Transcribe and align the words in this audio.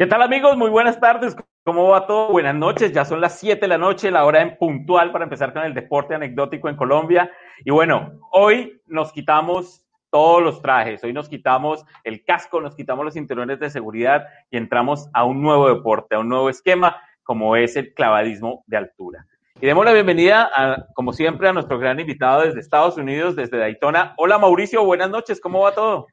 ¿Qué 0.00 0.06
tal 0.06 0.22
amigos? 0.22 0.56
Muy 0.56 0.70
buenas 0.70 0.98
tardes. 0.98 1.36
¿Cómo 1.62 1.88
va 1.88 2.06
todo? 2.06 2.28
Buenas 2.30 2.54
noches. 2.54 2.90
Ya 2.90 3.04
son 3.04 3.20
las 3.20 3.38
7 3.38 3.60
de 3.60 3.68
la 3.68 3.76
noche, 3.76 4.10
la 4.10 4.24
hora 4.24 4.40
en 4.40 4.56
puntual 4.56 5.12
para 5.12 5.24
empezar 5.24 5.52
con 5.52 5.62
el 5.62 5.74
deporte 5.74 6.14
anecdótico 6.14 6.70
en 6.70 6.76
Colombia. 6.76 7.30
Y 7.66 7.70
bueno, 7.70 8.12
hoy 8.32 8.80
nos 8.86 9.12
quitamos 9.12 9.84
todos 10.08 10.42
los 10.42 10.62
trajes. 10.62 11.04
Hoy 11.04 11.12
nos 11.12 11.28
quitamos 11.28 11.84
el 12.02 12.24
casco, 12.24 12.62
nos 12.62 12.74
quitamos 12.74 13.04
los 13.04 13.12
cinturones 13.12 13.60
de 13.60 13.68
seguridad 13.68 14.24
y 14.50 14.56
entramos 14.56 15.10
a 15.12 15.24
un 15.24 15.42
nuevo 15.42 15.68
deporte, 15.68 16.14
a 16.14 16.20
un 16.20 16.30
nuevo 16.30 16.48
esquema, 16.48 16.96
como 17.22 17.54
es 17.54 17.76
el 17.76 17.92
clavadismo 17.92 18.64
de 18.68 18.78
altura. 18.78 19.26
Y 19.60 19.66
demos 19.66 19.84
la 19.84 19.92
bienvenida, 19.92 20.50
a, 20.56 20.86
como 20.94 21.12
siempre, 21.12 21.46
a 21.46 21.52
nuestro 21.52 21.78
gran 21.78 22.00
invitado 22.00 22.40
desde 22.40 22.60
Estados 22.60 22.96
Unidos, 22.96 23.36
desde 23.36 23.58
Daytona. 23.58 24.14
Hola 24.16 24.38
Mauricio, 24.38 24.82
buenas 24.82 25.10
noches. 25.10 25.42
¿Cómo 25.42 25.60
va 25.60 25.72
todo? 25.72 26.06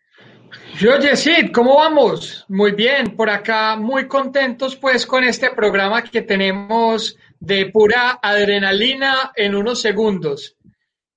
Yo, 0.79 0.97
Yesid, 0.99 1.51
¿cómo 1.51 1.75
vamos? 1.75 2.45
Muy 2.47 2.71
bien, 2.71 3.15
por 3.15 3.29
acá 3.29 3.75
muy 3.75 4.07
contentos 4.07 4.75
pues 4.75 5.05
con 5.05 5.23
este 5.23 5.49
programa 5.51 6.03
que 6.03 6.21
tenemos 6.21 7.17
de 7.39 7.69
pura 7.71 8.19
adrenalina 8.21 9.31
en 9.35 9.55
unos 9.55 9.81
segundos. 9.81 10.55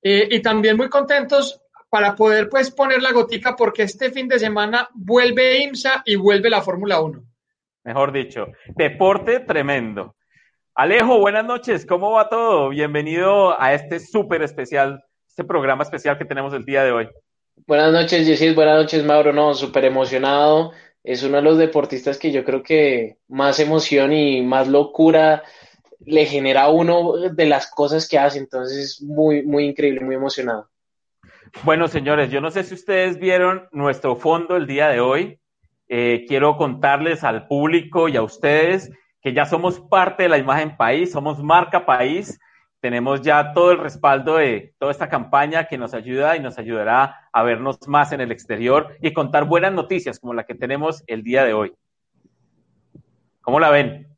Eh, 0.03 0.29
y 0.31 0.41
también 0.41 0.77
muy 0.77 0.89
contentos 0.89 1.61
para 1.91 2.15
poder 2.15 2.49
pues 2.49 2.71
poner 2.71 3.03
la 3.03 3.13
gotica 3.13 3.55
porque 3.57 3.83
este 3.83 4.11
fin 4.11 4.29
de 4.29 4.39
semana 4.39 4.89
vuelve 4.95 5.63
IMSA 5.63 6.03
y 6.07 6.17
vuelve 6.17 6.49
la 6.49 6.63
Fórmula 6.63 7.01
1. 7.01 7.23
Mejor 7.85 8.13
dicho, 8.13 8.47
deporte 8.77 9.41
tremendo. 9.41 10.15
Alejo, 10.75 11.19
buenas 11.19 11.45
noches, 11.45 11.85
¿cómo 11.85 12.13
va 12.13 12.29
todo? 12.29 12.71
Bienvenido 12.71 13.61
a 13.61 13.75
este 13.75 14.01
súper 14.01 14.43
especial, 14.43 15.05
este 15.29 15.45
programa 15.45 15.83
especial 15.83 16.17
que 16.17 16.25
tenemos 16.25 16.55
el 16.55 16.65
día 16.65 16.85
de 16.85 16.93
hoy. 16.93 17.09
Buenas 17.67 17.93
noches, 17.93 18.27
Jesús. 18.27 18.55
Buenas 18.55 18.79
noches, 18.79 19.05
Mauro. 19.05 19.33
No, 19.33 19.55
súper 19.55 19.85
emocionado. 19.85 20.73
Es 21.03 21.23
uno 21.23 21.37
de 21.37 21.43
los 21.43 21.59
deportistas 21.59 22.19
que 22.19 22.31
yo 22.31 22.45
creo 22.45 22.63
que 22.63 23.19
más 23.29 23.59
emoción 23.59 24.13
y 24.13 24.43
más 24.43 24.69
locura 24.69 25.43
le 26.05 26.27
genera 26.27 26.63
a 26.63 26.71
uno 26.71 27.17
de 27.17 27.47
las 27.47 27.71
cosas 27.71 28.09
que 28.09 28.19
hace. 28.19 28.39
Entonces, 28.39 29.03
muy, 29.03 29.43
muy 29.43 29.67
increíble, 29.67 30.01
muy 30.01 30.15
emocionado. 30.15 30.69
Bueno, 31.65 31.89
señores, 31.89 32.31
yo 32.31 32.41
no 32.41 32.51
sé 32.51 32.63
si 32.63 32.75
ustedes 32.75 33.19
vieron 33.19 33.69
nuestro 33.73 34.17
fondo 34.17 34.57
el 34.57 34.67
día 34.67 34.89
de 34.89 35.01
hoy. 35.01 35.41
Eh, 35.89 36.25
quiero 36.29 36.57
contarles 36.57 37.25
al 37.25 37.47
público 37.49 38.09
y 38.09 38.17
a 38.17 38.23
ustedes 38.23 38.91
que 39.21 39.35
ya 39.35 39.45
somos 39.45 39.81
parte 39.81 40.23
de 40.25 40.29
la 40.29 40.39
imagen 40.39 40.77
país, 40.77 41.11
somos 41.11 41.43
marca 41.43 41.85
país 41.85 42.39
tenemos 42.81 43.21
ya 43.23 43.53
todo 43.53 43.73
el 43.73 43.79
respaldo 43.79 44.37
de 44.37 44.75
toda 44.79 44.91
esta 44.91 45.09
campaña 45.09 45.67
que 45.67 45.79
nos 45.79 45.95
ayuda 45.95 46.37
y 46.37 46.41
nos 46.41 46.59
ayudará 46.59 47.29
a 47.33 47.43
vernos 47.43 47.79
más 47.87 48.13
en 48.13 48.21
el 48.21 48.33
exterior 48.33 48.97
y 49.01 49.13
contar 49.13 49.45
buenas 49.45 49.73
noticias 49.73 50.19
como 50.19 50.35
la 50.35 50.45
que 50.45 50.55
tenemos 50.55 51.05
el 51.07 51.23
día 51.23 51.45
de 51.45 51.53
hoy. 51.53 51.73
¿Cómo 53.43 53.61
la 53.61 53.71
ven? 53.71 54.09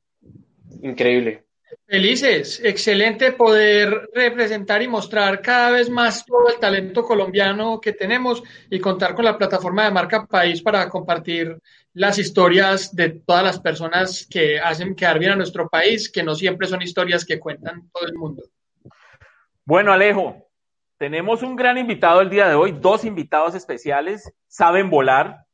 Increíble. 0.82 1.44
Felices, 1.92 2.58
excelente 2.64 3.32
poder 3.32 4.08
representar 4.14 4.80
y 4.80 4.88
mostrar 4.88 5.42
cada 5.42 5.72
vez 5.72 5.90
más 5.90 6.24
todo 6.24 6.48
el 6.48 6.58
talento 6.58 7.02
colombiano 7.02 7.82
que 7.82 7.92
tenemos 7.92 8.42
y 8.70 8.80
contar 8.80 9.14
con 9.14 9.26
la 9.26 9.36
plataforma 9.36 9.84
de 9.84 9.90
Marca 9.90 10.24
País 10.24 10.62
para 10.62 10.88
compartir 10.88 11.58
las 11.92 12.18
historias 12.18 12.96
de 12.96 13.10
todas 13.10 13.44
las 13.44 13.60
personas 13.60 14.26
que 14.26 14.58
hacen 14.58 14.94
quedar 14.94 15.18
bien 15.18 15.32
a 15.32 15.36
nuestro 15.36 15.68
país, 15.68 16.10
que 16.10 16.22
no 16.22 16.34
siempre 16.34 16.66
son 16.66 16.80
historias 16.80 17.26
que 17.26 17.38
cuentan 17.38 17.90
todo 17.92 18.06
el 18.06 18.14
mundo. 18.14 18.42
Bueno, 19.66 19.92
Alejo, 19.92 20.48
tenemos 20.96 21.42
un 21.42 21.56
gran 21.56 21.76
invitado 21.76 22.22
el 22.22 22.30
día 22.30 22.48
de 22.48 22.54
hoy, 22.54 22.72
dos 22.72 23.04
invitados 23.04 23.54
especiales, 23.54 24.32
saben 24.46 24.88
volar, 24.88 25.44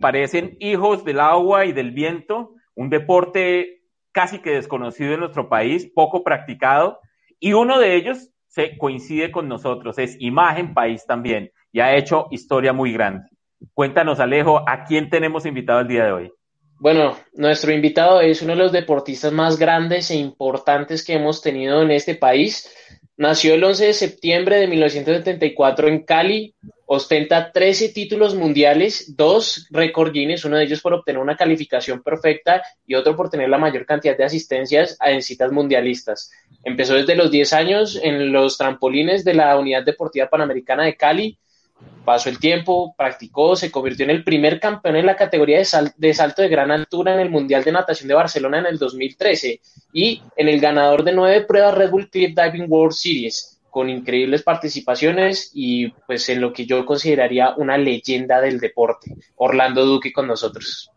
parecen 0.00 0.56
hijos 0.58 1.04
del 1.04 1.20
agua 1.20 1.66
y 1.66 1.72
del 1.72 1.92
viento, 1.92 2.56
un 2.74 2.90
deporte 2.90 3.83
casi 4.14 4.38
que 4.38 4.50
desconocido 4.50 5.12
en 5.12 5.20
nuestro 5.20 5.48
país, 5.48 5.90
poco 5.92 6.22
practicado, 6.22 7.00
y 7.40 7.52
uno 7.52 7.78
de 7.78 7.96
ellos 7.96 8.30
se 8.46 8.78
coincide 8.78 9.32
con 9.32 9.48
nosotros, 9.48 9.98
es 9.98 10.16
Imagen 10.20 10.72
País 10.72 11.04
también, 11.04 11.50
y 11.72 11.80
ha 11.80 11.96
hecho 11.96 12.28
historia 12.30 12.72
muy 12.72 12.92
grande. 12.92 13.28
Cuéntanos, 13.74 14.20
Alejo, 14.20 14.62
¿a 14.68 14.84
quién 14.84 15.10
tenemos 15.10 15.44
invitado 15.44 15.80
el 15.80 15.88
día 15.88 16.04
de 16.04 16.12
hoy? 16.12 16.32
Bueno, 16.78 17.16
nuestro 17.32 17.72
invitado 17.72 18.20
es 18.20 18.40
uno 18.42 18.52
de 18.52 18.58
los 18.58 18.72
deportistas 18.72 19.32
más 19.32 19.58
grandes 19.58 20.10
e 20.10 20.16
importantes 20.16 21.04
que 21.04 21.14
hemos 21.14 21.42
tenido 21.42 21.82
en 21.82 21.90
este 21.90 22.14
país. 22.14 22.72
Nació 23.16 23.54
el 23.54 23.64
11 23.64 23.86
de 23.86 23.92
septiembre 23.94 24.56
de 24.58 24.68
1974 24.68 25.88
en 25.88 26.04
Cali, 26.04 26.54
ostenta 26.86 27.50
13 27.52 27.90
títulos 27.90 28.34
mundiales, 28.34 29.16
dos 29.16 29.66
récord 29.70 30.14
uno 30.44 30.56
de 30.56 30.64
ellos 30.64 30.80
por 30.80 30.94
obtener 30.94 31.20
una 31.20 31.36
calificación 31.36 32.02
perfecta 32.02 32.62
y 32.86 32.94
otro 32.94 33.16
por 33.16 33.30
tener 33.30 33.48
la 33.48 33.58
mayor 33.58 33.86
cantidad 33.86 34.16
de 34.16 34.24
asistencias 34.24 34.96
en 35.04 35.22
citas 35.22 35.50
mundialistas. 35.50 36.30
Empezó 36.62 36.94
desde 36.94 37.16
los 37.16 37.30
10 37.30 37.52
años 37.52 37.98
en 38.02 38.32
los 38.32 38.58
trampolines 38.58 39.24
de 39.24 39.34
la 39.34 39.56
Unidad 39.58 39.84
Deportiva 39.84 40.28
Panamericana 40.28 40.84
de 40.84 40.96
Cali, 40.96 41.38
Pasó 42.04 42.28
el 42.28 42.38
tiempo, 42.38 42.94
practicó, 42.98 43.56
se 43.56 43.70
convirtió 43.70 44.04
en 44.04 44.10
el 44.10 44.24
primer 44.24 44.60
campeón 44.60 44.96
en 44.96 45.06
la 45.06 45.16
categoría 45.16 45.58
de, 45.96 46.14
salto 46.14 46.42
de 46.42 46.48
gran 46.48 46.70
altura 46.70 47.14
en 47.14 47.20
el 47.20 47.30
Mundial 47.30 47.64
de 47.64 47.72
Natación 47.72 48.08
de 48.08 48.14
Barcelona 48.14 48.58
en 48.58 48.66
el 48.66 48.78
2013 48.78 49.60
y 49.92 50.22
en 50.36 50.48
el 50.48 50.60
ganador 50.60 51.02
de 51.02 51.12
nueve 51.12 51.46
pruebas 51.46 51.74
Red 51.74 51.90
Bull 51.90 52.10
Cliff 52.10 52.34
Diving 52.36 52.66
World 52.68 52.92
Series 52.92 53.53
con 53.74 53.90
increíbles 53.90 54.44
participaciones 54.44 55.50
y 55.52 55.88
pues 56.06 56.28
en 56.28 56.40
lo 56.40 56.52
que 56.52 56.64
yo 56.64 56.86
consideraría 56.86 57.56
una 57.56 57.76
leyenda 57.76 58.40
del 58.40 58.60
deporte, 58.60 59.16
Orlando 59.34 59.84
Duque 59.84 60.12
con 60.12 60.28
nosotros. 60.28 60.92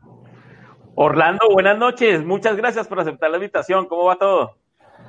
Orlando, 0.94 1.50
buenas 1.52 1.76
noches, 1.80 2.24
muchas 2.24 2.56
gracias 2.56 2.88
por 2.88 3.00
aceptar 3.00 3.32
la 3.32 3.38
invitación, 3.38 3.88
¿cómo 3.88 4.04
va 4.04 4.16
todo? 4.20 4.58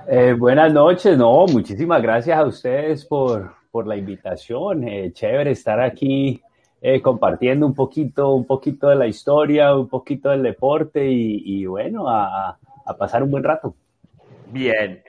Eh, 0.09 0.33
buenas 0.33 0.73
noches, 0.73 1.19
no, 1.19 1.45
muchísimas 1.45 2.01
gracias 2.01 2.39
a 2.39 2.47
ustedes 2.47 3.05
por, 3.05 3.53
por 3.71 3.87
la 3.87 3.99
invitación. 3.99 4.89
Eh, 4.89 5.13
chévere 5.13 5.51
estar 5.51 5.79
aquí 5.79 6.41
eh, 6.81 7.03
compartiendo 7.03 7.67
un 7.67 7.75
poquito, 7.75 8.33
un 8.33 8.47
poquito 8.47 8.89
de 8.89 8.97
la 8.97 9.07
historia, 9.07 9.77
un 9.77 9.89
poquito 9.89 10.31
del 10.31 10.43
deporte 10.43 11.07
y, 11.07 11.67
bueno, 11.67 12.09
a, 12.09 12.57
pasar 12.99 13.23
un 13.23 13.31
buen 13.31 13.45
rato. 13.45 13.75
Bien. 14.47 15.03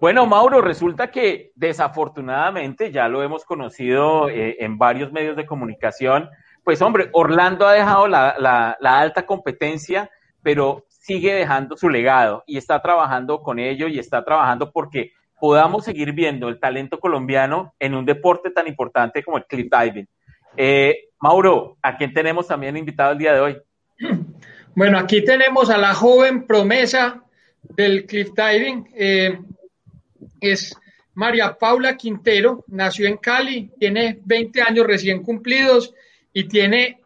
Bueno, 0.00 0.26
Mauro, 0.26 0.60
resulta 0.60 1.10
que 1.10 1.52
desafortunadamente 1.54 2.92
ya 2.92 3.08
lo 3.08 3.22
hemos 3.22 3.44
conocido 3.44 4.28
eh, 4.28 4.56
en 4.60 4.78
varios 4.78 5.12
medios 5.12 5.36
de 5.36 5.46
comunicación. 5.46 6.30
Pues 6.64 6.80
hombre, 6.82 7.08
Orlando 7.12 7.66
ha 7.66 7.72
dejado 7.72 8.06
la, 8.06 8.76
alta 8.80 9.26
competencia, 9.26 10.10
pero 10.42 10.84
sigue 10.88 11.34
dejando 11.34 11.76
su 11.76 11.88
legado 11.88 12.44
y 12.46 12.58
está 12.58 12.80
trabajando 12.80 13.42
con 13.42 13.58
ello 13.58 13.88
y 13.88 13.98
está 13.98 14.24
trabajando 14.24 14.70
porque 14.70 15.12
podamos 15.40 15.84
seguir 15.84 16.12
viendo 16.12 16.48
el 16.48 16.60
talento 16.60 17.00
colombiano 17.00 17.74
en 17.80 17.94
un 17.94 18.06
deporte 18.06 18.50
tan 18.50 18.68
importante 18.68 19.24
como 19.24 19.38
el 19.38 19.46
cliff 19.46 19.68
diving. 19.70 20.08
Eh, 20.56 21.08
Mauro, 21.20 21.78
¿a 21.82 21.96
quién 21.96 22.12
tenemos 22.12 22.46
también 22.46 22.76
invitado 22.76 23.12
el 23.12 23.18
día 23.18 23.34
de 23.34 23.40
hoy? 23.40 23.58
Bueno, 24.74 24.98
aquí 24.98 25.22
tenemos 25.22 25.68
a 25.68 25.76
la 25.76 25.92
joven 25.94 26.46
promesa 26.46 27.22
del 27.62 28.06
cliff 28.06 28.30
diving. 28.34 28.88
Eh, 28.94 29.38
es 30.42 30.76
María 31.14 31.56
Paula 31.58 31.96
Quintero, 31.96 32.64
nació 32.68 33.06
en 33.06 33.16
Cali, 33.16 33.70
tiene 33.78 34.18
20 34.24 34.62
años 34.62 34.86
recién 34.86 35.22
cumplidos 35.22 35.94
y 36.32 36.44
tiene, 36.44 37.00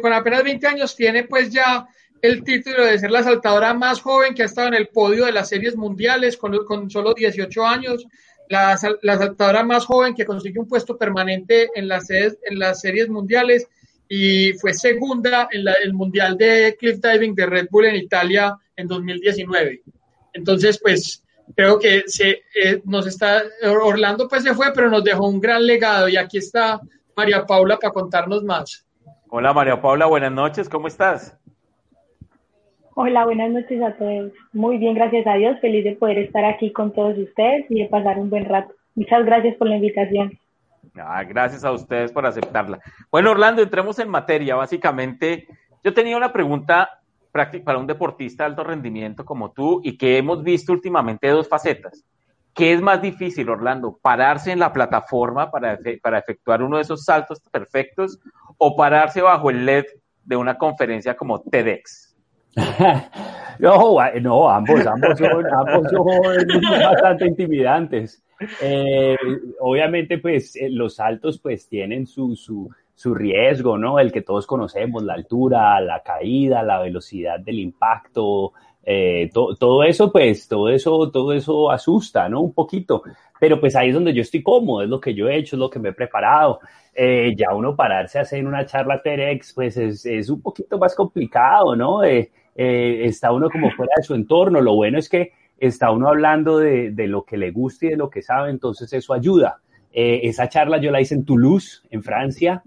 con 0.00 0.12
apenas 0.12 0.44
20 0.44 0.66
años, 0.66 0.94
tiene 0.94 1.24
pues 1.24 1.50
ya 1.50 1.86
el 2.20 2.44
título 2.44 2.84
de 2.84 2.98
ser 2.98 3.10
la 3.10 3.22
saltadora 3.22 3.74
más 3.74 4.00
joven 4.00 4.34
que 4.34 4.42
ha 4.42 4.46
estado 4.46 4.68
en 4.68 4.74
el 4.74 4.88
podio 4.88 5.24
de 5.24 5.32
las 5.32 5.48
series 5.48 5.76
mundiales 5.76 6.36
con, 6.36 6.64
con 6.64 6.90
solo 6.90 7.14
18 7.14 7.66
años, 7.66 8.06
la, 8.48 8.76
saltadora 8.76 9.64
más 9.64 9.86
joven 9.86 10.14
que 10.14 10.26
consiguió 10.26 10.60
un 10.60 10.68
puesto 10.68 10.98
permanente 10.98 11.70
en 11.74 11.88
las, 11.88 12.10
en 12.10 12.58
las 12.58 12.80
series 12.80 13.08
mundiales 13.08 13.66
y 14.08 14.52
fue 14.54 14.74
segunda 14.74 15.48
en 15.50 15.64
el 15.82 15.94
Mundial 15.94 16.36
de 16.36 16.76
Cliff 16.78 16.98
Diving 17.00 17.34
de 17.34 17.46
Red 17.46 17.68
Bull 17.70 17.86
en 17.86 17.96
Italia 17.96 18.54
en 18.76 18.86
2019. 18.86 19.82
Entonces, 20.34 20.78
pues 20.82 21.21
creo 21.56 21.78
que 21.78 22.02
se, 22.06 22.42
eh, 22.54 22.80
nos 22.84 23.06
está, 23.06 23.42
Orlando 23.82 24.28
pues 24.28 24.42
se 24.42 24.54
fue, 24.54 24.66
pero 24.74 24.90
nos 24.90 25.04
dejó 25.04 25.28
un 25.28 25.40
gran 25.40 25.66
legado 25.66 26.08
y 26.08 26.16
aquí 26.16 26.38
está 26.38 26.80
María 27.16 27.46
Paula 27.46 27.78
para 27.78 27.92
contarnos 27.92 28.42
más. 28.44 28.86
Hola 29.28 29.52
María 29.52 29.80
Paula, 29.80 30.06
buenas 30.06 30.32
noches, 30.32 30.68
¿cómo 30.68 30.88
estás? 30.88 31.38
Hola, 32.94 33.24
buenas 33.24 33.50
noches 33.50 33.82
a 33.82 33.94
todos. 33.94 34.32
Muy 34.52 34.76
bien, 34.76 34.94
gracias 34.94 35.26
a 35.26 35.34
Dios. 35.34 35.58
Feliz 35.60 35.82
de 35.82 35.96
poder 35.96 36.18
estar 36.18 36.44
aquí 36.44 36.72
con 36.72 36.92
todos 36.92 37.16
ustedes 37.16 37.64
y 37.70 37.80
de 37.82 37.88
pasar 37.88 38.18
un 38.18 38.28
buen 38.28 38.44
rato. 38.44 38.74
Muchas 38.94 39.24
gracias 39.24 39.56
por 39.56 39.68
la 39.68 39.76
invitación. 39.76 40.38
Ah, 40.96 41.24
gracias 41.24 41.64
a 41.64 41.72
ustedes 41.72 42.12
por 42.12 42.26
aceptarla. 42.26 42.80
Bueno, 43.10 43.30
Orlando, 43.30 43.62
entremos 43.62 43.98
en 43.98 44.10
materia. 44.10 44.56
Básicamente, 44.56 45.48
yo 45.82 45.94
tenía 45.94 46.18
una 46.18 46.34
pregunta 46.34 47.01
para 47.32 47.78
un 47.78 47.86
deportista 47.86 48.44
de 48.44 48.50
alto 48.50 48.64
rendimiento 48.64 49.24
como 49.24 49.52
tú 49.52 49.80
y 49.82 49.96
que 49.96 50.18
hemos 50.18 50.42
visto 50.42 50.72
últimamente 50.72 51.28
dos 51.28 51.48
facetas. 51.48 52.04
¿Qué 52.54 52.74
es 52.74 52.82
más 52.82 53.00
difícil, 53.00 53.48
Orlando? 53.48 53.98
¿Pararse 54.02 54.52
en 54.52 54.58
la 54.58 54.72
plataforma 54.72 55.50
para, 55.50 55.78
para 56.02 56.18
efectuar 56.18 56.62
uno 56.62 56.76
de 56.76 56.82
esos 56.82 57.04
saltos 57.04 57.40
perfectos 57.50 58.20
o 58.58 58.76
pararse 58.76 59.22
bajo 59.22 59.48
el 59.48 59.64
LED 59.64 59.86
de 60.24 60.36
una 60.36 60.58
conferencia 60.58 61.16
como 61.16 61.40
TEDx? 61.40 62.14
no, 63.58 63.96
no, 64.20 64.50
ambos, 64.50 64.86
ambos 64.86 65.18
son, 65.18 65.46
ambos 65.52 65.90
son 65.90 66.06
bastante 66.82 67.26
intimidantes. 67.26 68.22
Eh, 68.60 69.16
obviamente, 69.60 70.18
pues 70.18 70.54
eh, 70.56 70.68
los 70.68 70.96
saltos 70.96 71.40
pues 71.40 71.68
tienen 71.68 72.06
su, 72.06 72.36
su, 72.36 72.68
su, 72.94 73.14
riesgo, 73.14 73.78
¿no? 73.78 73.98
El 73.98 74.12
que 74.12 74.22
todos 74.22 74.46
conocemos, 74.46 75.02
la 75.02 75.14
altura, 75.14 75.80
la 75.80 76.02
caída, 76.02 76.62
la 76.62 76.80
velocidad 76.80 77.40
del 77.40 77.58
impacto, 77.58 78.52
eh, 78.84 79.30
todo 79.32 79.84
eso, 79.84 80.10
pues, 80.10 80.48
todo 80.48 80.68
eso, 80.68 81.10
todo 81.10 81.32
eso 81.32 81.70
asusta, 81.70 82.28
¿no? 82.28 82.40
Un 82.40 82.52
poquito. 82.52 83.02
Pero 83.38 83.58
pues 83.60 83.74
ahí 83.74 83.88
es 83.88 83.94
donde 83.94 84.14
yo 84.14 84.22
estoy 84.22 84.42
cómodo, 84.42 84.82
es 84.82 84.88
lo 84.88 85.00
que 85.00 85.14
yo 85.14 85.28
he 85.28 85.36
hecho, 85.36 85.56
es 85.56 85.60
lo 85.60 85.70
que 85.70 85.78
me 85.78 85.90
he 85.90 85.92
preparado. 85.92 86.60
Eh, 86.94 87.32
ya 87.36 87.54
uno 87.54 87.74
pararse 87.74 88.18
a 88.18 88.22
hacer 88.22 88.46
una 88.46 88.66
charla 88.66 89.02
TEDx, 89.02 89.54
pues 89.54 89.76
es, 89.76 90.06
es 90.06 90.28
un 90.28 90.42
poquito 90.42 90.78
más 90.78 90.94
complicado, 90.94 91.74
¿no? 91.74 92.04
Eh, 92.04 92.30
está 92.54 93.32
uno 93.32 93.48
como 93.50 93.70
fuera 93.70 93.92
de 93.96 94.02
su 94.02 94.14
entorno. 94.14 94.60
Lo 94.60 94.74
bueno 94.74 94.98
es 94.98 95.08
que 95.08 95.32
está 95.58 95.90
uno 95.90 96.08
hablando 96.08 96.58
de, 96.58 96.90
de 96.90 97.06
lo 97.06 97.24
que 97.24 97.36
le 97.36 97.50
gusta 97.50 97.86
y 97.86 97.90
de 97.90 97.96
lo 97.96 98.10
que 98.10 98.22
sabe, 98.22 98.50
entonces 98.50 98.92
eso 98.92 99.14
ayuda. 99.14 99.60
Esa 99.92 100.48
charla 100.48 100.78
yo 100.78 100.90
la 100.90 101.00
hice 101.00 101.14
en 101.14 101.24
Toulouse, 101.24 101.82
en 101.90 102.02
Francia. 102.02 102.62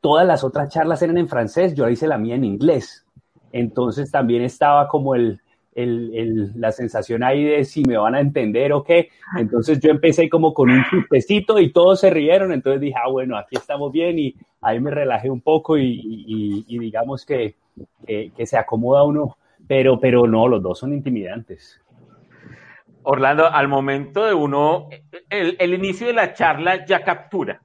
todas 0.00 0.26
las 0.26 0.44
otras 0.44 0.68
charlas 0.68 1.02
eran 1.02 1.18
en 1.18 1.28
francés, 1.28 1.74
yo 1.74 1.88
hice 1.88 2.06
la 2.06 2.18
mía 2.18 2.36
en 2.36 2.44
inglés. 2.44 3.04
Entonces 3.52 4.10
también 4.10 4.42
estaba 4.42 4.86
como 4.88 5.14
el, 5.14 5.40
el, 5.76 6.52
la 6.58 6.72
sensación 6.72 7.22
ahí 7.22 7.44
de 7.44 7.64
si 7.64 7.82
me 7.84 7.96
van 7.96 8.14
a 8.14 8.20
entender 8.20 8.72
o 8.72 8.82
qué. 8.82 9.10
Entonces 9.38 9.78
yo 9.80 9.90
empecé 9.90 10.28
como 10.28 10.54
con 10.54 10.70
un 10.70 10.82
chistecito 10.90 11.60
y 11.60 11.72
todos 11.72 12.00
se 12.00 12.10
rieron. 12.10 12.52
Entonces 12.52 12.80
dije, 12.80 12.96
ah, 12.96 13.10
bueno, 13.10 13.36
aquí 13.36 13.56
estamos 13.56 13.92
bien 13.92 14.18
y 14.18 14.34
ahí 14.60 14.80
me 14.80 14.90
relajé 14.90 15.30
un 15.30 15.40
poco 15.40 15.76
y, 15.78 16.64
digamos 16.68 17.24
que, 17.24 17.54
que, 18.06 18.46
se 18.46 18.56
acomoda 18.56 19.04
uno, 19.04 19.36
pero, 19.66 20.00
pero 20.00 20.26
no, 20.26 20.48
los 20.48 20.62
dos 20.62 20.78
son 20.78 20.92
intimidantes. 20.92 21.80
Orlando, 23.08 23.46
al 23.46 23.68
momento 23.68 24.24
de 24.24 24.34
uno, 24.34 24.88
el, 25.30 25.72
inicio 25.72 26.08
de 26.08 26.12
la 26.12 26.32
charla 26.32 26.84
ya 26.84 27.04
captura, 27.04 27.62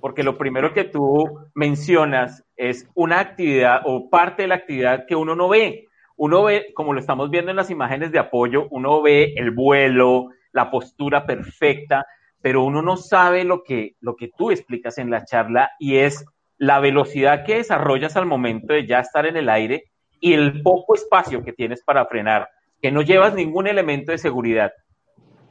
porque 0.00 0.24
lo 0.24 0.36
primero 0.36 0.72
que 0.72 0.82
tú 0.82 1.48
mencionas 1.54 2.44
es 2.56 2.90
una 2.96 3.20
actividad 3.20 3.82
o 3.84 4.10
parte 4.10 4.42
de 4.42 4.48
la 4.48 4.56
actividad 4.56 5.06
que 5.06 5.14
uno 5.14 5.36
no 5.36 5.48
ve. 5.48 5.86
Uno 6.16 6.42
ve, 6.42 6.72
como 6.74 6.92
lo 6.92 6.98
estamos 6.98 7.30
viendo 7.30 7.52
en 7.52 7.56
las 7.56 7.70
imágenes 7.70 8.10
de 8.10 8.18
apoyo, 8.18 8.66
uno 8.70 9.00
ve 9.00 9.32
el 9.36 9.52
vuelo, 9.52 10.30
la 10.50 10.72
postura 10.72 11.24
perfecta, 11.24 12.04
pero 12.42 12.64
uno 12.64 12.82
no 12.82 12.96
sabe 12.96 13.44
lo 13.44 13.62
que, 13.62 13.94
lo 14.00 14.16
que 14.16 14.32
tú 14.36 14.50
explicas 14.50 14.98
en 14.98 15.08
la 15.08 15.24
charla 15.24 15.70
y 15.78 15.98
es 15.98 16.26
la 16.58 16.80
velocidad 16.80 17.44
que 17.44 17.58
desarrollas 17.58 18.16
al 18.16 18.26
momento 18.26 18.72
de 18.72 18.88
ya 18.88 18.98
estar 18.98 19.24
en 19.24 19.36
el 19.36 19.50
aire 19.50 19.84
y 20.18 20.32
el 20.32 20.62
poco 20.62 20.96
espacio 20.96 21.44
que 21.44 21.52
tienes 21.52 21.80
para 21.84 22.06
frenar, 22.06 22.48
que 22.82 22.90
no 22.90 23.02
llevas 23.02 23.34
ningún 23.34 23.68
elemento 23.68 24.10
de 24.10 24.18
seguridad. 24.18 24.72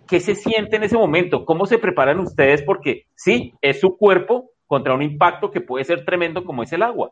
¿Qué 0.10 0.20
se 0.20 0.36
siente 0.36 0.78
en 0.78 0.84
ese 0.84 0.98
momento? 0.98 1.46
¿Cómo 1.46 1.66
se 1.66 1.78
preparan 1.78 2.20
ustedes? 2.20 2.64
Porque 2.64 3.06
sí, 3.16 3.54
es 3.62 3.80
su 3.80 3.96
cuerpo, 3.96 4.52
contra 4.70 4.94
un 4.94 5.02
impacto 5.02 5.50
que 5.50 5.62
puede 5.62 5.84
ser 5.84 6.06
tremendo 6.06 6.44
como 6.44 6.62
es 6.62 6.72
el 6.74 6.84
agua. 6.84 7.10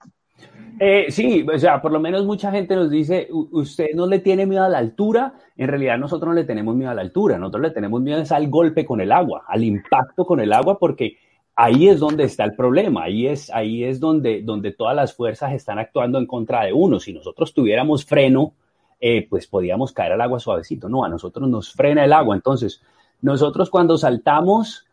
Eh, 0.80 1.08
sí, 1.10 1.44
o 1.52 1.58
sea, 1.58 1.82
por 1.82 1.92
lo 1.92 2.00
menos 2.00 2.24
mucha 2.24 2.52
gente 2.52 2.76
nos 2.76 2.92
dice, 2.92 3.28
usted 3.32 3.88
no 3.96 4.06
le 4.06 4.20
tiene 4.20 4.46
miedo 4.46 4.64
a 4.64 4.70
la 4.70 4.78
altura, 4.78 5.34
en 5.56 5.68
realidad 5.68 5.98
nosotros 5.98 6.30
no 6.30 6.36
le 6.36 6.44
tenemos 6.44 6.76
miedo 6.76 6.92
a 6.92 6.94
la 6.94 7.02
altura, 7.02 7.40
nosotros 7.40 7.64
le 7.64 7.72
tenemos 7.72 8.00
miedo 8.00 8.24
al 8.30 8.48
golpe 8.48 8.86
con 8.86 9.02
el 9.02 9.12
agua, 9.12 9.44
al 9.48 9.64
impacto 9.64 10.24
con 10.24 10.40
el 10.40 10.54
agua, 10.54 10.78
porque 10.78 11.18
ahí 11.56 11.88
es 11.88 12.00
donde 12.00 12.26
está 12.26 12.44
el 12.44 12.54
problema, 12.54 13.06
ahí 13.06 13.26
es, 13.26 13.50
ahí 13.52 13.84
es 13.84 14.00
donde, 14.00 14.44
donde 14.44 14.72
todas 14.72 14.96
las 14.96 15.16
fuerzas 15.16 15.54
están 15.54 15.80
actuando 15.80 16.20
en 16.20 16.28
contra 16.28 16.64
de 16.64 16.74
uno. 16.74 17.00
Si 17.00 17.12
nosotros 17.12 17.56
tuviéramos 17.56 18.06
freno, 18.06 18.54
eh, 19.00 19.28
pues 19.30 19.48
podíamos 19.48 19.92
caer 19.92 20.14
al 20.14 20.22
agua 20.22 20.40
suavecito, 20.40 20.90
no, 20.90 21.04
a 21.04 21.10
nosotros 21.10 21.50
nos 21.50 21.74
frena 21.74 22.04
el 22.04 22.14
agua, 22.14 22.36
entonces 22.36 22.82
nosotros 23.22 23.70
cuando 23.70 23.98
saltamos 23.98 24.88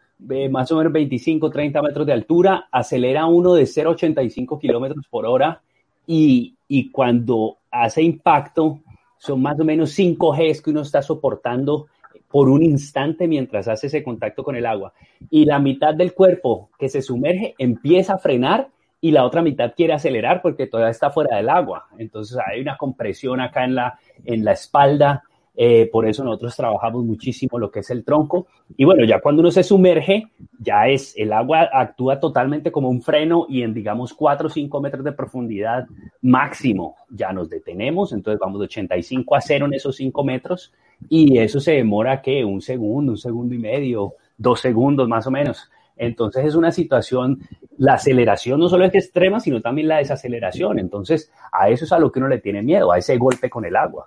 más 0.50 0.70
o 0.72 0.76
menos 0.76 0.92
25, 0.92 1.50
30 1.50 1.82
metros 1.82 2.06
de 2.06 2.12
altura, 2.12 2.68
acelera 2.70 3.26
uno 3.26 3.54
de 3.54 3.64
0,85 3.64 4.60
kilómetros 4.60 5.06
por 5.08 5.26
hora 5.26 5.60
y, 6.06 6.54
y, 6.68 6.90
cuando 6.90 7.58
hace 7.70 8.02
impacto 8.02 8.80
son 9.18 9.42
más 9.42 9.58
o 9.58 9.64
menos 9.64 9.90
5 9.90 10.32
Gs 10.32 10.62
que 10.62 10.70
uno 10.70 10.82
está 10.82 11.02
soportando 11.02 11.88
por 12.30 12.48
un 12.48 12.62
instante 12.62 13.28
mientras 13.28 13.68
hace 13.68 13.86
ese 13.86 14.02
contacto 14.02 14.42
con 14.42 14.56
el 14.56 14.66
agua. 14.66 14.92
Y 15.30 15.44
la 15.44 15.58
mitad 15.58 15.94
del 15.94 16.14
cuerpo 16.14 16.70
que 16.78 16.88
se 16.88 17.00
sumerge 17.00 17.54
empieza 17.58 18.14
a 18.14 18.18
frenar 18.18 18.68
y 19.04 19.10
la 19.10 19.26
otra 19.26 19.42
mitad 19.42 19.74
quiere 19.76 19.92
acelerar 19.92 20.40
porque 20.40 20.66
todavía 20.66 20.90
está 20.90 21.10
fuera 21.10 21.36
del 21.36 21.50
agua. 21.50 21.88
Entonces 21.98 22.38
hay 22.38 22.62
una 22.62 22.78
compresión 22.78 23.38
acá 23.38 23.64
en 23.64 23.74
la, 23.74 23.98
en 24.24 24.42
la 24.42 24.52
espalda 24.52 25.22
eh, 25.56 25.88
por 25.92 26.06
eso 26.06 26.24
nosotros 26.24 26.56
trabajamos 26.56 27.04
muchísimo 27.04 27.58
lo 27.58 27.70
que 27.70 27.80
es 27.80 27.90
el 27.90 28.02
tronco. 28.02 28.46
Y 28.76 28.84
bueno, 28.84 29.04
ya 29.04 29.20
cuando 29.20 29.40
uno 29.40 29.50
se 29.50 29.62
sumerge, 29.62 30.28
ya 30.58 30.88
es, 30.88 31.14
el 31.16 31.32
agua 31.34 31.68
actúa 31.72 32.18
totalmente 32.18 32.72
como 32.72 32.88
un 32.88 33.02
freno 33.02 33.46
y 33.48 33.62
en, 33.62 33.72
digamos, 33.72 34.14
4 34.14 34.46
o 34.46 34.50
5 34.50 34.80
metros 34.80 35.04
de 35.04 35.12
profundidad 35.12 35.86
máximo 36.22 36.96
ya 37.10 37.30
nos 37.32 37.50
detenemos. 37.50 38.12
Entonces 38.12 38.40
vamos 38.40 38.58
de 38.58 38.64
85 38.64 39.36
a 39.36 39.40
0 39.40 39.66
en 39.66 39.74
esos 39.74 39.96
5 39.96 40.24
metros 40.24 40.72
y 41.08 41.38
eso 41.38 41.60
se 41.60 41.72
demora, 41.72 42.22
que 42.22 42.44
Un 42.44 42.62
segundo, 42.62 43.12
un 43.12 43.18
segundo 43.18 43.54
y 43.54 43.58
medio, 43.58 44.14
dos 44.36 44.60
segundos 44.60 45.08
más 45.08 45.26
o 45.26 45.30
menos. 45.30 45.70
Entonces 45.96 46.44
es 46.44 46.54
una 46.54 46.72
situación, 46.72 47.40
la 47.76 47.94
aceleración 47.94 48.60
no 48.60 48.68
solo 48.68 48.84
es 48.84 48.94
extrema, 48.94 49.40
sino 49.40 49.60
también 49.60 49.88
la 49.88 49.98
desaceleración. 49.98 50.78
Entonces 50.78 51.30
a 51.52 51.68
eso 51.68 51.84
es 51.84 51.92
a 51.92 51.98
lo 51.98 52.10
que 52.10 52.18
uno 52.18 52.28
le 52.28 52.38
tiene 52.38 52.62
miedo, 52.62 52.92
a 52.92 52.98
ese 52.98 53.16
golpe 53.16 53.50
con 53.50 53.64
el 53.64 53.76
agua. 53.76 54.06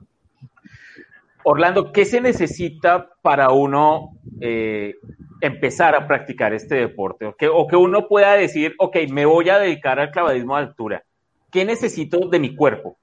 Orlando, 1.50 1.94
¿qué 1.94 2.04
se 2.04 2.20
necesita 2.20 3.10
para 3.22 3.52
uno 3.52 4.18
eh, 4.42 4.96
empezar 5.40 5.96
a 5.96 6.06
practicar 6.06 6.54
este 6.54 6.76
deporte? 6.76 7.26
O 7.26 7.36
que, 7.36 7.48
o 7.48 7.66
que, 7.68 7.78
uno 7.78 8.10
pueda 8.10 8.34
decir, 8.34 8.76
ok, 8.78 8.98
me 9.10 9.26
voy 9.26 9.50
a 9.50 9.58
dedicar 9.58 9.98
al 9.98 10.12
clavadismo 10.12 10.58
de 10.58 10.64
altura. 10.64 11.04
¿Qué 11.50 11.64
necesito 11.64 12.28
de 12.28 12.40
mi 12.42 12.54
cuerpo? 12.54 12.98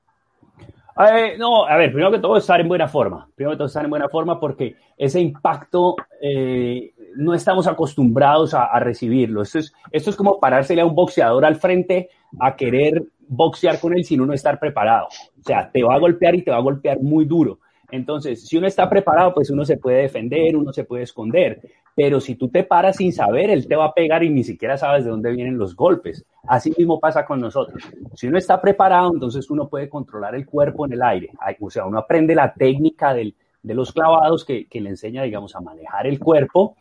Eh, 0.97 1.37
no, 1.39 1.67
a 1.67 1.77
ver, 1.77 1.91
primero 1.91 2.13
que 2.13 2.21
todo 2.21 2.37
estar 2.37 2.61
en 2.61 2.69
buena 2.69 2.87
forma. 2.87 3.29
Primero 3.35 3.53
que 3.53 3.59
todo 3.59 3.67
estar 3.67 3.85
en 3.85 3.91
buena 3.91 4.09
forma 4.09 4.39
porque 4.39 4.77
ese 4.97 5.21
impacto 5.21 5.97
eh, 6.21 6.93
no 7.17 7.35
estamos 7.35 7.67
acostumbrados 7.67 8.55
a, 8.55 8.79
recibirlo. 8.79 9.43
Esto 9.43 9.59
es, 9.59 9.73
esto 9.91 10.11
es 10.11 10.17
como 10.17 10.39
parársele 10.39 10.83
a 10.83 10.87
un 10.87 10.95
boxeador 10.95 11.45
al 11.45 11.57
frente 11.57 12.11
a 12.41 12.55
querer 12.55 13.03
boxear 13.27 13.81
con 13.81 13.97
él 13.97 14.05
sin 14.05 14.21
uno 14.21 14.35
estar 14.35 14.59
preparado. 14.61 15.07
O 15.07 15.43
sea, 15.43 15.71
te 15.71 15.83
va 15.83 15.95
a 15.95 15.99
golpear 15.99 16.35
y 16.35 16.43
te 16.43 16.51
va 16.51 16.59
a 16.59 16.63
golpear 16.63 17.01
muy 17.01 17.25
duro. 17.25 17.59
Entonces, 17.91 18.47
si 18.47 18.57
uno 18.57 18.67
está 18.67 18.89
preparado, 18.89 19.35
pues 19.35 19.51
uno 19.51 19.65
se 19.65 19.77
puede 19.77 20.03
defender, 20.03 20.57
uno 20.57 20.73
se 20.73 20.85
puede 20.85 21.05
esconder, 21.05 21.61
pero 21.95 22.21
si 22.21 22.35
tú 22.35 22.49
te 22.49 22.65
paras 22.65 22.97
sin 22.97 23.13
saber, 23.13 23.51
él 23.51 23.69
te 23.69 23.77
va 23.77 23.87
a 23.87 23.95
pegar 23.95 24.25
y 24.25 24.31
ni 24.31 24.43
siquiera 24.43 24.77
sabes 24.77 25.05
de 25.05 25.11
dónde 25.11 25.31
vienen 25.31 25.59
los 25.59 25.77
golpes. 25.77 26.25
Así 26.49 26.73
mismo 26.77 26.99
pasa 26.99 27.25
con 27.25 27.41
nosotros. 27.41 27.83
Si 28.15 28.27
uno 28.27 28.37
está 28.37 28.61
preparado, 28.61 29.13
entonces 29.15 29.49
uno 29.51 29.69
puede 29.69 29.89
controlar 29.89 30.35
el 30.35 30.45
cuerpo 30.45 30.87
en 30.87 30.95
el 30.95 31.03
aire. 31.03 31.31
O 31.61 31.71
sea, 31.71 31.87
uno 31.87 31.99
aprende 31.99 32.35
la 32.35 32.53
técnica 32.53 33.15
de 33.15 33.35
los 33.63 33.93
clavados 33.93 34.45
que, 34.45 34.67
le 34.73 34.91
enseña, 34.91 35.23
digamos, 35.23 35.55
a 35.55 35.61
manejar 35.61 36.07
el 36.07 36.19
cuerpo. 36.19 36.77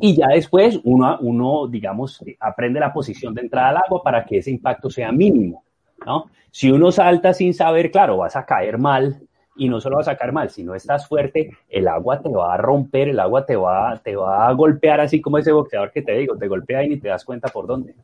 Y 0.00 0.14
ya 0.16 0.28
después 0.28 0.78
uno, 0.84 1.16
uno, 1.22 1.66
digamos, 1.66 2.22
aprende 2.38 2.78
la 2.78 2.92
posición 2.92 3.34
de 3.34 3.42
entrada 3.42 3.70
al 3.70 3.76
agua 3.78 4.02
para 4.02 4.24
que 4.26 4.38
ese 4.38 4.50
impacto 4.50 4.90
sea 4.90 5.10
mínimo. 5.12 5.64
¿no? 6.04 6.26
Si 6.50 6.70
uno 6.70 6.92
salta 6.92 7.32
sin 7.32 7.54
saber, 7.54 7.90
claro, 7.90 8.18
vas 8.18 8.36
a 8.36 8.44
caer 8.44 8.76
mal, 8.76 9.22
y 9.58 9.68
no 9.68 9.80
solo 9.80 9.96
va 9.96 10.02
a 10.02 10.04
sacar 10.04 10.32
mal, 10.32 10.48
si 10.48 10.62
no 10.62 10.74
estás 10.74 11.06
fuerte, 11.08 11.50
el 11.68 11.88
agua 11.88 12.22
te 12.22 12.30
va 12.30 12.54
a 12.54 12.56
romper, 12.56 13.08
el 13.08 13.20
agua 13.20 13.44
te 13.44 13.56
va, 13.56 14.00
te 14.02 14.14
va 14.14 14.48
a 14.48 14.52
golpear 14.52 15.00
así 15.00 15.20
como 15.20 15.36
ese 15.36 15.52
boxeador 15.52 15.90
que 15.90 16.02
te 16.02 16.12
digo, 16.12 16.38
te 16.38 16.46
golpea 16.46 16.84
y 16.84 16.90
ni 16.90 17.00
te 17.00 17.08
das 17.08 17.24
cuenta 17.24 17.48
por 17.48 17.66
dónde. 17.66 17.94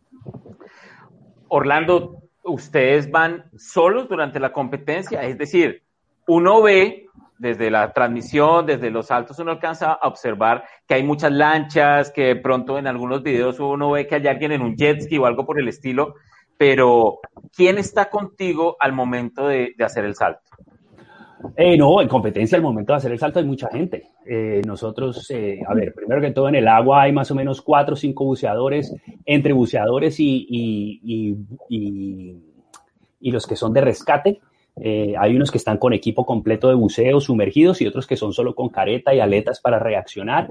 Orlando, 1.48 2.22
ustedes 2.42 3.10
van 3.10 3.44
solos 3.56 4.08
durante 4.08 4.40
la 4.40 4.52
competencia, 4.52 5.22
es 5.22 5.38
decir, 5.38 5.84
uno 6.26 6.60
ve 6.60 7.06
desde 7.38 7.70
la 7.70 7.92
transmisión, 7.92 8.66
desde 8.66 8.90
los 8.90 9.12
altos, 9.12 9.38
uno 9.38 9.52
alcanza 9.52 9.92
a 9.92 10.08
observar 10.08 10.64
que 10.88 10.94
hay 10.94 11.04
muchas 11.04 11.30
lanchas, 11.30 12.10
que 12.10 12.34
pronto 12.34 12.78
en 12.78 12.88
algunos 12.88 13.22
videos 13.22 13.60
uno 13.60 13.92
ve 13.92 14.08
que 14.08 14.16
hay 14.16 14.26
alguien 14.26 14.52
en 14.52 14.62
un 14.62 14.76
jet 14.76 15.02
ski 15.02 15.18
o 15.18 15.26
algo 15.26 15.46
por 15.46 15.60
el 15.60 15.68
estilo, 15.68 16.14
pero 16.58 17.20
¿quién 17.54 17.78
está 17.78 18.10
contigo 18.10 18.76
al 18.80 18.92
momento 18.92 19.46
de 19.46 19.74
hacer 19.80 20.04
el 20.04 20.16
salto? 20.16 20.50
Eh, 21.56 21.76
no, 21.76 22.00
en 22.00 22.08
competencia 22.08 22.56
al 22.56 22.62
momento 22.62 22.92
de 22.92 22.96
hacer 22.96 23.12
el 23.12 23.18
salto 23.18 23.38
hay 23.38 23.44
mucha 23.44 23.68
gente. 23.68 24.10
Eh, 24.26 24.62
nosotros, 24.66 25.30
eh, 25.30 25.60
a 25.66 25.74
ver, 25.74 25.92
primero 25.94 26.20
que 26.20 26.30
todo 26.30 26.48
en 26.48 26.54
el 26.54 26.68
agua 26.68 27.02
hay 27.02 27.12
más 27.12 27.30
o 27.30 27.34
menos 27.34 27.60
cuatro 27.62 27.94
o 27.94 27.96
cinco 27.96 28.24
buceadores, 28.24 28.94
entre 29.24 29.52
buceadores 29.52 30.18
y, 30.20 30.46
y, 30.48 31.00
y, 31.68 32.36
y 33.20 33.30
los 33.30 33.46
que 33.46 33.56
son 33.56 33.72
de 33.72 33.80
rescate. 33.80 34.40
hay 35.18 35.36
unos 35.36 35.50
que 35.50 35.58
están 35.58 35.78
con 35.78 35.92
equipo 35.92 36.24
completo 36.24 36.68
de 36.68 36.74
buceo 36.74 37.20
sumergidos 37.20 37.80
y 37.80 37.86
otros 37.86 38.06
que 38.06 38.16
son 38.16 38.32
solo 38.32 38.54
con 38.54 38.68
careta 38.68 39.14
y 39.14 39.20
aletas 39.20 39.60
para 39.60 39.78
reaccionar. 39.78 40.50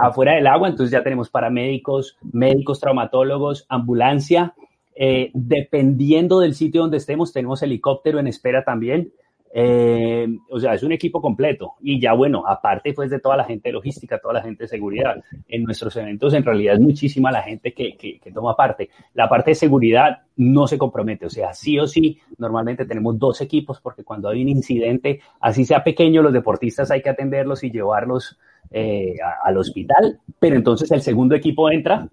afuera 0.00 0.34
del 0.34 0.46
agua, 0.46 0.68
entonces 0.68 0.92
ya 0.92 1.02
tenemos 1.02 1.30
paramédicos, 1.30 2.16
médicos, 2.32 2.80
traumatólogos, 2.80 3.66
ambulancia, 3.68 4.54
Eh, 5.02 5.30
dependiendo 5.32 6.40
del 6.40 6.52
sitio 6.54 6.82
donde 6.82 6.98
estemos, 6.98 7.32
tenemos 7.32 7.62
helicóptero 7.62 8.18
en 8.18 8.26
espera 8.26 8.64
también. 8.64 9.12
Eh, 9.52 10.28
o 10.48 10.60
sea, 10.60 10.74
es 10.74 10.82
un 10.82 10.92
equipo 10.92 11.20
completo. 11.20 11.74
Y 11.80 12.00
ya 12.00 12.12
bueno, 12.12 12.44
aparte 12.46 12.92
pues 12.92 13.10
de 13.10 13.18
toda 13.18 13.36
la 13.36 13.44
gente 13.44 13.72
logística, 13.72 14.18
toda 14.18 14.34
la 14.34 14.42
gente 14.42 14.64
de 14.64 14.68
seguridad, 14.68 15.22
en 15.48 15.64
nuestros 15.64 15.96
eventos 15.96 16.34
en 16.34 16.44
realidad 16.44 16.74
es 16.74 16.80
muchísima 16.80 17.32
la 17.32 17.42
gente 17.42 17.72
que, 17.72 17.96
que, 17.96 18.32
toma 18.32 18.56
parte. 18.56 18.90
La 19.14 19.28
parte 19.28 19.50
de 19.50 19.54
seguridad 19.56 20.22
no 20.36 20.66
se 20.66 20.78
compromete, 20.78 21.26
o 21.26 21.30
sea, 21.30 21.52
sí 21.52 21.78
o 21.78 21.86
sí, 21.86 22.18
normalmente 22.38 22.86
tenemos 22.86 23.18
dos 23.18 23.40
equipos 23.40 23.80
porque 23.80 24.04
cuando 24.04 24.28
hay 24.28 24.42
un 24.42 24.48
incidente, 24.48 25.20
así 25.40 25.64
sea 25.64 25.82
pequeño, 25.82 26.22
los 26.22 26.32
deportistas 26.32 26.90
hay 26.90 27.02
que 27.02 27.10
atenderlos 27.10 27.64
y 27.64 27.70
llevarlos 27.70 28.38
eh, 28.70 29.16
al 29.42 29.58
hospital, 29.58 30.20
pero 30.38 30.54
entonces 30.54 30.90
el 30.92 31.02
segundo 31.02 31.34
equipo 31.34 31.70
entra 31.70 32.08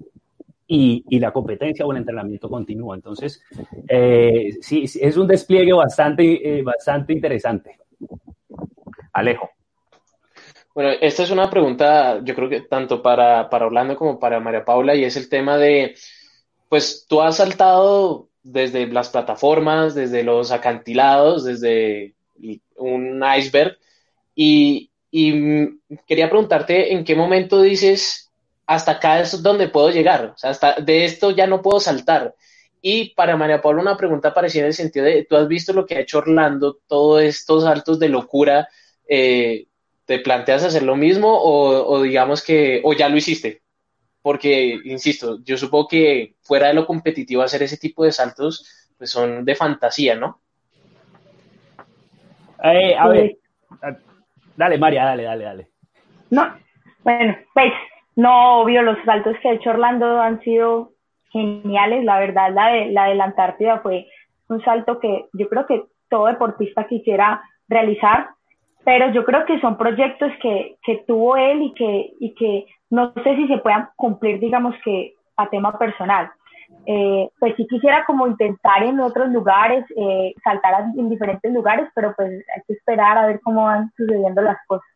y, 0.68 1.20
la 1.20 1.32
competencia 1.32 1.86
o 1.86 1.92
el 1.92 2.00
entrenamiento 2.00 2.50
continúa. 2.50 2.96
Entonces, 2.96 3.42
eh, 3.88 4.58
sí, 4.62 4.84
es 4.84 5.18
un 5.18 5.28
despliegue 5.28 5.74
bastante, 5.74 6.60
eh, 6.60 6.62
bastante 6.62 7.14
interesante. 7.14 7.80
Alejo. 9.14 9.50
Bueno, 10.76 10.92
esta 11.02 11.24
es 11.24 11.32
una 11.32 11.50
pregunta, 11.50 12.22
yo 12.24 12.36
creo 12.36 12.50
que 12.50 12.62
tanto 12.62 13.02
para, 13.02 13.50
para 13.50 13.66
Orlando 13.66 13.96
como 13.96 14.20
para 14.20 14.40
María 14.40 14.64
Paula, 14.64 14.94
y 14.94 15.06
es 15.06 15.18
el 15.18 15.28
tema 15.28 15.58
de, 15.58 15.96
pues 16.70 17.08
tú 17.10 17.22
has 17.22 17.38
saltado 17.38 18.30
desde 18.44 18.86
las 18.86 19.10
plataformas, 19.10 19.96
desde 19.96 20.24
los 20.24 20.52
acantilados, 20.52 21.46
desde 21.46 22.14
un 22.76 23.24
iceberg, 23.36 23.76
y, 24.36 24.92
y 25.10 25.80
quería 26.06 26.30
preguntarte 26.30 26.94
en 26.94 27.04
qué 27.04 27.16
momento 27.16 27.60
dices, 27.64 28.27
hasta 28.68 28.92
acá 28.92 29.22
es 29.22 29.42
donde 29.42 29.70
puedo 29.70 29.90
llegar, 29.90 30.34
o 30.36 30.38
sea, 30.38 30.50
hasta 30.50 30.76
de 30.76 31.06
esto 31.06 31.32
ya 31.32 31.48
no 31.48 31.62
puedo 31.62 31.80
saltar. 31.80 32.36
Y 32.82 33.16
para 33.16 33.38
María 33.38 33.62
Paula 33.62 33.82
una 33.82 33.98
pregunta 33.98 34.34
parecida 34.34 34.64
en 34.64 34.68
el 34.68 34.74
sentido 34.74 35.06
de, 35.06 35.26
¿tú 35.26 35.36
has 35.38 35.48
visto 35.48 35.74
lo 35.74 35.86
que 35.86 35.96
ha 35.96 36.02
hecho 36.02 36.20
Orlando, 36.20 36.78
todos 36.86 37.24
estos 37.24 37.64
saltos 37.64 37.98
de 37.98 38.10
locura? 38.10 38.68
Eh, 39.08 39.68
¿Te 40.06 40.20
planteas 40.20 40.64
hacer 40.64 40.84
lo 40.84 40.96
mismo 40.96 41.30
o, 41.30 42.02
digamos 42.02 42.44
que, 42.44 42.82
o 42.84 42.94
ya 42.94 43.10
lo 43.10 43.18
hiciste? 43.18 43.62
Porque, 44.22 44.78
insisto, 44.84 45.40
yo 45.44 45.58
supongo 45.58 45.88
que 45.88 46.36
fuera 46.42 46.68
de 46.68 46.74
lo 46.74 46.86
competitivo 46.86 47.42
hacer 47.42 47.64
ese 47.64 47.78
tipo 47.78 48.04
de 48.04 48.12
saltos, 48.12 48.90
pues 48.98 49.10
son 49.10 49.44
de 49.44 49.56
fantasía, 49.56 50.16
¿no? 50.16 50.40
Eh, 52.64 52.96
a 52.96 53.08
ver, 53.08 53.38
dale, 54.56 54.78
María, 54.78 55.06
dale, 55.06 55.24
dale, 55.24 55.44
dale. 55.44 55.72
No, 56.30 56.58
bueno, 57.04 57.38
pues 57.54 57.72
no, 58.18 58.62
obvio, 58.62 58.82
los 58.82 58.98
saltos 59.06 59.38
que 59.42 59.48
ha 59.48 59.54
hecho 59.54 59.70
Orlando 59.70 60.20
han 60.20 60.42
sido 60.42 60.94
geniales. 61.32 62.04
La 62.04 62.20
verdad, 62.20 62.52
la 62.52 62.70
de, 62.70 62.88
la 62.88 63.06
de 63.06 63.16
la 63.16 63.26
Antártida 63.26 63.80
fue 63.82 64.08
un 64.50 64.60
salto 64.64 65.00
que 65.00 65.28
yo 65.34 65.48
creo 65.48 65.68
que 65.68 65.84
todo 66.10 66.26
deportista 66.26 66.88
quisiera 66.88 67.44
realizar, 67.68 68.30
pero 68.84 69.12
yo 69.12 69.24
creo 69.24 69.46
que 69.46 69.60
son 69.60 69.78
proyectos 69.78 70.32
que, 70.42 70.78
que 70.84 71.04
tuvo 71.06 71.38
él 71.38 71.62
y 71.62 71.74
que, 71.76 72.14
y 72.20 72.34
que 72.34 72.66
no 72.90 73.14
sé 73.24 73.36
si 73.36 73.48
se 73.48 73.60
puedan 73.60 73.90
cumplir, 73.96 74.40
digamos 74.40 74.74
que 74.84 75.14
a 75.36 75.48
tema 75.50 75.78
personal. 75.78 76.32
Eh, 76.88 77.30
pues 77.40 77.54
sí 77.56 77.68
quisiera 77.68 78.04
como 78.06 78.26
intentar 78.26 78.82
en 78.82 79.00
otros 79.00 79.30
lugares, 79.30 79.86
eh, 79.96 80.34
saltar 80.44 80.86
en 80.98 81.08
diferentes 81.08 81.54
lugares, 81.54 81.88
pero 81.94 82.16
pues 82.16 82.32
hay 82.32 82.62
que 82.66 82.74
esperar 82.74 83.16
a 83.16 83.28
ver 83.28 83.40
cómo 83.42 83.66
van 83.66 83.92
sucediendo 83.96 84.42
las 84.42 84.58
cosas. 84.66 84.88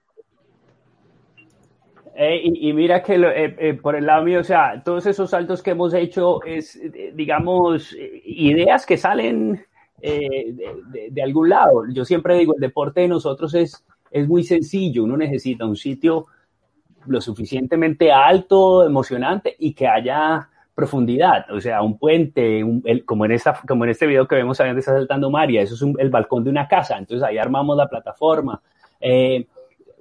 Eh, 2.16 2.42
y, 2.44 2.74
mira 2.74 3.02
que 3.02 3.16
eh, 3.16 3.56
eh, 3.58 3.74
por 3.74 3.96
el 3.96 4.06
lado 4.06 4.24
mío, 4.24 4.42
o 4.42 4.44
sea, 4.44 4.82
todos 4.84 5.06
esos 5.06 5.30
saltos 5.30 5.64
que 5.64 5.72
hemos 5.72 5.94
hecho 5.94 6.44
es, 6.44 6.80
digamos, 7.14 7.96
ideas 8.26 8.86
que 8.86 8.98
salen 8.98 9.66
de, 10.02 11.22
algún 11.24 11.50
lado. 11.50 11.84
Yo 11.94 12.04
siempre 12.06 12.38
digo, 12.38 12.54
el 12.56 12.62
deporte 12.62 13.02
de 13.02 13.08
nosotros 13.08 13.54
es, 13.54 13.86
es 14.12 14.28
muy 14.28 14.44
sencillo. 14.44 15.04
Uno 15.04 15.16
necesita 15.16 15.66
un 15.66 15.76
sitio 15.76 16.28
lo 17.08 17.22
suficientemente 17.22 18.12
alto, 18.12 18.86
emocionante 18.86 19.56
y 19.58 19.74
que 19.74 19.88
haya 19.88 20.50
profundidad, 20.74 21.52
o 21.52 21.60
sea, 21.60 21.82
un 21.82 21.98
puente, 21.98 22.64
como, 23.06 23.26
en 23.26 23.32
esta, 23.34 23.60
como 23.68 23.84
en 23.84 23.92
este 23.92 24.08
video 24.08 24.28
que 24.28 24.36
vemos 24.36 24.60
ahí 24.60 24.68
donde 24.68 24.80
está 24.80 24.94
saltando 24.94 25.30
María, 25.30 25.62
eso 25.62 25.76
es 25.76 25.96
el 26.00 26.10
balcón 26.10 26.44
de 26.44 26.50
una 26.50 26.68
casa, 26.68 26.98
entonces 26.98 27.24
ahí 27.28 27.38
armamos 27.38 27.76
la 27.78 27.88
plataforma. 27.88 28.62
Eh, 29.00 29.48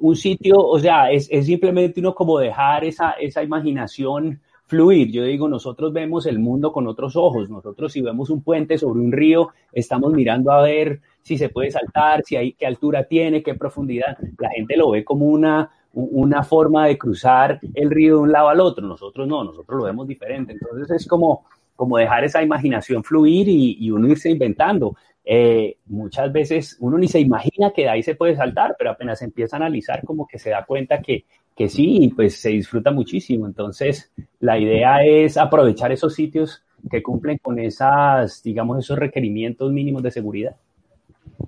un 0.00 0.16
sitio, 0.16 0.59
o 0.59 0.78
sea, 0.78 1.11
es, 1.11 1.28
es, 1.30 1.47
simplemente 1.47 2.00
uno 2.00 2.14
como 2.14 2.38
dejar 2.38 2.85
esa, 2.85 3.12
esa 3.12 3.42
imaginación 3.42 4.40
fluir. 4.66 5.11
Yo 5.11 5.25
digo, 5.25 5.49
nosotros 5.49 5.92
vemos 5.92 6.26
el 6.26 6.38
mundo 6.38 6.73
con 6.73 6.87
otros 6.87 7.16
ojos. 7.16 7.50
Nosotros 7.50 7.92
si 7.92 8.00
vemos 8.00 8.30
un 8.30 8.42
puente 8.42 8.78
sobre 8.78 9.00
un 9.00 9.12
río, 9.12 9.49
estamos 9.73 10.12
mirando 10.12 10.52
a 10.52 10.62
ver 10.62 11.00
si 11.23 11.37
se 11.37 11.49
puede 11.49 11.71
saltar, 11.71 12.23
si 12.25 12.37
hay, 12.37 12.52
qué 12.52 12.66
altura 12.66 13.04
tiene, 13.04 13.42
qué 13.42 13.54
profundidad. 13.54 14.16
La 14.38 14.50
gente 14.50 14.76
lo 14.76 14.90
ve 14.90 15.04
como 15.04 15.26
una, 15.26 15.71
una 15.92 16.42
forma 16.45 16.87
de 16.87 16.97
cruzar 16.97 17.61
el 17.75 17.90
río 17.90 18.16
de 18.16 18.23
un 18.23 18.33
lado 18.33 18.49
al 18.49 18.61
otro. 18.61 18.87
Nosotros 18.87 19.26
no, 19.26 19.45
nosotros 19.45 19.78
lo 19.78 19.85
vemos 19.85 20.07
diferente. 20.07 20.52
Entonces 20.52 20.90
es 20.90 21.07
como, 21.07 21.45
como 21.81 21.97
dejar 21.97 22.25
esa 22.25 22.43
imaginación 22.43 23.03
fluir 23.03 23.49
y, 23.49 23.79
y 23.81 23.91
uno 23.91 24.07
irse 24.07 24.29
inventando. 24.29 24.99
Eh, 25.25 25.79
muchas 25.87 26.31
veces 26.31 26.77
uno 26.79 26.99
ni 26.99 27.09
se 27.09 27.21
imagina 27.21 27.73
que 27.75 27.85
de 27.85 27.89
ahí 27.89 28.03
se 28.03 28.17
puede 28.17 28.37
saltar, 28.37 28.77
pero 28.79 28.91
apenas 28.91 29.23
empieza 29.23 29.57
a 29.57 29.61
analizar 29.61 30.05
como 30.05 30.27
que 30.27 30.39
se 30.39 30.51
da 30.51 30.67
cuenta 30.67 31.01
que, 31.01 31.25
que 31.57 31.71
sí, 31.71 32.13
pues 32.15 32.39
se 32.39 32.51
disfruta 32.51 32.91
muchísimo. 32.91 33.47
Entonces, 33.47 34.13
la 34.41 34.59
idea 34.59 35.03
es 35.07 35.39
aprovechar 35.39 35.91
esos 35.91 36.15
sitios 36.15 36.63
que 36.91 37.03
cumplen 37.03 37.39
con 37.39 37.59
esas, 37.59 38.43
digamos, 38.43 38.77
esos 38.77 38.99
requerimientos 38.99 39.73
mínimos 39.73 40.03
de 40.03 40.11
seguridad. 40.11 40.57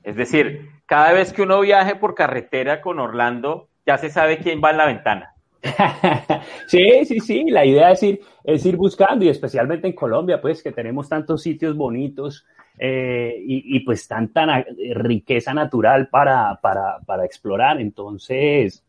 Es 0.03 0.17
decir, 0.17 0.71
cada 0.87 1.13
vez 1.13 1.35
que 1.35 1.43
uno 1.43 1.61
viaje 1.61 1.95
por 1.97 2.15
carretera 2.15 2.81
con 2.81 2.99
Orlando, 3.01 3.69
ya 3.85 3.99
se 3.99 4.09
sabe 4.09 4.39
quién 4.39 4.63
va 4.65 4.71
en 4.71 4.79
la 4.79 4.87
ventana. 4.87 5.35
sí, 6.67 7.05
sí, 7.05 7.21
sí, 7.21 7.45
la 7.51 7.65
idea 7.65 7.93
es 7.93 8.03
ir, 8.03 8.21
es 8.45 8.67
ir 8.67 8.77
buscando 8.77 9.25
y 9.25 9.29
especialmente 9.29 9.87
en 9.87 9.93
Colombia, 9.93 10.41
pues 10.41 10.63
que 10.63 10.73
tenemos 10.73 11.09
tantos 11.09 11.43
sitios 11.43 11.77
bonitos 11.77 12.45
eh, 12.79 13.37
y, 13.39 13.81
pues 13.81 14.09
tanta 14.09 14.65
riqueza 14.95 15.55
natural 15.55 16.09
para, 16.09 16.59
para, 16.61 16.99
para 17.07 17.25
explorar. 17.25 17.81
Entonces, 17.81 18.85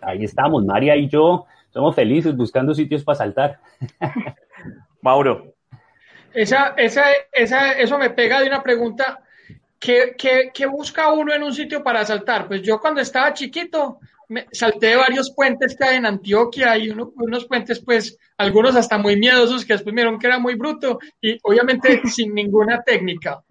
ahí 0.00 0.24
estamos, 0.24 0.64
María 0.64 0.96
y 0.96 1.08
yo 1.08 1.46
somos 1.70 1.94
felices 1.94 2.36
buscando 2.36 2.74
sitios 2.74 3.04
para 3.04 3.18
saltar. 3.18 3.58
Mauro. 5.02 5.54
Esa, 6.32 6.68
esa, 6.78 7.04
esa, 7.30 7.72
eso 7.72 7.98
me 7.98 8.10
pega 8.10 8.40
de 8.40 8.46
una 8.46 8.62
pregunta. 8.62 9.20
¿Qué, 9.78 10.14
qué, 10.16 10.50
¿Qué 10.54 10.64
busca 10.64 11.12
uno 11.12 11.34
en 11.34 11.42
un 11.42 11.52
sitio 11.52 11.82
para 11.82 12.04
saltar? 12.04 12.46
Pues 12.46 12.62
yo 12.62 12.80
cuando 12.80 13.00
estaba 13.00 13.34
chiquito 13.34 13.98
me 14.32 14.46
salté 14.50 14.96
varios 14.96 15.30
puentes 15.34 15.76
que 15.76 15.84
hay 15.84 15.96
en 15.98 16.06
Antioquia 16.06 16.78
y 16.78 16.88
unos 16.90 17.44
puentes, 17.44 17.80
pues, 17.80 18.18
algunos 18.38 18.74
hasta 18.76 18.96
muy 18.96 19.16
miedosos 19.16 19.64
que 19.64 19.74
después 19.74 19.94
me 19.94 20.18
que 20.18 20.26
era 20.26 20.38
muy 20.38 20.54
bruto 20.54 20.98
y 21.20 21.36
obviamente 21.42 22.00
sin 22.06 22.34
ninguna 22.34 22.82
técnica. 22.82 23.42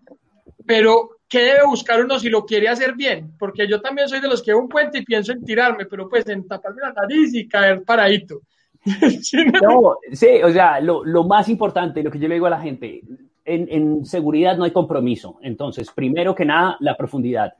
Pero, 0.65 1.17
¿qué 1.29 1.39
debe 1.39 1.65
buscar 1.67 2.03
uno 2.03 2.19
si 2.19 2.29
lo 2.29 2.45
quiere 2.45 2.67
hacer 2.67 2.95
bien? 2.95 3.33
Porque 3.38 3.67
yo 3.67 3.79
también 3.79 4.09
soy 4.09 4.21
de 4.21 4.27
los 4.27 4.41
que 4.41 4.55
un 4.55 4.67
puente 4.67 5.00
y 5.00 5.05
pienso 5.05 5.31
en 5.31 5.43
tirarme, 5.43 5.85
pero 5.85 6.09
pues 6.09 6.27
en 6.27 6.47
taparme 6.47 6.81
la 6.81 6.93
nariz 6.93 7.33
y 7.35 7.47
caer 7.47 7.83
paradito. 7.83 8.41
no, 9.61 9.97
sí, 10.11 10.41
o 10.43 10.51
sea, 10.51 10.79
lo, 10.79 11.05
lo 11.05 11.23
más 11.25 11.47
importante, 11.50 12.01
lo 12.01 12.09
que 12.09 12.17
yo 12.17 12.27
le 12.27 12.35
digo 12.35 12.47
a 12.47 12.51
la 12.51 12.61
gente, 12.61 13.01
en, 13.45 13.67
en, 13.69 14.05
seguridad 14.05 14.57
no 14.57 14.63
hay 14.63 14.71
compromiso. 14.71 15.38
Entonces, 15.43 15.91
primero 15.91 16.33
que 16.33 16.45
nada, 16.45 16.77
la 16.79 16.97
profundidad 16.97 17.53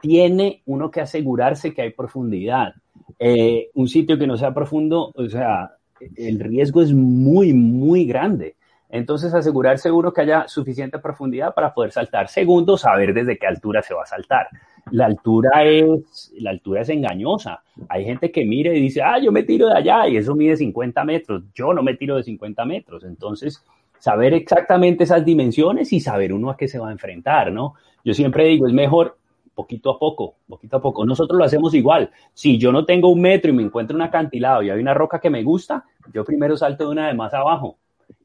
tiene 0.00 0.62
uno 0.66 0.90
que 0.90 1.00
asegurarse 1.00 1.74
que 1.74 1.82
hay 1.82 1.90
profundidad. 1.90 2.74
Eh, 3.18 3.70
un 3.74 3.88
sitio 3.88 4.18
que 4.18 4.26
no 4.26 4.36
sea 4.36 4.54
profundo, 4.54 5.12
o 5.14 5.28
sea, 5.28 5.72
el 6.16 6.40
riesgo 6.40 6.82
es 6.82 6.92
muy, 6.92 7.52
muy 7.52 8.04
grande. 8.04 8.56
Entonces, 8.90 9.34
asegurarse 9.34 9.90
uno 9.90 10.12
que 10.12 10.22
haya 10.22 10.48
suficiente 10.48 10.98
profundidad 10.98 11.52
para 11.54 11.74
poder 11.74 11.92
saltar. 11.92 12.28
Segundo, 12.28 12.78
saber 12.78 13.12
desde 13.12 13.36
qué 13.36 13.46
altura 13.46 13.82
se 13.82 13.92
va 13.92 14.02
a 14.02 14.06
saltar. 14.06 14.48
La 14.90 15.04
altura 15.04 15.62
es, 15.64 16.32
la 16.38 16.50
altura 16.50 16.80
es 16.80 16.88
engañosa. 16.88 17.62
Hay 17.90 18.04
gente 18.04 18.30
que 18.32 18.46
mire 18.46 18.74
y 18.76 18.80
dice, 18.80 19.02
ah, 19.02 19.18
yo 19.18 19.30
me 19.30 19.42
tiro 19.42 19.66
de 19.66 19.76
allá 19.76 20.08
y 20.08 20.16
eso 20.16 20.34
mide 20.34 20.56
50 20.56 21.04
metros. 21.04 21.42
Yo 21.54 21.74
no 21.74 21.82
me 21.82 21.94
tiro 21.94 22.16
de 22.16 22.22
50 22.22 22.64
metros. 22.64 23.04
Entonces, 23.04 23.62
saber 23.98 24.32
exactamente 24.32 25.04
esas 25.04 25.22
dimensiones 25.24 25.92
y 25.92 26.00
saber 26.00 26.32
uno 26.32 26.50
a 26.50 26.56
qué 26.56 26.66
se 26.66 26.78
va 26.78 26.88
a 26.88 26.92
enfrentar, 26.92 27.52
¿no? 27.52 27.74
Yo 28.04 28.14
siempre 28.14 28.46
digo, 28.46 28.66
es 28.66 28.72
mejor 28.72 29.18
poquito 29.58 29.90
a 29.90 29.98
poco, 29.98 30.36
poquito 30.48 30.76
a 30.76 30.80
poco. 30.80 31.04
Nosotros 31.04 31.36
lo 31.36 31.44
hacemos 31.44 31.74
igual. 31.74 32.12
Si 32.32 32.58
yo 32.58 32.70
no 32.70 32.84
tengo 32.84 33.08
un 33.08 33.20
metro 33.20 33.50
y 33.50 33.54
me 33.54 33.64
encuentro 33.64 33.96
un 33.96 34.02
acantilado 34.02 34.62
y 34.62 34.70
hay 34.70 34.78
una 34.78 34.94
roca 34.94 35.18
que 35.18 35.30
me 35.30 35.42
gusta, 35.42 35.84
yo 36.14 36.24
primero 36.24 36.56
salto 36.56 36.84
de 36.84 36.90
una 36.90 37.08
de 37.08 37.14
más 37.14 37.34
abajo. 37.34 37.76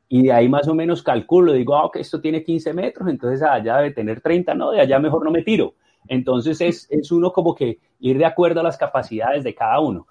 Y 0.07 0.21
de 0.21 0.31
ahí 0.31 0.47
más 0.47 0.67
o 0.67 0.75
menos 0.75 1.01
calculo, 1.01 1.53
digo, 1.53 1.75
ah, 1.75 1.85
ok, 1.85 1.95
esto 1.95 2.21
tiene 2.21 2.43
15 2.43 2.73
metros, 2.75 3.09
entonces 3.09 3.41
allá 3.41 3.77
debe 3.77 3.89
tener 3.95 4.21
30, 4.21 4.53
no, 4.53 4.69
de 4.69 4.81
allá 4.81 4.99
mejor 4.99 5.25
no 5.25 5.31
me 5.31 5.41
tiro. 5.41 5.73
Entonces 6.07 6.61
es, 6.61 6.87
es 6.91 7.11
uno 7.11 7.31
como 7.31 7.55
que 7.55 7.79
ir 7.99 8.19
de 8.19 8.25
acuerdo 8.25 8.59
a 8.59 8.63
las 8.63 8.77
capacidades 8.77 9.43
de 9.43 9.55
cada 9.55 9.79
uno. 9.79 10.05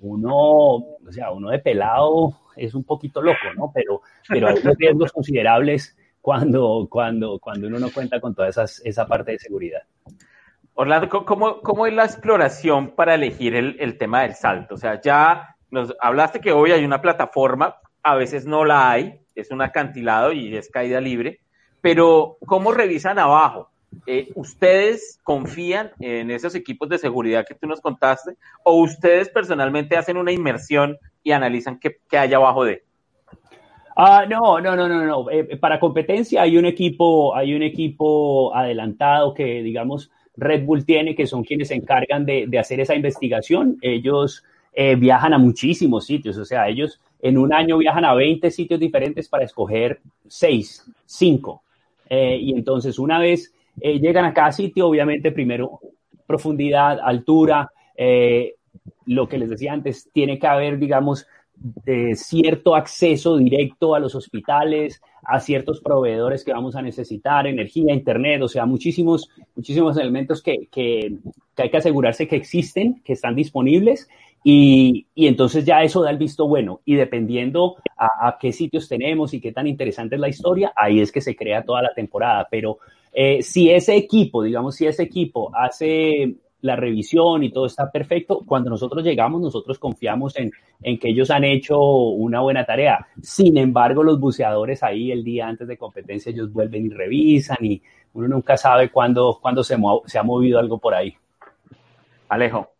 Uno, 0.00 0.34
o 0.34 1.12
sea, 1.12 1.30
uno 1.30 1.50
de 1.50 1.60
pelado 1.60 2.34
es 2.56 2.74
un 2.74 2.82
poquito 2.82 3.22
loco, 3.22 3.54
¿no? 3.56 3.70
Pero, 3.72 4.00
pero 4.28 4.48
hay 4.48 4.56
riesgos 4.56 5.12
considerables 5.12 5.96
cuando, 6.20 6.88
cuando, 6.90 7.38
cuando 7.38 7.68
uno 7.68 7.78
no 7.78 7.92
cuenta 7.92 8.18
con 8.20 8.34
toda 8.34 8.48
esa 8.48 9.06
parte 9.06 9.30
de 9.30 9.38
seguridad. 9.38 9.82
Orlando, 10.78 11.08
¿cómo, 11.24 11.62
cómo 11.62 11.86
es 11.86 11.94
la 11.94 12.04
exploración 12.04 12.90
para 12.90 13.14
elegir 13.14 13.54
el, 13.54 13.76
el, 13.80 13.96
tema 13.96 14.22
del 14.22 14.34
salto? 14.34 14.74
O 14.74 14.78
sea, 14.78 15.00
ya 15.00 15.56
nos 15.70 15.94
hablaste 16.00 16.38
que 16.38 16.52
hoy 16.52 16.70
hay 16.70 16.84
una 16.84 17.00
plataforma, 17.00 17.76
a 18.02 18.14
veces 18.14 18.44
no 18.44 18.66
la 18.66 18.90
hay, 18.90 19.18
es 19.34 19.50
un 19.50 19.62
acantilado 19.62 20.32
y 20.32 20.54
es 20.54 20.68
caída 20.68 21.00
libre, 21.00 21.40
pero 21.80 22.36
¿cómo 22.44 22.72
revisan 22.72 23.18
abajo? 23.18 23.70
Eh, 24.06 24.28
¿Ustedes 24.34 25.18
confían 25.24 25.92
en 25.98 26.30
esos 26.30 26.54
equipos 26.54 26.90
de 26.90 26.98
seguridad 26.98 27.46
que 27.48 27.54
tú 27.54 27.66
nos 27.66 27.80
contaste 27.80 28.32
o 28.62 28.82
ustedes 28.82 29.30
personalmente 29.30 29.96
hacen 29.96 30.18
una 30.18 30.32
inmersión 30.32 30.98
y 31.22 31.32
analizan 31.32 31.80
qué, 31.80 31.96
hay 32.12 32.34
abajo 32.34 32.64
de? 32.64 32.84
Ah, 33.96 34.26
no, 34.28 34.60
no, 34.60 34.76
no, 34.76 34.88
no, 34.88 35.06
no. 35.06 35.30
Eh, 35.30 35.56
para 35.56 35.80
competencia 35.80 36.42
hay 36.42 36.58
un 36.58 36.66
equipo, 36.66 37.34
hay 37.34 37.54
un 37.54 37.62
equipo 37.62 38.54
adelantado 38.54 39.32
que, 39.32 39.62
digamos, 39.62 40.10
Red 40.36 40.64
Bull 40.64 40.84
tiene, 40.84 41.14
que 41.14 41.26
son 41.26 41.44
quienes 41.44 41.68
se 41.68 41.74
encargan 41.74 42.24
de, 42.26 42.46
de 42.46 42.58
hacer 42.58 42.80
esa 42.80 42.94
investigación. 42.94 43.78
Ellos 43.80 44.44
eh, 44.78 44.94
viajan 44.94 45.32
a 45.32 45.38
muchísimos 45.38 46.04
sitios, 46.04 46.36
o 46.36 46.44
sea, 46.44 46.68
ellos 46.68 47.00
en 47.22 47.38
un 47.38 47.54
año 47.54 47.78
viajan 47.78 48.04
a 48.04 48.12
20 48.12 48.50
sitios 48.50 48.78
diferentes 48.78 49.26
para 49.26 49.46
escoger 49.46 50.00
6, 50.28 50.92
5. 51.06 51.62
Eh, 52.10 52.36
y 52.42 52.52
entonces, 52.52 52.98
una 52.98 53.18
vez 53.18 53.54
eh, 53.80 53.98
llegan 53.98 54.26
a 54.26 54.34
cada 54.34 54.52
sitio, 54.52 54.88
obviamente, 54.88 55.32
primero 55.32 55.80
profundidad, 56.26 57.00
altura, 57.02 57.70
lo 59.06 59.28
que 59.28 59.38
les 59.38 59.48
decía 59.48 59.72
antes, 59.72 60.10
tiene 60.12 60.38
que 60.38 60.46
haber, 60.46 60.78
digamos, 60.78 61.26
de 61.54 62.14
cierto 62.14 62.76
acceso 62.76 63.38
directo 63.38 63.94
a 63.94 64.00
los 64.00 64.14
hospitales, 64.14 65.00
a 65.28 65.40
ciertos 65.40 65.80
proveedores 65.80 66.44
que 66.44 66.52
vamos 66.52 66.76
a 66.76 66.82
necesitar, 66.82 67.46
energía, 67.46 67.92
internet, 67.92 68.42
o 68.42 68.48
sea, 68.48 68.66
muchísimos, 68.66 69.28
muchísimos 69.54 69.96
elementos 69.96 70.42
que, 70.42 70.68
que, 70.70 71.16
hay 71.56 71.70
que 71.70 71.76
asegurarse 71.76 72.28
que 72.28 72.36
existen, 72.36 73.02
que 73.04 73.14
están 73.14 73.34
disponibles 73.34 74.08
y, 74.44 75.06
y, 75.14 75.26
entonces 75.26 75.64
ya 75.64 75.82
eso 75.82 76.02
da 76.02 76.10
el 76.10 76.18
visto 76.18 76.46
bueno. 76.46 76.80
Y 76.84 76.94
dependiendo 76.94 77.76
a, 77.96 78.28
a, 78.28 78.38
qué 78.38 78.52
sitios 78.52 78.88
tenemos 78.88 79.34
y 79.34 79.40
qué 79.40 79.50
tan 79.50 79.66
interesante 79.66 80.14
es 80.14 80.20
la 80.20 80.28
historia, 80.28 80.72
ahí 80.76 81.00
es 81.00 81.10
que 81.10 81.20
se 81.20 81.34
crea 81.34 81.64
toda 81.64 81.82
la 81.82 81.92
temporada. 81.94 82.46
Pero 82.48 82.78
eh, 83.12 83.42
si 83.42 83.70
ese 83.70 83.96
equipo, 83.96 84.42
digamos, 84.42 84.76
si 84.76 84.86
ese 84.86 85.02
equipo 85.02 85.50
hace 85.54 86.36
la 86.60 86.76
revisión 86.76 87.42
y 87.42 87.50
todo 87.50 87.66
está 87.66 87.90
perfecto. 87.90 88.42
Cuando 88.46 88.70
nosotros 88.70 89.04
llegamos, 89.04 89.40
nosotros 89.40 89.78
confiamos 89.78 90.36
en, 90.36 90.50
en, 90.82 90.98
que 90.98 91.10
ellos 91.10 91.30
han 91.30 91.44
hecho 91.44 91.78
una 91.78 92.40
buena 92.40 92.64
tarea. 92.64 93.06
Sin 93.22 93.56
embargo, 93.58 94.02
los 94.02 94.18
buceadores 94.18 94.82
ahí 94.82 95.12
el 95.12 95.22
día 95.22 95.46
antes 95.46 95.68
de 95.68 95.76
competencia, 95.76 96.30
ellos 96.30 96.52
vuelven 96.52 96.86
y 96.86 96.90
revisan 96.90 97.58
y 97.60 97.82
uno 98.14 98.28
nunca 98.28 98.56
sabe 98.56 98.90
cuándo, 98.90 99.38
cuándo 99.40 99.62
se, 99.62 99.76
se 100.06 100.18
ha 100.18 100.22
movido 100.22 100.58
algo 100.58 100.78
por 100.78 100.94
ahí. 100.94 101.14
Alejo. 102.28 102.72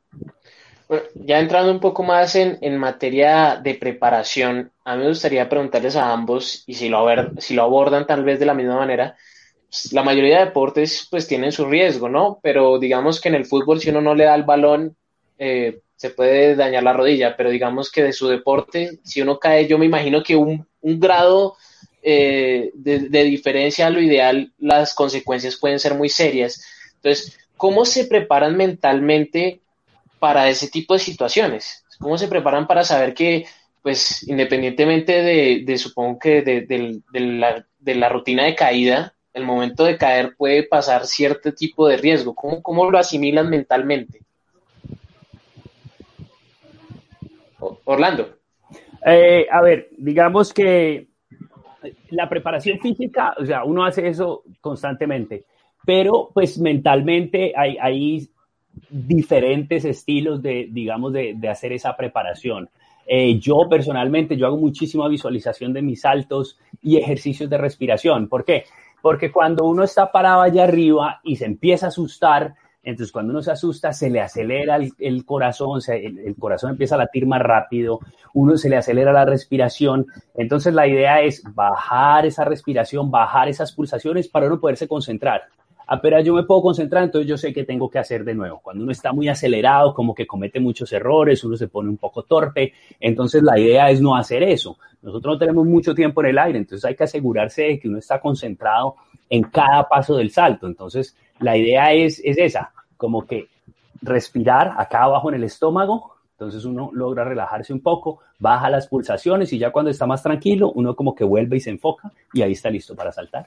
Bueno, 0.88 1.04
ya 1.14 1.40
entrando 1.40 1.72
un 1.72 1.80
poco 1.80 2.04
más 2.04 2.36
en, 2.36 2.58
en, 2.60 2.78
materia 2.78 3.56
de 3.56 3.74
preparación, 3.74 4.70
a 4.84 4.94
mí 4.94 5.02
me 5.02 5.08
gustaría 5.08 5.48
preguntarles 5.48 5.96
a 5.96 6.12
ambos, 6.12 6.62
y 6.66 6.74
si 6.74 6.88
lo, 6.88 7.04
si 7.38 7.54
lo 7.54 7.64
abordan 7.64 8.06
tal 8.06 8.22
vez 8.22 8.38
de 8.38 8.46
la 8.46 8.54
misma 8.54 8.76
manera, 8.76 9.16
la 9.92 10.02
mayoría 10.02 10.38
de 10.38 10.44
deportes 10.46 11.07
pues 11.11 11.26
tienen 11.26 11.52
su 11.52 11.66
riesgo, 11.66 12.09
¿no? 12.09 12.38
Pero 12.42 12.79
digamos 12.79 13.20
que 13.20 13.29
en 13.29 13.35
el 13.35 13.46
fútbol 13.46 13.81
si 13.81 13.90
uno 13.90 14.00
no 14.00 14.14
le 14.14 14.24
da 14.24 14.35
el 14.35 14.44
balón 14.44 14.96
eh, 15.38 15.81
se 15.96 16.11
puede 16.11 16.55
dañar 16.55 16.83
la 16.83 16.92
rodilla, 16.92 17.37
pero 17.37 17.50
digamos 17.50 17.90
que 17.90 18.02
de 18.02 18.12
su 18.12 18.29
deporte, 18.29 18.98
si 19.02 19.22
uno 19.22 19.38
cae, 19.38 19.66
yo 19.66 19.79
me 19.79 19.87
imagino 19.87 20.22
que 20.22 20.37
un, 20.37 20.66
un 20.83 21.00
grado 21.00 21.57
eh, 22.02 22.70
de, 22.74 23.09
de, 23.09 23.24
diferencia 23.24 23.87
a 23.87 23.90
lo 23.90 24.00
ideal, 24.00 24.52
las 24.59 24.94
consecuencias 24.94 25.57
pueden 25.57 25.81
ser 25.81 25.94
muy 25.94 26.11
serias. 26.11 26.62
Entonces, 26.96 27.38
¿cómo 27.57 27.85
se 27.85 28.05
preparan 28.05 28.57
mentalmente 28.57 29.61
para 30.18 30.48
ese 30.50 30.68
tipo 30.68 30.94
de 30.94 31.00
situaciones? 31.00 31.85
¿Cómo 31.98 32.18
se 32.18 32.29
preparan 32.29 32.66
para 32.66 32.85
saber 32.85 33.14
que, 33.14 33.46
pues, 33.83 34.22
independientemente 34.29 35.22
de, 35.22 35.62
de 35.64 35.79
supongo 35.79 36.18
que 36.18 36.42
de, 36.42 36.61
de 36.61 37.02
la, 37.22 37.66
la 37.83 38.09
rutina 38.11 38.44
de 38.44 38.55
caída, 38.55 39.15
el 39.37 39.44
momento 39.44 39.85
de 39.85 39.99
caer 39.99 40.35
puede 40.35 40.62
pasar 40.62 41.07
cierto 41.07 41.53
tipo 41.53 41.87
de 41.87 41.99
riesgo. 41.99 42.35
¿Cómo, 42.35 42.62
cómo 42.62 42.90
lo 42.90 42.99
asimilan 42.99 43.51
mentalmente? 43.51 44.22
Orlando. 47.85 48.31
Eh, 49.05 49.46
a 49.51 49.61
ver, 49.61 49.90
digamos 49.99 50.55
que 50.55 51.09
la 52.11 52.31
preparación 52.31 52.81
física, 52.81 53.35
o 53.38 53.44
sea, 53.44 53.64
uno 53.64 53.85
hace 53.85 54.09
eso 54.09 54.42
constantemente, 54.62 55.44
pero 55.85 56.31
pues 56.33 56.59
mentalmente 56.59 57.53
hay, 57.55 58.29
diferentes 58.90 59.85
estilos 59.85 60.42
de, 60.42 60.68
digamos, 60.70 61.12
de, 61.12 61.35
de 61.37 61.49
hacer 61.49 61.72
esa 61.72 61.94
preparación. 61.94 62.70
Eh, 63.07 63.38
yo 63.38 63.68
personalmente, 63.68 64.37
yo 64.37 64.46
hago 64.46 64.57
muchísima 64.57 65.09
visualización 65.09 65.72
de 65.72 65.83
mis 65.83 66.01
saltos 66.01 66.59
y 66.83 66.96
ejercicios 66.96 67.49
de 67.49 67.59
respiración. 67.59 68.29
¿Por 68.29 68.44
qué? 68.44 68.64
Porque 69.07 69.31
cuando 69.31 69.66
uno 69.66 69.85
está 69.85 70.11
parado 70.11 70.40
allá 70.40 70.64
arriba 70.64 71.21
y 71.23 71.37
se 71.37 71.45
empieza 71.45 71.87
a 71.87 71.88
asustar, 71.90 72.57
entonces 72.83 73.12
cuando 73.12 73.31
uno 73.31 73.40
se 73.40 73.53
asusta 73.53 73.92
se 73.92 74.11
le 74.11 74.21
acelera 74.21 74.79
el, 74.99 75.25
corazón, 75.25 75.81
el, 75.87 76.19
el, 76.19 76.35
corazón 76.35 76.73
empieza 76.73 76.97
a 76.97 76.99
latir 76.99 77.25
más 77.25 77.40
rápido, 77.40 78.01
uno 78.35 78.57
se 78.57 78.69
le 78.69 78.77
acelera 78.77 79.12
la 79.12 79.25
respiración. 79.25 80.07
Entonces 80.35 80.75
la 80.75 80.88
idea 80.88 81.23
es 81.23 81.40
bajar 81.55 82.27
esa 82.27 82.45
respiración, 82.45 83.09
bajar 83.09 83.47
esas 83.49 83.71
pulsaciones 83.71 84.27
para 84.27 84.49
uno 84.49 84.59
poderse 84.59 84.88
concentrar. 84.88 85.42
Apenas 85.88 86.25
yo 86.25 86.35
me 86.35 86.42
puedo 86.42 86.62
concentrar, 86.62 87.05
entonces 87.05 87.29
yo 87.29 87.37
sé 87.37 87.53
qué 87.53 87.62
tengo 87.62 87.88
que 87.88 87.99
hacer 87.99 88.25
de 88.25 88.35
nuevo. 88.35 88.61
Cuando 88.61 88.83
uno 88.83 88.92
está 88.92 89.12
muy 89.12 89.29
acelerado, 89.29 89.94
como 89.94 90.14
que 90.14 90.27
comete 90.27 90.59
muchos 90.59 90.92
errores, 90.92 91.44
uno 91.44 91.57
se 91.57 91.68
pone 91.68 91.88
un 91.88 91.96
poco 91.96 92.25
torpe, 92.25 92.72
entonces 92.99 93.42
la 93.42 93.59
idea 93.59 93.88
es 93.90 94.01
no 94.01 94.16
hacer 94.16 94.42
eso. 94.42 94.79
Nosotros 95.03 95.35
no 95.35 95.38
tenemos 95.38 95.64
mucho 95.64 95.94
tiempo 95.94 96.22
en 96.22 96.31
el 96.31 96.38
aire, 96.38 96.59
entonces 96.59 96.85
hay 96.85 96.96
que 96.96 97.05
asegurarse 97.05 97.62
de 97.62 97.79
que 97.79 97.88
uno 97.88 97.99
está 97.99 98.20
concentrado 98.20 98.96
en 99.31 99.44
cada 99.44 99.88
paso 99.88 100.16
del 100.16 100.31
salto. 100.31 100.66
Entonces 100.66 101.16
la 101.38 101.57
idea 101.57 101.92
es, 101.92 102.20
es 102.25 102.37
esa, 102.38 102.72
como 102.96 103.25
que 103.25 103.49
respirar 104.03 104.75
acá 104.77 105.05
abajo 105.05 105.29
en 105.29 105.37
el 105.37 105.44
estómago, 105.44 106.16
entonces 106.33 106.64
uno 106.64 106.90
logra 106.92 107.25
relajarse 107.25 107.72
un 107.72 107.81
poco, 107.81 108.18
baja 108.38 108.68
las 108.68 108.88
pulsaciones 108.88 109.53
y 109.53 109.59
ya 109.59 109.70
cuando 109.70 109.90
está 109.90 110.07
más 110.07 110.22
tranquilo, 110.22 110.72
uno 110.72 110.94
como 110.94 111.14
que 111.14 111.25
vuelve 111.25 111.57
y 111.57 111.61
se 111.61 111.70
enfoca 111.70 112.12
y 112.33 112.42
ahí 112.42 112.53
está 112.53 112.70
listo 112.70 112.94
para 112.94 113.12
saltar. 113.12 113.46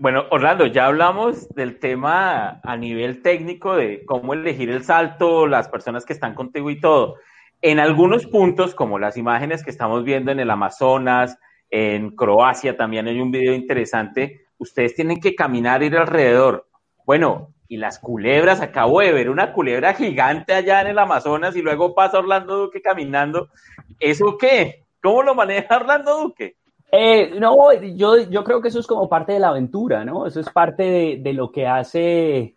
Bueno, 0.00 0.24
Orlando, 0.30 0.64
ya 0.64 0.86
hablamos 0.86 1.46
del 1.50 1.78
tema 1.78 2.58
a 2.64 2.76
nivel 2.78 3.20
técnico 3.20 3.76
de 3.76 4.02
cómo 4.06 4.32
elegir 4.32 4.70
el 4.70 4.82
salto, 4.82 5.46
las 5.46 5.68
personas 5.68 6.06
que 6.06 6.14
están 6.14 6.34
contigo 6.34 6.70
y 6.70 6.80
todo. 6.80 7.16
En 7.60 7.78
algunos 7.78 8.24
puntos, 8.26 8.74
como 8.74 8.98
las 8.98 9.18
imágenes 9.18 9.62
que 9.62 9.68
estamos 9.68 10.02
viendo 10.02 10.32
en 10.32 10.40
el 10.40 10.50
Amazonas, 10.50 11.36
en 11.68 12.16
Croacia 12.16 12.78
también 12.78 13.08
hay 13.08 13.20
un 13.20 13.30
video 13.30 13.52
interesante, 13.52 14.46
ustedes 14.56 14.94
tienen 14.94 15.20
que 15.20 15.34
caminar, 15.34 15.82
ir 15.82 15.94
alrededor. 15.98 16.66
Bueno, 17.04 17.52
y 17.68 17.76
las 17.76 17.98
culebras, 17.98 18.62
acabo 18.62 19.00
de 19.00 19.12
ver 19.12 19.28
una 19.28 19.52
culebra 19.52 19.92
gigante 19.92 20.54
allá 20.54 20.80
en 20.80 20.86
el 20.86 20.98
Amazonas 20.98 21.54
y 21.56 21.60
luego 21.60 21.94
pasa 21.94 22.20
Orlando 22.20 22.56
Duque 22.56 22.80
caminando. 22.80 23.50
¿Eso 23.98 24.38
qué? 24.38 24.86
¿Cómo 25.02 25.22
lo 25.22 25.34
maneja 25.34 25.76
Orlando 25.76 26.20
Duque? 26.20 26.56
Eh, 26.92 27.38
no, 27.38 27.72
yo, 27.94 28.28
yo 28.28 28.44
creo 28.44 28.60
que 28.60 28.68
eso 28.68 28.80
es 28.80 28.86
como 28.86 29.08
parte 29.08 29.32
de 29.32 29.38
la 29.38 29.48
aventura, 29.48 30.04
¿no? 30.04 30.26
Eso 30.26 30.40
es 30.40 30.50
parte 30.50 30.82
de, 30.82 31.18
de, 31.20 31.32
lo 31.32 31.52
que 31.52 31.66
hace, 31.66 32.56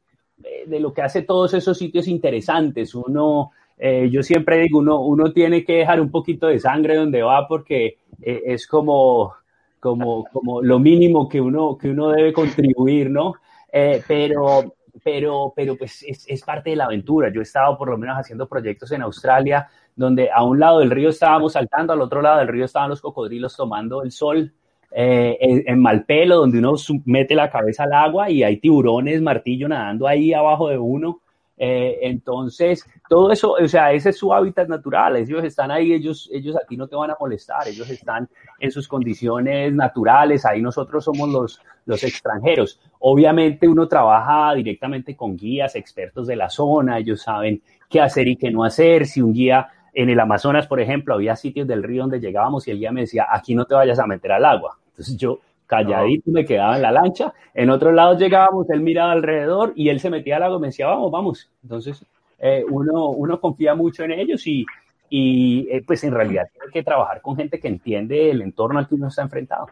de 0.66 0.80
lo 0.80 0.94
que 0.94 1.04
hace 1.04 1.22
todos 1.22 1.54
esos 1.54 1.78
sitios 1.78 2.08
interesantes. 2.08 2.96
Uno, 2.96 3.52
eh, 3.78 4.10
yo 4.10 4.24
siempre 4.24 4.60
digo, 4.60 4.80
uno, 4.80 5.02
uno 5.02 5.34
tiene 5.34 5.64
que 5.64 5.74
dejar 5.74 6.00
un 6.00 6.10
poquito 6.10 6.48
de 6.48 6.60
sangre 6.60 6.96
donde 6.96 7.22
va 7.22 7.48
porque 7.48 7.98
eh, 8.22 8.42
es 8.46 8.68
como, 8.68 9.34
como, 9.80 10.26
como 10.32 10.62
lo 10.62 10.80
mínimo 10.80 11.28
que 11.28 11.42
uno, 11.42 11.78
que 11.78 11.90
uno 11.90 12.10
debe 12.10 12.34
contribuir, 12.34 13.10
¿no? 13.10 13.36
Eh, 13.72 14.02
pero, 14.08 14.76
pero, 15.04 15.54
pero 15.56 15.76
pues 15.76 16.04
es, 16.04 16.26
es 16.28 16.44
parte 16.44 16.70
de 16.70 16.76
la 16.76 16.86
aventura. 16.86 17.32
Yo 17.34 17.42
he 17.42 17.44
estado 17.44 17.78
por 17.78 17.90
lo 17.90 17.98
menos 17.98 18.18
haciendo 18.18 18.48
proyectos 18.48 18.92
en 18.92 19.02
Australia 19.02 19.68
donde 19.96 20.30
a 20.32 20.44
un 20.44 20.60
lado 20.60 20.80
del 20.80 20.92
río 20.92 21.10
estábamos 21.10 21.54
saltando, 21.54 21.94
al 21.94 22.02
otro 22.02 22.22
lado 22.22 22.40
del 22.40 22.48
río 22.48 22.66
estaban 22.66 22.90
los 22.90 23.02
cocodrilos 23.02 23.56
tomando 23.56 24.04
el 24.04 24.12
sol, 24.12 24.52
eh, 24.96 25.38
en, 25.42 25.64
en, 25.66 25.80
Malpelo, 25.80 26.38
donde 26.38 26.60
uno 26.60 26.76
mete 27.06 27.34
la 27.34 27.50
cabeza 27.50 27.84
al 27.84 27.94
agua 27.94 28.30
y 28.30 28.44
hay 28.44 28.58
tiburones, 28.58 29.22
martillo 29.22 29.68
nadando 29.68 30.08
ahí 30.08 30.34
abajo 30.34 30.70
de 30.70 30.78
uno. 30.78 31.20
Eh, 31.58 32.00
entonces, 32.02 32.86
todo 33.08 33.32
eso, 33.32 33.54
o 33.54 33.68
sea, 33.68 33.92
ese 33.94 34.10
es 34.10 34.18
su 34.18 34.34
hábitat 34.34 34.68
natural, 34.68 35.16
ellos 35.18 35.44
están 35.44 35.72
ahí, 35.72 35.94
ellos, 35.94 36.30
ellos 36.34 36.56
a 36.56 36.66
ti 36.68 36.78
no 36.78 36.88
te 36.88 36.96
van 36.96 37.12
a 37.12 37.18
molestar, 37.20 37.68
ellos 37.68 37.90
están 37.90 38.28
en 38.60 38.72
sus 38.72 38.88
condiciones 38.88 39.74
naturales, 39.74 40.46
ahí 40.46 40.62
nosotros 40.62 41.06
somos 41.06 41.30
los, 41.30 41.62
los 41.86 42.04
extranjeros. 42.04 42.80
Obviamente 43.00 43.68
uno 43.68 43.88
trabaja 43.88 44.54
directamente 44.56 45.16
con 45.16 45.38
guías, 45.38 45.76
expertos 45.76 46.28
de 46.28 46.36
la 46.36 46.50
zona, 46.50 47.00
ellos 47.00 47.22
saben 47.22 47.62
qué 47.90 48.02
hacer 48.02 48.28
y 48.28 48.36
qué 48.36 48.52
no 48.52 48.64
hacer, 48.64 49.06
si 49.06 49.22
un 49.22 49.34
guía 49.34 49.70
en 49.94 50.10
el 50.10 50.20
Amazonas, 50.20 50.68
por 50.68 50.80
ejemplo, 50.80 51.14
había 51.14 51.36
sitios 51.36 51.68
del 51.68 51.84
río 51.84 52.02
donde 52.02 52.20
llegábamos 52.20 52.68
y 52.68 52.72
el 52.72 52.80
guía 52.80 52.92
me 52.92 53.02
decía, 53.02 53.28
aquí 53.30 53.56
no 53.56 53.66
te 53.66 53.76
vayas 53.76 54.00
a 54.00 54.08
meter 54.08 54.32
al 54.32 54.46
agua. 54.46 54.78
Entonces 54.90 55.18
yo 55.18 55.40
calladito 55.68 56.32
me 56.32 56.46
quedaba 56.46 56.76
en 56.76 56.82
la 56.82 56.92
lancha. 56.92 57.34
En 57.54 57.70
otros 57.70 57.94
lados 57.94 58.20
llegábamos, 58.20 58.70
él 58.70 58.82
miraba 58.82 59.12
alrededor 59.12 59.74
y 59.76 59.90
él 59.90 60.00
se 60.00 60.10
metía 60.10 60.38
al 60.38 60.44
agua 60.44 60.58
y 60.58 60.62
me 60.62 60.68
decía, 60.68 60.88
vamos, 60.88 61.12
vamos. 61.12 61.52
Entonces, 61.64 62.06
eh, 62.40 62.64
uno, 62.70 63.10
uno 63.10 63.40
confía 63.40 63.76
mucho 63.76 64.04
en 64.04 64.12
ellos 64.12 64.46
y, 64.48 64.66
y 65.10 65.68
eh, 65.70 65.84
pues 65.86 66.04
en 66.04 66.14
realidad 66.14 66.48
tiene 66.52 66.72
que 66.72 66.84
trabajar 66.84 67.22
con 67.22 67.36
gente 67.36 67.60
que 67.60 67.68
entiende 67.68 68.32
el 68.32 68.42
entorno 68.42 68.80
al 68.80 68.88
que 68.88 68.96
uno 68.96 69.08
está 69.08 69.22
enfrentado. 69.22 69.68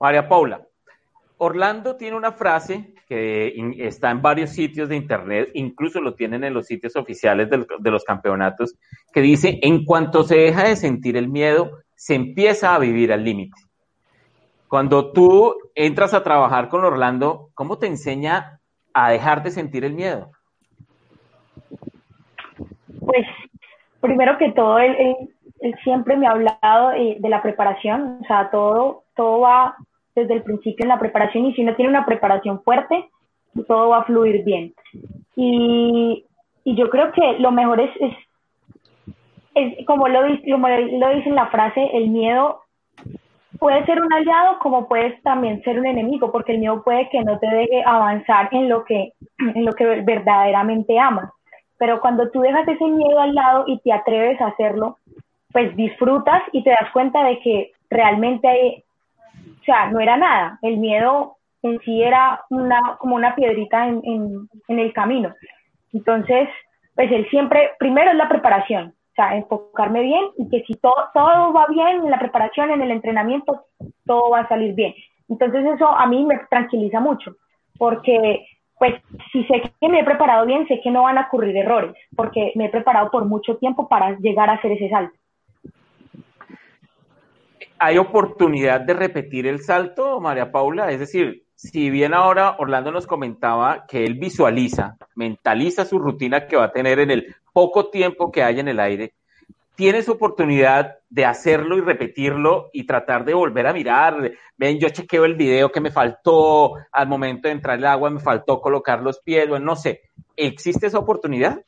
María 0.00 0.28
Paula, 0.28 0.60
Orlando 1.38 1.96
tiene 1.96 2.16
una 2.16 2.32
frase 2.32 2.94
que 3.08 3.54
está 3.78 4.10
en 4.10 4.22
varios 4.22 4.50
sitios 4.50 4.88
de 4.88 4.96
internet, 4.96 5.50
incluso 5.54 6.00
lo 6.00 6.14
tienen 6.14 6.44
en 6.44 6.54
los 6.54 6.66
sitios 6.66 6.96
oficiales 6.96 7.50
de 7.50 7.90
los 7.90 8.04
campeonatos, 8.04 8.76
que 9.12 9.20
dice, 9.20 9.58
en 9.62 9.84
cuanto 9.84 10.22
se 10.22 10.36
deja 10.36 10.68
de 10.68 10.76
sentir 10.76 11.16
el 11.16 11.28
miedo, 11.28 11.78
se 11.96 12.14
empieza 12.14 12.74
a 12.74 12.78
vivir 12.78 13.12
al 13.12 13.24
límite. 13.24 13.60
Cuando 14.68 15.12
tú 15.12 15.56
entras 15.74 16.14
a 16.14 16.22
trabajar 16.22 16.68
con 16.68 16.84
Orlando, 16.84 17.50
¿cómo 17.54 17.78
te 17.78 17.86
enseña 17.86 18.60
a 18.92 19.10
dejar 19.10 19.42
de 19.42 19.50
sentir 19.50 19.84
el 19.84 19.92
miedo? 19.92 20.30
Pues 23.00 23.26
primero 24.00 24.38
que 24.38 24.52
todo, 24.52 24.78
él, 24.78 25.16
siempre 25.82 26.16
me 26.16 26.26
ha 26.26 26.30
hablado 26.30 26.90
de, 26.90 27.16
de, 27.18 27.28
la 27.28 27.42
preparación, 27.42 28.20
o 28.22 28.26
sea, 28.26 28.50
todo, 28.50 29.04
todo 29.14 29.40
va 29.40 29.76
desde 30.14 30.34
el 30.34 30.42
principio 30.42 30.84
en 30.84 30.88
la 30.88 30.98
preparación 30.98 31.46
y 31.46 31.54
si 31.54 31.62
no 31.62 31.74
tiene 31.74 31.90
una 31.90 32.06
preparación 32.06 32.62
fuerte, 32.62 33.08
todo 33.66 33.90
va 33.90 33.98
a 33.98 34.04
fluir 34.04 34.44
bien. 34.44 34.74
Y, 35.36 36.24
y 36.64 36.76
yo 36.76 36.88
creo 36.90 37.12
que 37.12 37.38
lo 37.38 37.50
mejor 37.50 37.80
es, 37.80 37.90
es, 38.00 38.14
es 39.54 39.86
como, 39.86 40.08
lo, 40.08 40.20
como 40.50 40.68
lo 40.68 41.14
dice 41.14 41.28
en 41.28 41.34
la 41.34 41.46
frase, 41.46 41.90
el 41.92 42.08
miedo 42.08 42.60
puede 43.58 43.84
ser 43.86 44.02
un 44.02 44.12
aliado 44.12 44.58
como 44.58 44.88
puede 44.88 45.18
también 45.22 45.62
ser 45.62 45.78
un 45.78 45.86
enemigo, 45.86 46.30
porque 46.32 46.52
el 46.52 46.58
miedo 46.58 46.82
puede 46.82 47.08
que 47.10 47.22
no 47.22 47.38
te 47.38 47.46
deje 47.46 47.82
avanzar 47.84 48.48
en 48.52 48.68
lo 48.68 48.84
que, 48.84 49.12
en 49.38 49.64
lo 49.64 49.72
que 49.72 49.84
verdaderamente 50.02 50.98
amas. 50.98 51.30
Pero 51.78 52.00
cuando 52.00 52.30
tú 52.30 52.40
dejas 52.40 52.66
ese 52.68 52.84
miedo 52.84 53.18
al 53.18 53.34
lado 53.34 53.64
y 53.66 53.78
te 53.80 53.92
atreves 53.92 54.40
a 54.40 54.46
hacerlo, 54.46 54.98
pues 55.52 55.74
disfrutas 55.76 56.42
y 56.52 56.62
te 56.62 56.70
das 56.70 56.90
cuenta 56.92 57.24
de 57.24 57.38
que 57.40 57.72
realmente 57.90 58.48
hay, 58.48 58.83
o 59.64 59.66
sea, 59.66 59.90
no 59.90 59.98
era 59.98 60.18
nada. 60.18 60.58
El 60.60 60.76
miedo 60.76 61.36
en 61.62 61.80
sí 61.80 62.02
era 62.02 62.44
una, 62.50 62.78
como 62.98 63.16
una 63.16 63.34
piedrita 63.34 63.88
en, 63.88 64.48
el 64.68 64.92
camino. 64.92 65.34
Entonces, 65.94 66.50
pues 66.94 67.10
él 67.10 67.26
siempre, 67.30 67.70
primero 67.78 68.10
es 68.10 68.16
la 68.16 68.28
preparación, 68.28 68.88
o 68.88 69.14
sea, 69.16 69.36
enfocarme 69.36 70.02
bien 70.02 70.24
y 70.36 70.50
que 70.50 70.64
si 70.66 70.74
todo, 70.74 70.94
todo 71.14 71.52
va 71.54 71.66
bien 71.68 72.04
en 72.04 72.10
la 72.10 72.18
preparación, 72.18 72.70
en 72.70 72.82
el 72.82 72.90
entrenamiento, 72.90 73.64
todo 74.04 74.30
va 74.30 74.40
a 74.40 74.48
salir 74.48 74.74
bien. 74.74 74.94
Entonces 75.30 75.64
eso 75.64 75.88
a 75.88 76.06
mí 76.06 76.26
me 76.26 76.38
tranquiliza 76.50 77.00
mucho, 77.00 77.36
porque 77.78 78.46
pues 78.78 78.96
si 79.32 79.44
sé 79.44 79.62
que 79.80 79.88
me 79.88 80.00
he 80.00 80.04
preparado 80.04 80.44
bien, 80.44 80.68
sé 80.68 80.80
que 80.82 80.90
no 80.90 81.04
van 81.04 81.16
a 81.16 81.28
ocurrir 81.28 81.56
errores, 81.56 81.94
porque 82.14 82.52
me 82.56 82.66
he 82.66 82.68
preparado 82.68 83.10
por 83.10 83.24
mucho 83.24 83.56
tiempo 83.56 83.88
para 83.88 84.18
llegar 84.18 84.50
a 84.50 84.54
hacer 84.54 84.72
ese 84.72 84.90
salto 84.90 85.16
hay 87.78 87.98
oportunidad 87.98 88.80
de 88.80 88.94
repetir 88.94 89.46
el 89.46 89.62
salto, 89.62 90.20
María 90.20 90.50
Paula. 90.50 90.90
Es 90.90 91.00
decir, 91.00 91.44
si 91.54 91.90
bien 91.90 92.14
ahora 92.14 92.56
Orlando 92.58 92.90
nos 92.90 93.06
comentaba 93.06 93.86
que 93.86 94.04
él 94.04 94.14
visualiza, 94.14 94.96
mentaliza 95.14 95.84
su 95.84 95.98
rutina 95.98 96.46
que 96.46 96.56
va 96.56 96.64
a 96.64 96.72
tener 96.72 96.98
en 96.98 97.10
el 97.10 97.34
poco 97.52 97.90
tiempo 97.90 98.30
que 98.30 98.42
hay 98.42 98.60
en 98.60 98.68
el 98.68 98.80
aire, 98.80 99.14
tienes 99.74 100.08
oportunidad 100.08 100.98
de 101.08 101.24
hacerlo 101.24 101.76
y 101.76 101.80
repetirlo 101.80 102.70
y 102.72 102.86
tratar 102.86 103.24
de 103.24 103.34
volver 103.34 103.66
a 103.66 103.72
mirar. 103.72 104.32
Ven, 104.56 104.78
yo 104.78 104.88
chequeo 104.88 105.24
el 105.24 105.34
video 105.34 105.70
que 105.70 105.80
me 105.80 105.90
faltó 105.90 106.74
al 106.92 107.08
momento 107.08 107.48
de 107.48 107.54
entrar 107.54 107.78
el 107.78 107.86
agua, 107.86 108.10
me 108.10 108.20
faltó 108.20 108.60
colocar 108.60 109.02
los 109.02 109.20
pies, 109.20 109.48
bueno, 109.48 109.66
no 109.66 109.76
sé. 109.76 110.02
¿Existe 110.36 110.86
esa 110.86 110.98
oportunidad? 110.98 111.64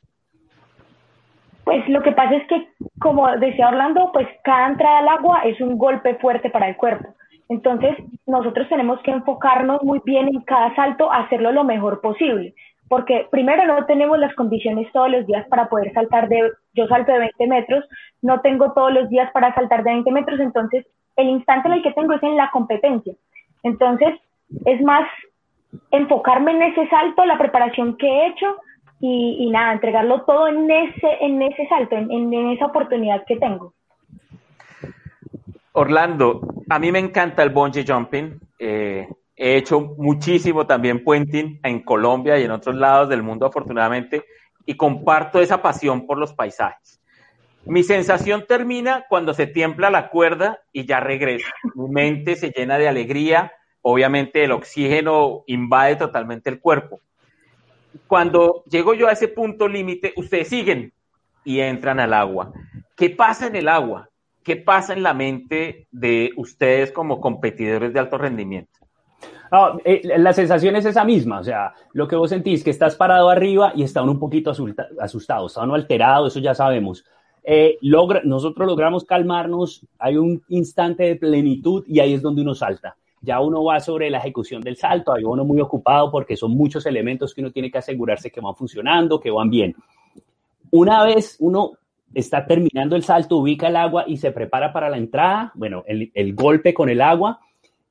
Pues 1.67 1.85
lo 1.89 2.01
que 2.01 2.13
pasa 2.13 2.33
es 2.33 2.47
que, 2.47 2.69
como 2.97 3.29
decía 3.39 3.67
Orlando, 3.67 4.09
pues 4.13 4.25
cada 4.45 4.69
entrada 4.69 4.99
al 4.99 5.09
agua 5.09 5.41
es 5.43 5.59
un 5.59 5.77
golpe 5.77 6.15
fuerte 6.15 6.49
para 6.49 6.69
el 6.69 6.77
cuerpo. 6.77 7.13
Entonces, 7.49 7.97
nosotros 8.25 8.69
tenemos 8.69 9.01
que 9.01 9.11
enfocarnos 9.11 9.83
muy 9.83 9.99
bien 10.05 10.29
en 10.29 10.39
cada 10.43 10.73
salto, 10.75 11.11
hacerlo 11.11 11.51
lo 11.51 11.65
mejor 11.65 11.99
posible. 11.99 12.53
Porque 12.87 13.27
primero 13.31 13.65
no 13.65 13.85
tenemos 13.85 14.17
las 14.17 14.33
condiciones 14.35 14.89
todos 14.93 15.11
los 15.11 15.27
días 15.27 15.45
para 15.49 15.67
poder 15.67 15.91
saltar 15.91 16.29
de, 16.29 16.51
yo 16.73 16.87
salto 16.87 17.11
de 17.11 17.19
20 17.19 17.47
metros, 17.47 17.83
no 18.21 18.39
tengo 18.39 18.71
todos 18.71 18.93
los 18.93 19.09
días 19.09 19.29
para 19.33 19.53
saltar 19.53 19.83
de 19.83 19.91
20 19.91 20.09
metros, 20.13 20.39
entonces 20.39 20.85
el 21.17 21.27
instante 21.27 21.67
en 21.67 21.73
el 21.73 21.83
que 21.83 21.91
tengo 21.91 22.13
es 22.13 22.23
en 22.23 22.37
la 22.37 22.49
competencia. 22.51 23.13
Entonces, 23.63 24.17
es 24.63 24.81
más 24.83 25.05
enfocarme 25.91 26.51
en 26.51 26.61
ese 26.61 26.87
salto, 26.87 27.25
la 27.25 27.37
preparación 27.37 27.97
que 27.97 28.07
he 28.07 28.27
hecho 28.27 28.55
y, 28.99 29.49
nada, 29.51 29.73
entregarlo 29.73 30.23
todo 30.23 30.47
en 30.47 30.69
ese, 30.69 31.07
en 31.21 31.41
ese 31.41 31.67
salto, 31.67 31.95
en, 31.95 32.33
esa 32.51 32.65
oportunidad 32.65 33.23
que 33.25 33.37
tengo. 33.37 33.73
Orlando, 35.73 36.41
a 36.69 36.79
mí 36.79 36.91
me 36.91 36.99
encanta 36.99 37.43
el 37.43 37.51
bungee 37.51 37.85
jumping. 37.87 38.39
Eh, 38.57 39.07
he 39.35 39.57
hecho 39.57 39.93
muchísimo 39.97 40.65
también 40.65 41.03
puenting 41.03 41.59
en 41.61 41.83
Colombia 41.83 42.39
y 42.39 42.45
en 42.45 42.51
otros 42.51 42.75
lados 42.75 43.09
del 43.09 43.21
mundo, 43.21 43.45
afortunadamente, 43.45 44.25
y 44.65 44.75
comparto 44.75 45.39
esa 45.39 45.61
pasión 45.61 46.07
por 46.07 46.17
los 46.17 46.33
paisajes. 46.33 46.99
Mi 47.65 47.83
sensación 47.83 48.45
termina 48.47 49.05
cuando 49.09 49.33
se 49.33 49.45
tiembla 49.45 49.91
la 49.91 50.09
cuerda 50.09 50.61
y 50.71 50.85
ya 50.85 50.99
regresa. 50.99 51.53
Mi 51.75 51.87
mente 51.89 52.35
se 52.35 52.49
llena 52.49 52.79
de 52.79 52.87
alegría. 52.87 53.51
Obviamente 53.81 54.43
el 54.43 54.53
oxígeno 54.53 55.43
invade 55.45 55.97
totalmente 55.97 56.49
el 56.49 56.59
cuerpo 56.59 57.01
cuando 58.07 58.63
llego 58.69 58.93
yo 58.93 59.07
a 59.07 59.11
ese 59.11 59.27
punto 59.27 59.67
límite, 59.67 60.13
ustedes 60.15 60.49
siguen 60.49 60.93
y 61.43 61.59
entran 61.59 61.99
al 61.99 62.13
agua. 62.13 62.51
¿Qué 62.95 63.09
pasa 63.09 63.47
en 63.47 63.55
el 63.55 63.67
agua? 63.67 64.09
¿Qué 64.43 64.55
pasa 64.55 64.93
en 64.93 65.03
la 65.03 65.13
mente 65.13 65.87
de 65.91 66.31
ustedes 66.37 66.91
como 66.91 67.19
competidores 67.19 67.93
de 67.93 67.99
alto 67.99 68.17
rendimiento? 68.17 68.71
Eh, 69.85 70.01
la 70.17 70.33
sensación 70.33 70.75
es 70.75 70.85
esa 70.85 71.05
misma, 71.05 71.39
o 71.39 71.43
sea, 71.43 71.73
lo 71.93 72.07
que 72.07 72.17
vos 72.17 72.29
sentís 72.29 72.63
que 72.63 72.69
estás 72.69 72.95
parado 72.95 73.29
arriba 73.29 73.71
y 73.75 73.83
están 73.83 74.09
un 74.09 74.19
poquito 74.19 74.51
asustados, 74.99 75.51
están 75.51 75.71
alterados, 75.71 76.33
eso 76.33 76.39
ya 76.41 76.53
sabemos. 76.53 77.05
Eh, 77.43 77.77
logra, 77.81 78.21
nosotros 78.25 78.67
logramos 78.67 79.05
calmarnos, 79.05 79.85
hay 79.99 80.17
un 80.17 80.43
instante 80.49 81.03
de 81.03 81.15
plenitud 81.15 81.85
y 81.87 82.01
ahí 82.01 82.13
es 82.13 82.21
donde 82.21 82.41
uno 82.41 82.55
salta 82.55 82.97
ya 83.27 83.41
uno 83.41 83.61
va 83.61 83.81
sobre 83.81 84.09
la 84.09 84.19
ejecución 84.19 84.61
del 84.61 84.77
salto, 84.77 85.13
hay 85.13 85.25
uno 85.25 85.43
muy 85.43 85.59
ocupado 85.59 86.09
porque 86.09 86.37
son 86.37 86.51
muchos 86.51 86.85
elementos 86.85 87.33
que 87.33 87.41
uno 87.41 87.51
tiene 87.51 87.69
que 87.69 87.77
asegurarse 87.77 88.31
que 88.31 88.39
van 88.39 88.55
funcionando, 88.55 89.19
que 89.19 89.29
van 89.29 89.49
bien. 89.49 89.75
Una 90.71 91.03
vez 91.03 91.35
uno 91.39 91.73
está 92.13 92.45
terminando 92.45 92.95
el 92.95 93.03
salto, 93.03 93.35
ubica 93.35 93.67
el 93.67 93.75
agua 93.75 94.05
y 94.07 94.15
se 94.15 94.31
prepara 94.31 94.71
para 94.71 94.89
la 94.89 94.95
entrada, 94.95 95.51
bueno, 95.55 95.83
el, 95.87 96.35
golpe 96.35 96.73
con 96.73 96.89
el 96.89 97.01
agua, 97.01 97.41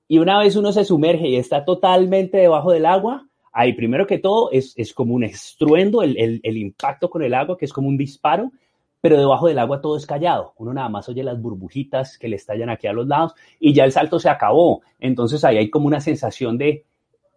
y 0.09 0.17
una 0.17 0.39
vez 0.39 0.57
uno 0.57 0.73
se 0.73 0.87
sumerge 0.87 1.29
y 1.29 1.37
está 1.37 1.67
totalmente 1.67 2.39
debajo 2.39 2.73
del 2.73 2.87
agua, 2.87 3.27
ahí 3.53 3.75
primero 3.75 4.07
que 4.07 4.19
todo 4.19 4.51
es, 4.53 4.75
como 4.95 5.13
un 5.13 5.25
estruendo, 5.25 6.03
el, 6.03 6.41
el 6.43 6.57
impacto 6.57 7.11
con 7.11 7.23
el 7.23 7.35
agua, 7.35 7.59
que 7.59 7.67
es 7.67 7.75
como 7.75 7.89
un 7.89 7.99
disparo, 7.99 8.53
pero 9.07 9.21
debajo 9.21 9.47
del 9.47 9.61
agua 9.61 9.81
todo 9.81 9.97
es 9.97 10.05
callado. 10.05 10.53
Uno 10.57 10.75
nada 10.75 10.89
más 10.89 11.09
oye 11.09 11.23
las 11.23 11.41
burbujitas 11.41 12.19
que 12.19 12.27
le 12.27 12.35
estallan 12.35 12.71
aquí 12.71 12.89
a 12.89 12.93
los 12.93 13.07
lados 13.07 13.37
y 13.61 13.73
ya 13.73 13.85
el 13.85 13.93
salto 13.93 14.19
se 14.19 14.29
acabó. 14.29 14.83
Entonces 14.99 15.45
ahí 15.45 15.59
hay 15.59 15.71
como 15.71 15.87
una 15.87 16.01
sensación 16.01 16.59
de, 16.59 16.85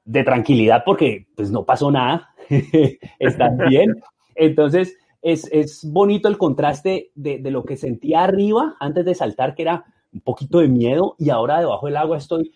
de 0.04 0.24
tranquilidad 0.24 0.82
porque 0.84 1.28
pues 1.36 1.52
no 1.52 1.66
pasó 1.66 1.92
nada, 1.92 2.30
están 3.20 3.60
bien. 3.70 4.02
Entonces 4.34 4.98
es, 5.22 5.48
es, 5.52 5.88
bonito 5.88 6.28
el 6.28 6.40
contraste 6.40 7.12
de, 7.14 7.38
de 7.38 7.52
lo 7.52 7.64
que 7.64 7.78
sentía 7.78 8.24
arriba 8.24 8.76
antes 8.80 9.06
de 9.06 9.14
saltar, 9.14 9.54
que 9.54 9.62
era 9.62 9.86
un 10.12 10.22
poquito 10.22 10.62
de 10.62 10.70
miedo 10.70 11.14
y 11.20 11.30
ahora 11.30 11.60
debajo 11.60 11.86
del 11.86 11.98
agua 11.98 12.18
estoy 12.18 12.52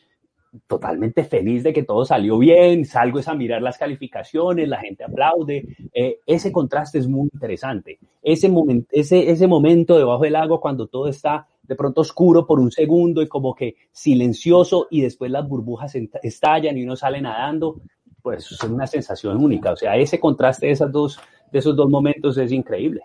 totalmente 0.68 1.24
feliz 1.24 1.64
de 1.64 1.74
que 1.74 1.84
todo 1.84 2.06
salió 2.06 2.38
bien, 2.38 2.86
salgo 2.86 3.20
a 3.26 3.34
mirar 3.34 3.62
las 3.62 3.78
calificaciones, 3.78 4.68
la 4.68 4.80
gente 4.80 5.04
aplaude, 5.04 5.66
eh, 5.94 6.20
ese 6.26 6.52
contraste 6.52 7.00
es 7.00 7.08
muy 7.08 7.30
interesante. 7.34 8.00
Ese, 8.22 8.50
momento 8.50 8.88
ese, 8.92 9.32
ese 9.32 9.48
momento 9.48 9.98
debajo 9.98 10.24
del 10.24 10.36
agua 10.36 10.62
cuando 10.62 10.88
todo 10.88 11.08
está 11.08 11.48
de 11.64 11.76
pronto 11.76 12.02
oscuro 12.02 12.46
por 12.46 12.60
un 12.60 12.72
segundo 12.72 13.22
y 13.22 13.28
como 13.28 13.56
que 13.56 13.76
silencioso 13.92 14.88
y 14.92 15.02
después 15.02 15.32
las 15.32 15.48
burbujas 15.48 15.96
estallan 16.22 16.78
y 16.78 16.84
uno 16.84 16.96
sale 16.96 17.22
nadando, 17.22 17.82
pues 18.22 18.52
es 18.52 18.64
una 18.64 18.86
sensación 18.86 19.38
única. 19.38 19.72
O 19.72 19.76
sea, 19.76 19.96
ese 19.98 20.20
contraste 20.20 20.68
de, 20.68 20.74
esas 20.74 20.92
dos, 20.92 21.20
de 21.52 21.60
esos 21.60 21.76
dos 21.76 21.90
momentos 21.90 22.38
es 22.38 22.52
increíble. 22.52 23.02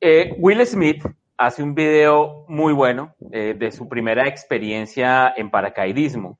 Eh, 0.00 0.34
Will 0.38 0.64
Smith 0.66 1.04
hace 1.42 1.60
un 1.60 1.74
video 1.74 2.44
muy 2.46 2.72
bueno 2.72 3.16
eh, 3.32 3.56
de 3.58 3.72
su 3.72 3.88
primera 3.88 4.28
experiencia 4.28 5.34
en 5.36 5.50
paracaidismo. 5.50 6.38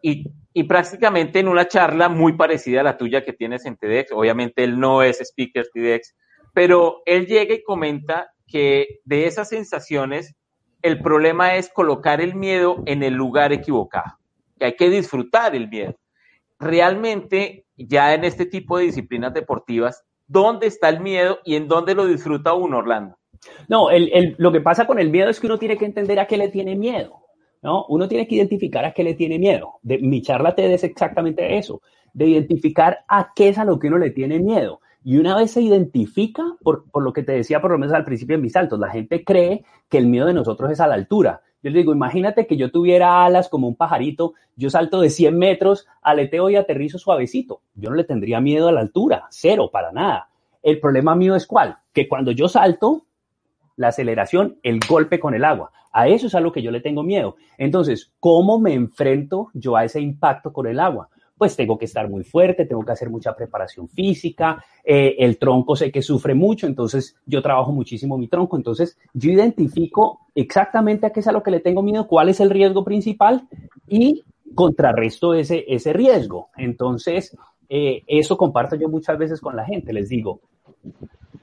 Y, 0.00 0.30
y, 0.52 0.62
prácticamente 0.62 1.40
en 1.40 1.48
una 1.48 1.66
charla 1.66 2.08
muy 2.08 2.34
parecida 2.34 2.80
a 2.80 2.84
la 2.84 2.96
tuya 2.96 3.24
que 3.24 3.32
tienes 3.32 3.66
en 3.66 3.76
TEDx, 3.76 4.12
obviamente 4.12 4.62
él 4.62 4.78
no 4.78 5.02
es 5.02 5.20
speaker 5.20 5.66
TEDx, 5.74 6.14
pero 6.54 7.02
él 7.04 7.26
llega 7.26 7.52
y 7.52 7.64
comenta 7.64 8.30
que 8.46 9.00
de 9.04 9.26
esas 9.26 9.48
sensaciones 9.48 10.36
el 10.82 11.02
problema 11.02 11.56
es 11.56 11.68
colocar 11.68 12.20
el 12.20 12.36
miedo 12.36 12.84
en 12.86 13.02
el 13.02 13.14
lugar 13.14 13.52
equivocado, 13.52 14.18
que 14.56 14.66
hay 14.66 14.76
que 14.76 14.88
disfrutar 14.88 15.56
el 15.56 15.68
miedo. 15.68 15.96
Realmente, 16.60 17.66
ya 17.76 18.14
en 18.14 18.22
este 18.22 18.46
tipo 18.46 18.78
de 18.78 18.84
disciplinas 18.84 19.34
deportivas, 19.34 20.04
¿dónde 20.28 20.68
está 20.68 20.88
el 20.90 21.00
miedo 21.00 21.40
y 21.44 21.56
en 21.56 21.66
dónde 21.66 21.96
lo 21.96 22.06
disfruta 22.06 22.54
uno, 22.54 22.78
Orlando? 22.78 23.18
No, 23.68 23.90
el, 23.90 24.34
lo 24.38 24.52
que 24.52 24.60
pasa 24.60 24.86
con 24.86 24.98
el 24.98 25.10
miedo 25.10 25.30
es 25.30 25.40
que 25.40 25.46
uno 25.46 25.58
tiene 25.58 25.76
que 25.76 25.84
entender 25.84 26.18
a 26.18 26.26
qué 26.26 26.36
le 26.36 26.48
tiene 26.48 26.76
miedo. 26.76 27.24
¿no? 27.62 27.84
Uno 27.88 28.08
tiene 28.08 28.26
que 28.26 28.36
identificar 28.36 28.84
a 28.84 28.92
qué 28.92 29.02
le 29.02 29.14
tiene 29.14 29.38
miedo. 29.38 29.74
De, 29.82 29.98
mi 29.98 30.22
charla 30.22 30.54
TED 30.54 30.72
es 30.72 30.84
exactamente 30.84 31.58
eso, 31.58 31.82
de 32.12 32.26
identificar 32.26 33.04
a 33.08 33.32
qué 33.34 33.48
es 33.48 33.58
a 33.58 33.64
lo 33.64 33.78
que 33.78 33.88
uno 33.88 33.98
le 33.98 34.10
tiene 34.10 34.38
miedo. 34.38 34.80
Y 35.04 35.16
una 35.16 35.36
vez 35.36 35.52
se 35.52 35.62
identifica, 35.62 36.44
por, 36.62 36.84
lo 36.94 37.12
que 37.12 37.22
te 37.22 37.32
decía 37.32 37.60
por 37.60 37.70
lo 37.70 37.78
menos 37.78 37.94
al 37.94 38.04
principio 38.04 38.36
en 38.36 38.42
mis 38.42 38.52
saltos, 38.52 38.78
la 38.78 38.90
gente 38.90 39.24
cree 39.24 39.64
que 39.88 39.98
el 39.98 40.06
miedo 40.06 40.26
de 40.26 40.34
nosotros 40.34 40.70
es 40.70 40.80
a 40.80 40.86
la 40.86 40.94
altura. 40.94 41.40
Yo 41.62 41.70
les 41.70 41.80
digo, 41.80 41.92
imagínate 41.92 42.46
que 42.46 42.56
yo 42.56 42.70
tuviera 42.70 43.24
alas 43.24 43.48
como 43.48 43.66
un 43.66 43.74
pajarito, 43.74 44.34
yo 44.54 44.70
salto 44.70 45.00
de 45.00 45.10
100 45.10 45.36
metros, 45.36 45.86
aleteo 46.02 46.50
y 46.50 46.56
aterrizo 46.56 46.98
suavecito. 46.98 47.62
Yo 47.74 47.90
no 47.90 47.96
le 47.96 48.04
tendría 48.04 48.40
miedo 48.40 48.68
a 48.68 48.72
la 48.72 48.80
altura, 48.80 49.26
cero, 49.30 49.70
para 49.72 49.92
nada. 49.92 50.28
El 50.62 50.78
problema 50.78 51.14
mío 51.14 51.34
es 51.34 51.46
cuál? 51.46 51.78
Que 51.92 52.06
cuando 52.06 52.30
yo 52.30 52.48
salto, 52.48 53.06
la 53.78 53.88
aceleración, 53.88 54.58
el 54.62 54.80
golpe 54.86 55.18
con 55.18 55.34
el 55.34 55.44
agua. 55.44 55.70
A 55.92 56.08
eso 56.08 56.26
es 56.26 56.34
a 56.34 56.40
lo 56.40 56.52
que 56.52 56.62
yo 56.62 56.70
le 56.70 56.80
tengo 56.80 57.02
miedo. 57.02 57.36
Entonces, 57.56 58.12
¿cómo 58.20 58.58
me 58.58 58.74
enfrento 58.74 59.48
yo 59.54 59.76
a 59.76 59.84
ese 59.84 60.00
impacto 60.00 60.52
con 60.52 60.66
el 60.66 60.78
agua? 60.78 61.08
Pues 61.38 61.56
tengo 61.56 61.78
que 61.78 61.84
estar 61.84 62.10
muy 62.10 62.24
fuerte, 62.24 62.66
tengo 62.66 62.84
que 62.84 62.90
hacer 62.92 63.08
mucha 63.08 63.34
preparación 63.34 63.88
física, 63.88 64.62
eh, 64.84 65.14
el 65.20 65.38
tronco 65.38 65.76
sé 65.76 65.92
que 65.92 66.02
sufre 66.02 66.34
mucho, 66.34 66.66
entonces 66.66 67.16
yo 67.24 67.40
trabajo 67.40 67.70
muchísimo 67.70 68.18
mi 68.18 68.26
tronco, 68.26 68.56
entonces 68.56 68.98
yo 69.14 69.30
identifico 69.30 70.26
exactamente 70.34 71.06
a 71.06 71.10
qué 71.10 71.20
es 71.20 71.28
a 71.28 71.32
lo 71.32 71.44
que 71.44 71.52
le 71.52 71.60
tengo 71.60 71.80
miedo, 71.80 72.08
cuál 72.08 72.28
es 72.28 72.40
el 72.40 72.50
riesgo 72.50 72.84
principal 72.84 73.46
y 73.86 74.24
contrarresto 74.56 75.34
ese, 75.34 75.64
ese 75.68 75.92
riesgo. 75.92 76.48
Entonces, 76.56 77.36
eh, 77.68 78.02
eso 78.08 78.36
comparto 78.36 78.74
yo 78.74 78.88
muchas 78.88 79.16
veces 79.16 79.40
con 79.40 79.54
la 79.54 79.64
gente, 79.64 79.92
les 79.92 80.08
digo, 80.08 80.40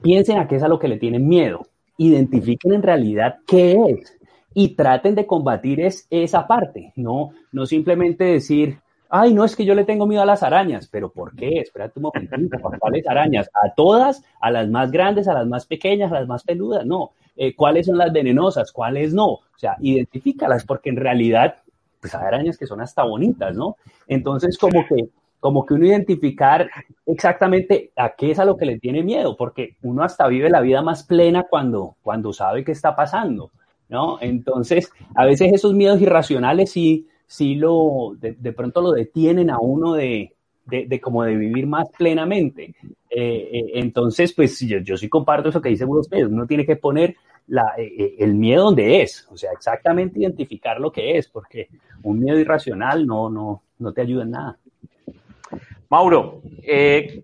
piensen 0.02 0.38
a 0.38 0.46
qué 0.46 0.56
es 0.56 0.62
a 0.62 0.68
lo 0.68 0.78
que 0.78 0.88
le 0.88 0.98
tienen 0.98 1.26
miedo, 1.26 1.62
identifiquen 1.98 2.74
en 2.74 2.82
realidad 2.82 3.38
qué 3.46 3.72
es 3.88 4.16
y 4.54 4.74
traten 4.74 5.14
de 5.14 5.26
combatir 5.26 5.80
es, 5.80 6.06
esa 6.10 6.46
parte, 6.46 6.92
no, 6.96 7.30
no 7.52 7.66
simplemente 7.66 8.24
decir, 8.24 8.78
ay, 9.10 9.34
no 9.34 9.44
es 9.44 9.54
que 9.54 9.64
yo 9.64 9.74
le 9.74 9.84
tengo 9.84 10.06
miedo 10.06 10.22
a 10.22 10.26
las 10.26 10.42
arañas, 10.42 10.88
pero 10.90 11.10
¿por 11.10 11.34
qué? 11.36 11.58
Espérate 11.60 11.98
un 11.98 12.04
momentito, 12.04 12.58
¿cuáles 12.78 13.06
arañas? 13.06 13.50
¿A 13.52 13.74
todas? 13.74 14.24
¿A 14.40 14.50
las 14.50 14.68
más 14.68 14.90
grandes, 14.90 15.28
a 15.28 15.34
las 15.34 15.46
más 15.46 15.66
pequeñas, 15.66 16.10
a 16.10 16.20
las 16.20 16.28
más 16.28 16.42
peludas? 16.42 16.86
No. 16.86 17.10
Eh, 17.36 17.54
¿Cuáles 17.54 17.86
son 17.86 17.98
las 17.98 18.12
venenosas? 18.12 18.72
¿Cuáles 18.72 19.12
no? 19.12 19.26
O 19.26 19.58
sea, 19.58 19.76
identifícalas 19.80 20.64
porque 20.64 20.88
en 20.88 20.96
realidad, 20.96 21.56
pues 22.00 22.14
hay 22.14 22.24
arañas 22.24 22.56
que 22.56 22.66
son 22.66 22.80
hasta 22.80 23.04
bonitas, 23.04 23.54
¿no? 23.54 23.76
Entonces, 24.08 24.56
como 24.56 24.86
que 24.86 25.10
como 25.40 25.64
que 25.64 25.74
uno 25.74 25.86
identificar 25.86 26.68
exactamente 27.04 27.92
a 27.96 28.14
qué 28.16 28.30
es 28.32 28.38
a 28.38 28.44
lo 28.44 28.56
que 28.56 28.66
le 28.66 28.78
tiene 28.78 29.02
miedo, 29.02 29.36
porque 29.36 29.76
uno 29.82 30.02
hasta 30.02 30.26
vive 30.28 30.50
la 30.50 30.60
vida 30.60 30.82
más 30.82 31.04
plena 31.04 31.44
cuando, 31.48 31.96
cuando 32.02 32.32
sabe 32.32 32.64
qué 32.64 32.72
está 32.72 32.96
pasando, 32.96 33.50
¿no? 33.88 34.18
Entonces, 34.20 34.90
a 35.14 35.24
veces 35.24 35.52
esos 35.52 35.74
miedos 35.74 36.00
irracionales 36.00 36.70
sí, 36.70 37.06
sí 37.26 37.54
lo, 37.54 38.16
de, 38.18 38.52
pronto 38.52 38.80
lo 38.80 38.92
detienen 38.92 39.50
a 39.50 39.58
uno 39.58 39.94
de, 39.94 40.32
de, 40.64 41.00
como 41.00 41.22
de 41.22 41.36
vivir 41.36 41.66
más 41.66 41.88
plenamente. 41.96 42.74
Eh, 43.10 43.48
eh, 43.52 43.70
entonces, 43.74 44.32
pues 44.32 44.58
yo, 44.60 44.78
yo 44.78 44.96
sí 44.96 45.08
comparto 45.08 45.48
eso 45.48 45.60
que 45.60 45.68
dice 45.68 45.84
Bruce 45.84 46.10
Pérez, 46.10 46.28
uno 46.28 46.46
tiene 46.46 46.66
que 46.66 46.76
poner 46.76 47.16
la, 47.48 47.74
eh, 47.78 48.16
el 48.18 48.34
miedo 48.34 48.64
donde 48.64 49.02
es, 49.02 49.26
o 49.30 49.36
sea, 49.36 49.52
exactamente 49.52 50.18
identificar 50.18 50.80
lo 50.80 50.90
que 50.90 51.16
es, 51.16 51.28
porque 51.28 51.68
un 52.02 52.18
miedo 52.18 52.38
irracional 52.38 53.06
no, 53.06 53.30
no, 53.30 53.62
no 53.78 53.92
te 53.92 54.00
ayuda 54.00 54.24
en 54.24 54.30
nada. 54.30 54.58
Mauro, 55.88 56.42
eh, 56.62 57.22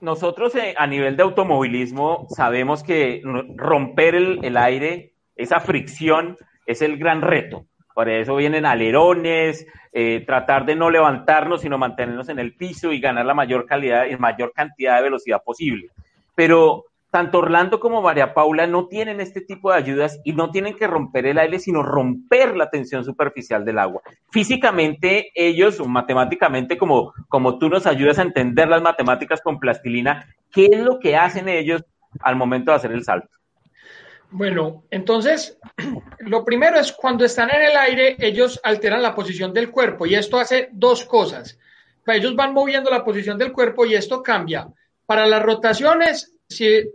nosotros 0.00 0.54
eh, 0.56 0.74
a 0.76 0.86
nivel 0.86 1.16
de 1.16 1.22
automovilismo 1.22 2.26
sabemos 2.30 2.82
que 2.82 3.22
romper 3.56 4.14
el, 4.14 4.56
aire, 4.56 5.12
esa 5.36 5.60
fricción, 5.60 6.36
es 6.66 6.82
el 6.82 6.98
gran 6.98 7.22
reto. 7.22 7.66
Por 7.94 8.08
eso 8.08 8.36
vienen 8.36 8.64
alerones, 8.64 9.66
eh, 9.92 10.24
tratar 10.26 10.64
de 10.64 10.74
no 10.74 10.90
levantarnos, 10.90 11.60
sino 11.60 11.76
mantenernos 11.76 12.28
en 12.30 12.38
el 12.38 12.54
piso 12.54 12.92
y 12.92 13.00
ganar 13.00 13.26
la 13.26 13.34
mayor 13.34 13.66
calidad 13.66 14.06
y 14.06 14.16
mayor 14.16 14.52
cantidad 14.52 14.96
de 14.96 15.02
velocidad 15.02 15.42
posible. 15.44 15.90
Pero 16.34 16.86
tanto 17.12 17.40
Orlando 17.40 17.78
como 17.78 18.00
María 18.00 18.32
Paula 18.32 18.66
no 18.66 18.88
tienen 18.88 19.20
este 19.20 19.42
tipo 19.42 19.70
de 19.70 19.76
ayudas 19.76 20.18
y 20.24 20.32
no 20.32 20.50
tienen 20.50 20.74
que 20.74 20.86
romper 20.86 21.26
el 21.26 21.38
aire, 21.38 21.58
sino 21.58 21.82
romper 21.82 22.56
la 22.56 22.70
tensión 22.70 23.04
superficial 23.04 23.66
del 23.66 23.78
agua. 23.78 24.00
Físicamente, 24.30 25.30
ellos, 25.34 25.78
o 25.78 25.84
matemáticamente, 25.84 26.78
como, 26.78 27.12
como 27.28 27.58
tú 27.58 27.68
nos 27.68 27.86
ayudas 27.86 28.18
a 28.18 28.22
entender 28.22 28.66
las 28.66 28.80
matemáticas 28.80 29.42
con 29.42 29.60
plastilina, 29.60 30.26
¿qué 30.50 30.70
es 30.72 30.80
lo 30.80 30.98
que 30.98 31.14
hacen 31.14 31.50
ellos 31.50 31.84
al 32.20 32.36
momento 32.36 32.70
de 32.70 32.78
hacer 32.78 32.92
el 32.92 33.04
salto? 33.04 33.28
Bueno, 34.30 34.84
entonces, 34.90 35.58
lo 36.20 36.46
primero 36.46 36.78
es 36.78 36.92
cuando 36.92 37.26
están 37.26 37.50
en 37.54 37.60
el 37.60 37.76
aire, 37.76 38.16
ellos 38.20 38.58
alteran 38.64 39.02
la 39.02 39.14
posición 39.14 39.52
del 39.52 39.70
cuerpo 39.70 40.06
y 40.06 40.14
esto 40.14 40.38
hace 40.38 40.70
dos 40.72 41.04
cosas. 41.04 41.58
Ellos 42.06 42.34
van 42.34 42.54
moviendo 42.54 42.88
la 42.90 43.04
posición 43.04 43.36
del 43.36 43.52
cuerpo 43.52 43.84
y 43.84 43.96
esto 43.96 44.22
cambia. 44.22 44.66
Para 45.04 45.26
las 45.26 45.42
rotaciones, 45.42 46.38
se, 46.48 46.92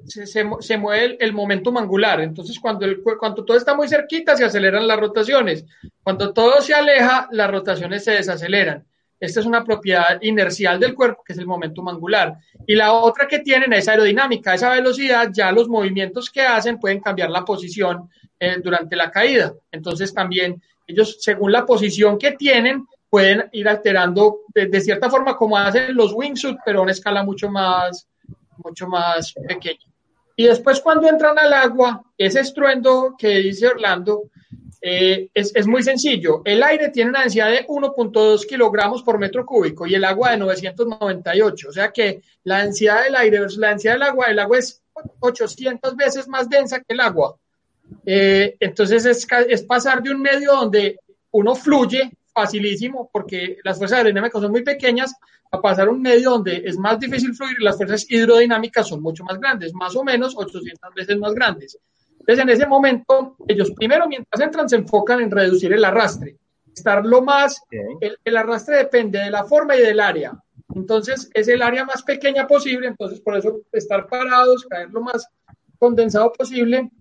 se, 0.59 0.77
mueve 0.77 1.17
el, 1.19 1.33
momento 1.33 1.75
angular. 1.77 2.21
Entonces, 2.21 2.59
cuando, 2.59 2.85
el, 2.85 3.01
cuando 3.01 3.43
todo 3.43 3.57
está 3.57 3.75
muy 3.75 3.87
cerquita, 3.87 4.35
se 4.35 4.45
aceleran 4.45 4.87
las 4.87 4.99
rotaciones. 4.99 5.65
Cuando 6.03 6.33
todo 6.33 6.61
se 6.61 6.73
aleja, 6.73 7.27
las 7.31 7.49
rotaciones 7.49 8.03
se 8.03 8.11
desaceleran. 8.11 8.85
Esta 9.19 9.39
es 9.39 9.45
una 9.47 9.63
propiedad 9.63 10.21
inercial 10.21 10.79
del 10.79 10.93
cuerpo, 10.93 11.23
que 11.25 11.33
es 11.33 11.39
el 11.39 11.47
momento 11.47 11.87
angular. 11.89 12.35
Y 12.67 12.75
la 12.75 12.93
otra 12.93 13.27
que 13.27 13.39
tienen 13.39 13.73
es 13.73 13.87
aerodinámica. 13.87 14.53
Esa 14.53 14.69
velocidad, 14.69 15.29
ya 15.33 15.51
los 15.51 15.67
movimientos 15.67 16.29
que 16.29 16.41
hacen 16.41 16.79
pueden 16.79 16.99
cambiar 16.99 17.31
la 17.31 17.43
posición 17.43 18.09
eh, 18.39 18.57
durante 18.63 18.95
la 18.95 19.09
caída. 19.09 19.53
Entonces, 19.71 20.13
también 20.13 20.61
ellos, 20.85 21.17
según 21.19 21.51
la 21.51 21.65
posición 21.65 22.19
que 22.19 22.33
tienen, 22.33 22.85
pueden 23.09 23.49
ir 23.53 23.67
alterando 23.67 24.41
de, 24.53 24.67
de 24.67 24.81
cierta 24.81 25.09
forma 25.09 25.35
como 25.35 25.57
hacen 25.57 25.95
los 25.95 26.13
wingsuit, 26.13 26.57
pero 26.63 26.79
a 26.79 26.83
una 26.83 26.91
escala 26.91 27.23
mucho 27.23 27.49
más, 27.49 28.07
mucho 28.63 28.87
más 28.87 29.33
pequeño. 29.47 29.91
Y 30.35 30.45
después 30.45 30.79
cuando 30.81 31.09
entran 31.09 31.37
al 31.39 31.51
agua, 31.53 32.03
ese 32.17 32.41
estruendo 32.41 33.15
que 33.17 33.29
dice 33.39 33.67
Orlando 33.67 34.29
eh, 34.81 35.29
es, 35.33 35.51
es, 35.55 35.65
muy 35.65 35.81
sencillo. 35.81 36.43
El 36.45 36.61
aire 36.61 36.89
tiene 36.89 37.09
una 37.09 37.21
densidad 37.21 37.49
de 37.49 37.65
1.2 37.65 38.45
kilogramos 38.45 39.01
por 39.01 39.17
metro 39.17 39.45
cúbico 39.45 39.87
y 39.87 39.95
el 39.95 40.05
agua 40.05 40.31
de 40.31 40.37
998. 40.37 41.69
O 41.69 41.71
sea 41.71 41.91
que 41.91 42.21
la 42.43 42.63
densidad 42.63 43.03
del 43.03 43.15
aire 43.15 43.39
versus 43.39 43.57
la 43.57 43.69
densidad 43.69 43.93
del 43.93 44.03
agua, 44.03 44.27
el 44.27 44.37
agua 44.37 44.59
es 44.59 44.83
800 45.19 45.95
veces 45.95 46.27
más 46.27 46.47
densa 46.47 46.79
que 46.79 46.93
el 46.93 46.99
agua. 46.99 47.35
Eh, 48.05 48.55
entonces 48.59 49.05
es, 49.05 49.27
es 49.49 49.63
pasar 49.63 50.03
de 50.03 50.11
un 50.11 50.21
medio 50.21 50.51
donde 50.51 50.99
uno 51.31 51.55
fluye 51.55 52.11
facilísimo 52.37 53.09
porque 53.11 53.57
las 53.63 53.79
fuerzas 53.79 53.97
aerodinámicas 53.97 54.39
son 54.39 54.51
muy 54.51 54.63
pequeñas 54.63 55.11
a 55.51 55.59
pasar 55.59 55.89
un 55.89 56.03
medio 56.03 56.29
donde 56.29 56.61
es 56.65 56.77
más 56.77 56.99
difícil 56.99 57.33
fluir 57.33 57.57
y 57.59 57.63
las 57.63 57.77
fuerzas 57.77 58.05
hidrodinámicas 58.07 58.87
son 58.87 59.01
mucho 59.01 59.23
más 59.23 59.39
grandes, 59.39 59.73
más 59.73 59.95
o 59.95 60.03
menos 60.03 60.35
800 60.37 60.93
veces 60.93 61.17
más 61.17 61.33
grandes. 61.33 61.79
Entonces, 62.19 62.43
en 62.43 62.49
ese 62.49 62.67
momento, 62.67 63.35
ellos 63.47 63.71
primero, 63.71 64.07
mientras 64.07 64.39
entran, 64.39 64.69
se 64.69 64.75
enfocan 64.75 65.19
en 65.21 65.31
reducir 65.31 65.73
el 65.73 65.83
arrastre. 65.83 66.35
Estar 66.75 67.03
lo 67.03 67.23
más, 67.23 67.59
el, 67.71 68.19
el, 68.23 68.37
arrastre 68.37 68.77
depende 68.77 69.17
de 69.17 69.31
la 69.31 69.45
forma 69.45 69.75
y 69.75 69.81
del 69.81 69.99
área. 69.99 70.33
Entonces, 70.75 71.31
es 71.33 71.47
el 71.47 71.63
área 71.63 71.85
más 71.85 72.03
pequeña 72.03 72.45
posible, 72.45 72.87
entonces 72.87 73.19
por 73.21 73.35
eso 73.35 73.61
estar 73.71 74.05
parados, 74.05 74.67
caer 74.69 74.89
lo 74.91 75.01
más 75.01 75.27
condensado 75.79 76.31
posible 76.33 76.91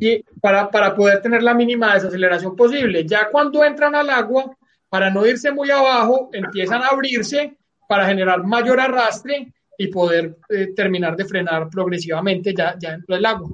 y 0.00 0.22
para, 0.40 0.70
para 0.70 0.94
poder 0.94 1.20
tener 1.20 1.42
la 1.42 1.54
mínima 1.54 1.94
desaceleración 1.94 2.54
posible. 2.54 3.04
Ya 3.06 3.28
cuando 3.30 3.64
entran 3.64 3.94
al 3.94 4.10
agua, 4.10 4.56
para 4.88 5.10
no 5.10 5.26
irse 5.26 5.52
muy 5.52 5.70
abajo, 5.70 6.30
empiezan 6.32 6.82
a 6.82 6.88
abrirse 6.88 7.56
para 7.88 8.06
generar 8.06 8.44
mayor 8.44 8.80
arrastre 8.80 9.52
y 9.76 9.86
poder 9.88 10.36
eh, 10.48 10.68
terminar 10.74 11.16
de 11.16 11.24
frenar 11.24 11.68
progresivamente 11.68 12.52
ya, 12.54 12.76
ya 12.78 12.92
dentro 12.92 13.14
del 13.14 13.26
agua. 13.26 13.48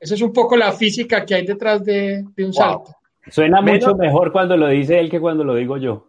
Esa 0.00 0.14
es 0.14 0.22
un 0.22 0.32
poco 0.32 0.56
la 0.56 0.72
física 0.72 1.24
que 1.24 1.34
hay 1.34 1.46
detrás 1.46 1.84
de, 1.84 2.24
un 2.38 2.52
salto. 2.52 2.96
Suena 3.28 3.60
mucho 3.60 3.94
mejor 3.94 4.32
cuando 4.32 4.56
lo 4.56 4.66
dice 4.66 4.98
él 4.98 5.08
que 5.08 5.20
cuando 5.20 5.44
lo 5.44 5.54
digo 5.54 5.76
yo. 5.76 6.08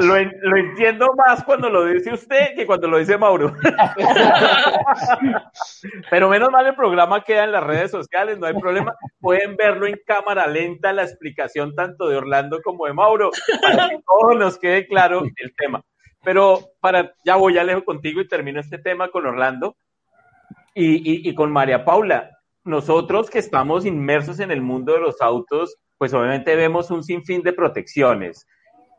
Lo, 0.00 0.16
lo, 0.16 0.56
entiendo 0.56 1.14
más 1.16 1.42
cuando 1.44 1.68
lo 1.68 1.84
dice 1.86 2.12
usted 2.12 2.54
que 2.54 2.66
cuando 2.66 2.88
lo 2.88 2.98
dice 2.98 3.18
Mauro. 3.18 3.52
Pero 6.10 6.28
menos 6.28 6.50
mal 6.50 6.66
el 6.66 6.74
programa 6.74 7.24
queda 7.24 7.44
en 7.44 7.52
las 7.52 7.64
redes 7.64 7.90
sociales, 7.90 8.38
no 8.38 8.46
hay 8.46 8.54
problema. 8.54 8.94
Pueden 9.20 9.56
verlo 9.56 9.86
en 9.86 10.00
cámara 10.06 10.46
lenta, 10.46 10.92
la 10.92 11.02
explicación 11.02 11.74
tanto 11.74 12.08
de 12.08 12.16
Orlando 12.16 12.60
como 12.62 12.86
de 12.86 12.92
Mauro, 12.92 13.30
para 13.62 13.88
que 13.88 14.00
todos 14.06 14.38
nos 14.38 14.58
quede 14.58 14.86
claro 14.86 15.22
el 15.24 15.54
tema. 15.56 15.82
Pero 16.22 16.60
para, 16.80 17.14
ya 17.24 17.36
voy, 17.36 17.58
alejo 17.58 17.84
contigo 17.84 18.20
y 18.20 18.28
termino 18.28 18.60
este 18.60 18.78
tema 18.78 19.10
con 19.10 19.26
Orlando 19.26 19.76
y, 20.74 21.28
y 21.28 21.34
con 21.34 21.52
María 21.52 21.84
Paula. 21.84 22.30
nosotros 22.64 23.30
que 23.30 23.38
estamos 23.38 23.86
inmersos 23.86 24.40
en 24.40 24.50
el 24.50 24.60
mundo 24.60 24.92
de 24.92 25.00
los 25.00 25.20
autos, 25.20 25.76
pues 25.98 26.12
obviamente 26.14 26.54
vemos 26.56 26.90
un 26.90 27.02
sinfín 27.02 27.42
de 27.42 27.52
protecciones, 27.52 28.46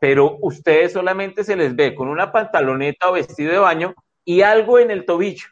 pero 0.00 0.38
ustedes 0.40 0.92
solamente 0.92 1.44
se 1.44 1.56
les 1.56 1.74
ve 1.74 1.94
con 1.94 2.08
una 2.08 2.32
pantaloneta 2.32 3.10
o 3.10 3.12
vestido 3.12 3.52
de 3.52 3.58
baño 3.58 3.94
y 4.24 4.42
algo 4.42 4.78
en 4.78 4.90
el 4.90 5.04
tobillo. 5.04 5.46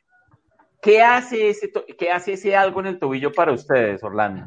¿Qué 0.80 1.02
hace 1.02 1.48
ese, 1.48 1.72
qué 1.98 2.10
hace 2.10 2.34
ese 2.34 2.54
algo 2.54 2.80
en 2.80 2.86
el 2.86 2.98
tobillo 2.98 3.32
para 3.32 3.52
ustedes, 3.52 4.02
Orlando? 4.04 4.46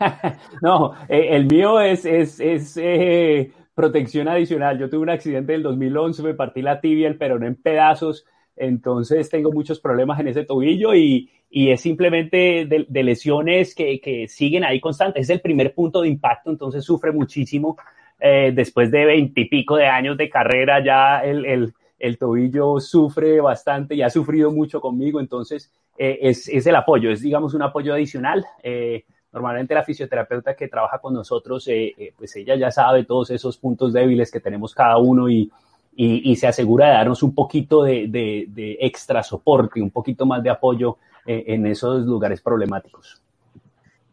no, 0.62 0.94
eh, 1.08 1.28
el 1.30 1.46
mío 1.46 1.80
es, 1.80 2.04
es, 2.04 2.40
es 2.40 2.76
eh, 2.76 3.52
protección 3.74 4.28
adicional. 4.28 4.78
Yo 4.78 4.90
tuve 4.90 5.02
un 5.02 5.10
accidente 5.10 5.52
del 5.52 5.62
2011, 5.62 6.22
me 6.22 6.34
partí 6.34 6.62
la 6.62 6.80
tibia, 6.80 7.08
el 7.08 7.18
perón 7.18 7.44
en 7.44 7.56
pedazos, 7.56 8.26
entonces 8.56 9.28
tengo 9.30 9.52
muchos 9.52 9.80
problemas 9.80 10.20
en 10.20 10.28
ese 10.28 10.44
tobillo 10.44 10.94
y, 10.94 11.30
y 11.52 11.70
es 11.70 11.80
simplemente 11.80 12.66
de, 12.66 13.02
lesiones 13.04 13.74
que, 13.74 14.00
que, 14.00 14.26
siguen 14.26 14.64
ahí 14.64 14.80
constantes. 14.80 15.24
Es 15.24 15.30
el 15.30 15.40
primer 15.40 15.74
punto 15.74 16.00
de 16.00 16.08
impacto, 16.08 16.50
entonces 16.50 16.84
sufre 16.84 17.12
muchísimo. 17.12 17.76
Eh, 18.18 18.52
después 18.54 18.90
de 18.90 19.04
veintipico 19.04 19.76
de 19.76 19.86
años 19.86 20.16
de 20.16 20.30
carrera 20.30 20.82
ya 20.82 21.20
el, 21.20 21.44
el, 21.44 21.74
el, 21.98 22.18
tobillo 22.18 22.80
sufre 22.80 23.40
bastante 23.40 23.94
y 23.94 24.02
ha 24.02 24.10
sufrido 24.10 24.50
mucho 24.50 24.80
conmigo, 24.80 25.20
entonces 25.20 25.72
es, 25.98 26.48
es, 26.48 26.66
el 26.66 26.76
apoyo, 26.76 27.10
es 27.10 27.20
digamos 27.20 27.52
un 27.54 27.62
apoyo 27.62 27.92
adicional. 27.94 28.44
Eh, 28.62 29.04
Normalmente 29.32 29.74
la 29.74 29.82
fisioterapeuta 29.82 30.54
que 30.54 30.68
trabaja 30.68 30.98
con 30.98 31.14
nosotros, 31.14 31.66
eh, 31.68 31.94
eh, 31.96 32.12
pues 32.16 32.36
ella 32.36 32.54
ya 32.54 32.70
sabe 32.70 33.04
todos 33.04 33.30
esos 33.30 33.56
puntos 33.56 33.92
débiles 33.92 34.30
que 34.30 34.40
tenemos 34.40 34.74
cada 34.74 34.98
uno 34.98 35.30
y, 35.30 35.50
y, 35.96 36.36
se 36.36 36.46
asegura 36.46 36.88
de 36.88 36.92
darnos 36.92 37.22
un 37.22 37.34
poquito 37.34 37.82
de, 37.82 38.08
de, 38.08 38.76
extra 38.80 39.22
soporte, 39.22 39.80
un 39.80 39.90
poquito 39.90 40.26
más 40.26 40.42
de 40.42 40.50
apoyo 40.50 40.98
eh, 41.26 41.44
en 41.48 41.66
esos 41.66 42.04
lugares 42.04 42.40
problemáticos. 42.40 43.22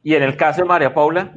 ¿Y 0.04 0.16
en 0.16 0.24
el 0.24 0.38
caso 0.38 0.62
de 0.62 0.68
María 0.68 0.94
Paula? 0.94 1.34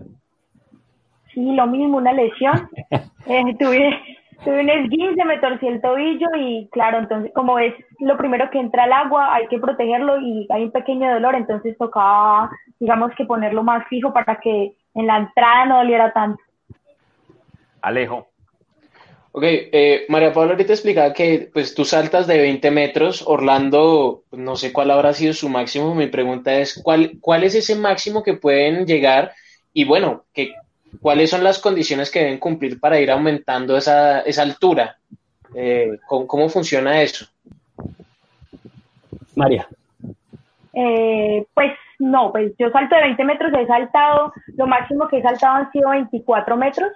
Sí, 1.33 1.55
lo 1.55 1.67
mismo, 1.67 1.99
una 1.99 2.13
lesión. 2.13 2.69
tuve, 3.59 4.01
tuve 4.45 4.61
un 4.61 4.69
esguince, 4.69 5.25
me 5.25 5.39
torcí 5.39 5.67
el 5.67 5.81
tobillo 5.81 6.29
y 6.39 6.69
claro, 6.71 6.99
entonces 6.99 7.33
como 7.35 7.59
es 7.59 7.75
lo 8.01 8.17
primero 8.17 8.51
que 8.51 8.61
entra 8.61 8.85
al 8.85 8.93
agua, 8.93 9.35
hay 9.35 9.47
que 9.49 9.59
protegerlo 9.59 10.21
y 10.21 10.47
hay 10.51 10.65
un 10.65 10.73
pequeño 10.73 11.11
dolor, 11.13 11.35
entonces 11.35 11.77
tocaba, 11.79 12.51
digamos 12.79 13.13
que 13.17 13.25
ponerlo 13.25 13.63
más 13.63 13.87
fijo 13.89 14.13
para 14.13 14.39
que 14.41 14.75
en 14.95 15.07
la 15.07 15.19
entrada 15.19 15.65
no 15.67 15.77
doliera 15.79 16.13
tanto. 16.13 16.43
Alejo. 17.81 18.32
Ok, 19.35 19.45
eh, 19.45 20.05
María 20.09 20.33
Paula 20.33 20.53
ahorita 20.53 20.75
explicaba 20.75 21.15
que 21.15 21.49
pues 21.53 21.75
tú 21.75 21.87
saltas 21.87 22.27
de 22.27 22.39
20 22.39 22.71
metros, 22.71 23.25
Orlando, 23.27 24.25
no 24.31 24.57
sé 24.57 24.75
cuál 24.75 24.91
habrá 24.91 25.15
sido 25.15 25.33
su 25.33 25.49
máximo, 25.49 25.95
mi 25.95 26.07
pregunta 26.09 26.53
es, 26.59 26.79
¿cuál, 26.83 27.13
cuál 27.19 27.45
es 27.45 27.55
ese 27.55 27.75
máximo 27.75 28.23
que 28.23 28.35
pueden 28.35 28.87
llegar? 28.87 29.33
Y 29.73 29.85
bueno, 29.85 30.25
que 30.35 30.55
¿cuáles 31.01 31.31
son 31.31 31.43
las 31.43 31.59
condiciones 31.59 32.11
que 32.11 32.21
deben 32.21 32.39
cumplir 32.39 32.79
para 32.79 33.01
ir 33.01 33.11
aumentando 33.11 33.75
esa, 33.75 34.21
esa 34.21 34.43
altura? 34.43 34.99
Eh, 35.55 35.99
¿cómo, 36.07 36.49
funciona 36.51 37.01
eso? 37.01 37.27
María. 39.35 39.67
Eh, 40.75 41.47
pues 41.55 41.73
no, 41.99 42.33
pues 42.33 42.53
yo 42.59 42.71
salto 42.71 42.97
de 42.97 43.03
20 43.03 43.25
metros, 43.25 43.53
he 43.55 43.67
saltado, 43.67 44.33
lo 44.57 44.67
máximo 44.67 45.09
que 45.09 45.19
he 45.19 45.23
saltado 45.23 45.57
han 45.57 45.73
sido 45.73 45.91
24 45.91 46.57
metros. 46.57 46.93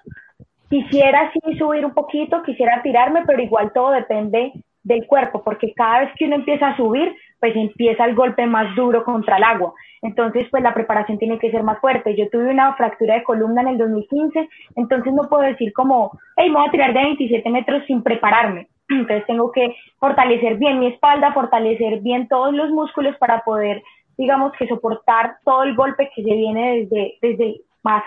Quisiera 0.68 1.31
sí 1.33 1.40
subir 1.59 1.85
un 1.85 1.94
poquito, 1.94 2.42
quisiera 2.42 2.83
tirarme, 2.83 3.22
pero 3.26 3.40
igual 3.40 3.72
todo 3.72 3.90
depende 3.90 4.52
del 4.83 5.07
cuerpo, 5.07 5.42
porque 5.42 5.72
cada 5.74 6.00
vez 6.00 6.11
que 6.16 6.26
uno 6.26 6.37
empieza 6.37 6.68
a 6.68 6.76
subir, 6.76 7.14
pues 7.40 7.55
empieza 7.57 8.05
el 8.05 8.14
golpe 8.14 8.46
más 8.46 8.74
duro 8.74 9.05
contra 9.05 9.37
el 9.37 9.44
agua. 9.44 9.74
Entonces, 10.02 10.46
pues 10.50 10.62
la 10.62 10.74
preparación 10.74 11.18
tiene 11.18 11.38
que 11.38 11.50
ser 11.50 11.62
más 11.62 11.81
fuerte. 11.81 12.14
Yo 12.16 12.29
tuve 12.31 12.50
una 12.50 12.74
fractura 12.74 13.14
de 13.14 13.24
columna 13.24 13.62
en 13.62 13.68
el 13.68 13.79
2015, 13.79 14.48
entonces 14.76 15.12
no 15.12 15.29
puedo 15.29 15.42
decir 15.42 15.72
como, 15.72 16.12
hey, 16.37 16.48
me 16.48 16.59
voy 16.59 16.68
a 16.68 16.70
tirar 16.70 16.92
de 16.92 17.02
27 17.02 17.50
metros 17.50 17.83
sin 17.87 18.02
prepararme. 18.02 18.68
Entonces 18.88 19.26
tengo 19.26 19.50
que 19.50 19.74
fortalecer 19.98 20.59
bien 20.59 20.79
mi 20.79 20.87
espalda, 20.87 21.33
fortalecer 21.33 22.00
bien 22.00 22.29
todos 22.29 22.55
los 22.55 22.70
músculos 22.70 23.16
para 23.18 23.40
poder, 23.40 23.83
digamos, 24.16 24.52
que 24.52 24.68
soportar 24.68 25.38
todo 25.44 25.64
el 25.64 25.74
golpe 25.74 26.09
que 26.14 26.22
se 26.22 26.35
viene 26.35 26.81
desde, 26.81 27.18
desde, 27.20 27.61
más, 27.83 28.05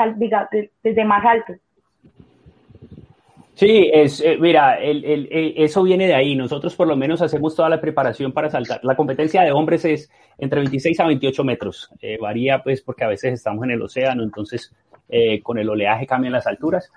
desde 0.82 1.04
más 1.04 1.26
alto. 1.26 1.54
Sí, 3.60 3.90
es, 3.92 4.22
eh, 4.22 4.38
mira, 4.40 4.76
el, 4.76 5.04
el, 5.04 5.28
eh, 5.30 5.54
eso 5.58 5.84
viene 5.84 6.08
de 6.08 6.16
ahí. 6.16 6.34
Nosotros 6.34 6.74
por 6.78 6.88
lo 6.88 6.96
menos 6.96 7.22
hacemos 7.22 7.54
toda 7.54 7.68
la 7.68 7.82
preparación 7.82 8.32
para 8.32 8.50
saltar. 8.50 8.80
La 8.84 8.96
competencia 8.96 9.42
de 9.42 9.52
hombres 9.52 9.84
es 9.84 10.10
entre 10.38 10.62
26 10.62 10.98
a 11.02 11.08
28 11.08 11.44
metros. 11.44 11.90
Eh, 12.02 12.18
varía 12.22 12.64
pues 12.64 12.82
porque 12.82 13.04
a 13.04 13.10
veces 13.10 13.34
estamos 13.34 13.66
en 13.66 13.72
el 13.72 13.82
océano, 13.82 14.24
entonces 14.24 14.74
con 15.42 15.58
el 15.58 15.68
oleaje 15.68 16.06
cambian 16.06 16.34
las 16.34 16.46
alturas. 16.46 16.92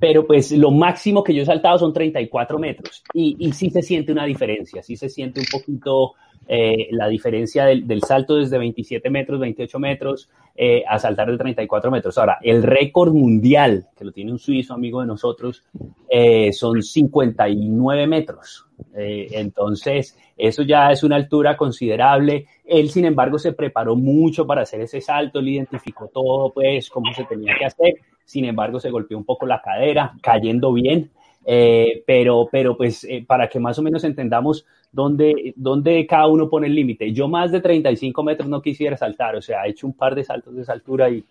pero 0.00 0.26
pues 0.26 0.50
lo 0.52 0.70
máximo 0.70 1.22
que 1.22 1.34
yo 1.34 1.42
he 1.42 1.44
saltado 1.46 1.78
son 1.78 1.92
34 1.92 2.58
metros 2.58 3.04
y, 3.12 3.36
y 3.38 3.52
sí 3.52 3.68
se 3.68 3.82
siente 3.82 4.12
una 4.12 4.24
diferencia, 4.24 4.82
sí 4.82 4.96
se 4.96 5.10
siente 5.10 5.40
un 5.40 5.46
poquito 5.52 6.14
eh, 6.48 6.88
la 6.92 7.08
diferencia 7.08 7.64
del, 7.64 7.86
del, 7.86 8.02
salto 8.02 8.36
desde 8.36 8.56
27 8.58 9.10
metros, 9.10 9.40
28 9.40 9.78
metros, 9.80 10.30
eh, 10.54 10.84
a 10.88 10.98
saltar 10.98 11.30
de 11.30 11.38
34 11.38 11.90
metros. 11.90 12.16
Ahora, 12.18 12.38
el 12.40 12.62
récord 12.62 13.12
mundial, 13.12 13.86
que 13.96 14.04
lo 14.04 14.12
tiene 14.12 14.30
un 14.30 14.38
suizo 14.38 14.74
amigo 14.74 15.00
de 15.00 15.08
nosotros, 15.08 15.64
eh, 16.08 16.52
son 16.52 16.82
59 16.82 18.06
metros. 18.06 18.64
entonces, 18.94 20.16
eso 20.36 20.62
ya 20.62 20.90
es 20.92 21.02
una 21.02 21.16
altura 21.16 21.56
considerable. 21.56 22.46
Él, 22.64 22.90
sin 22.90 23.06
embargo, 23.06 23.38
se 23.38 23.52
preparó 23.52 23.96
mucho 23.96 24.46
para 24.46 24.62
hacer 24.62 24.80
ese 24.82 25.00
salto, 25.00 25.38
él 25.38 25.48
identificó 25.48 26.08
todo, 26.08 26.52
pues, 26.52 26.90
cómo 26.90 27.12
se 27.14 27.24
tenía 27.24 27.54
que 27.58 27.64
hacer. 27.64 27.94
Sin 28.24 28.44
embargo, 28.44 28.78
se 28.78 28.90
golpeó 28.90 29.16
un 29.18 29.24
poco 29.24 29.46
la 29.46 29.60
cadera, 29.62 30.14
cayendo 30.20 30.72
bien. 30.72 31.10
Eh, 31.48 32.02
pero, 32.04 32.48
pero 32.50 32.76
pues 32.76 33.04
eh, 33.04 33.24
para 33.24 33.48
que 33.48 33.60
más 33.60 33.78
o 33.78 33.82
menos 33.82 34.02
entendamos 34.02 34.66
dónde, 34.96 35.52
dónde 35.56 36.06
cada 36.06 36.26
uno 36.26 36.48
pone 36.48 36.68
el 36.68 36.74
límite. 36.74 37.12
Yo 37.12 37.28
más 37.28 37.52
de 37.52 37.60
35 37.60 38.22
metros 38.22 38.48
no 38.48 38.62
quisiera 38.62 38.96
saltar, 38.96 39.36
o 39.36 39.42
sea, 39.42 39.66
he 39.66 39.70
hecho 39.70 39.86
un 39.86 39.92
par 39.92 40.14
de 40.14 40.24
saltos 40.24 40.56
de 40.56 40.62
esa 40.62 40.72
altura 40.72 41.10
y, 41.10 41.22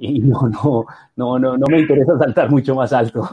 y 0.00 0.18
no, 0.18 0.48
no, 0.48 0.86
no, 1.14 1.38
no, 1.38 1.56
no 1.56 1.66
me 1.68 1.80
interesa 1.80 2.18
saltar 2.18 2.50
mucho 2.50 2.74
más 2.74 2.92
alto. 2.92 3.28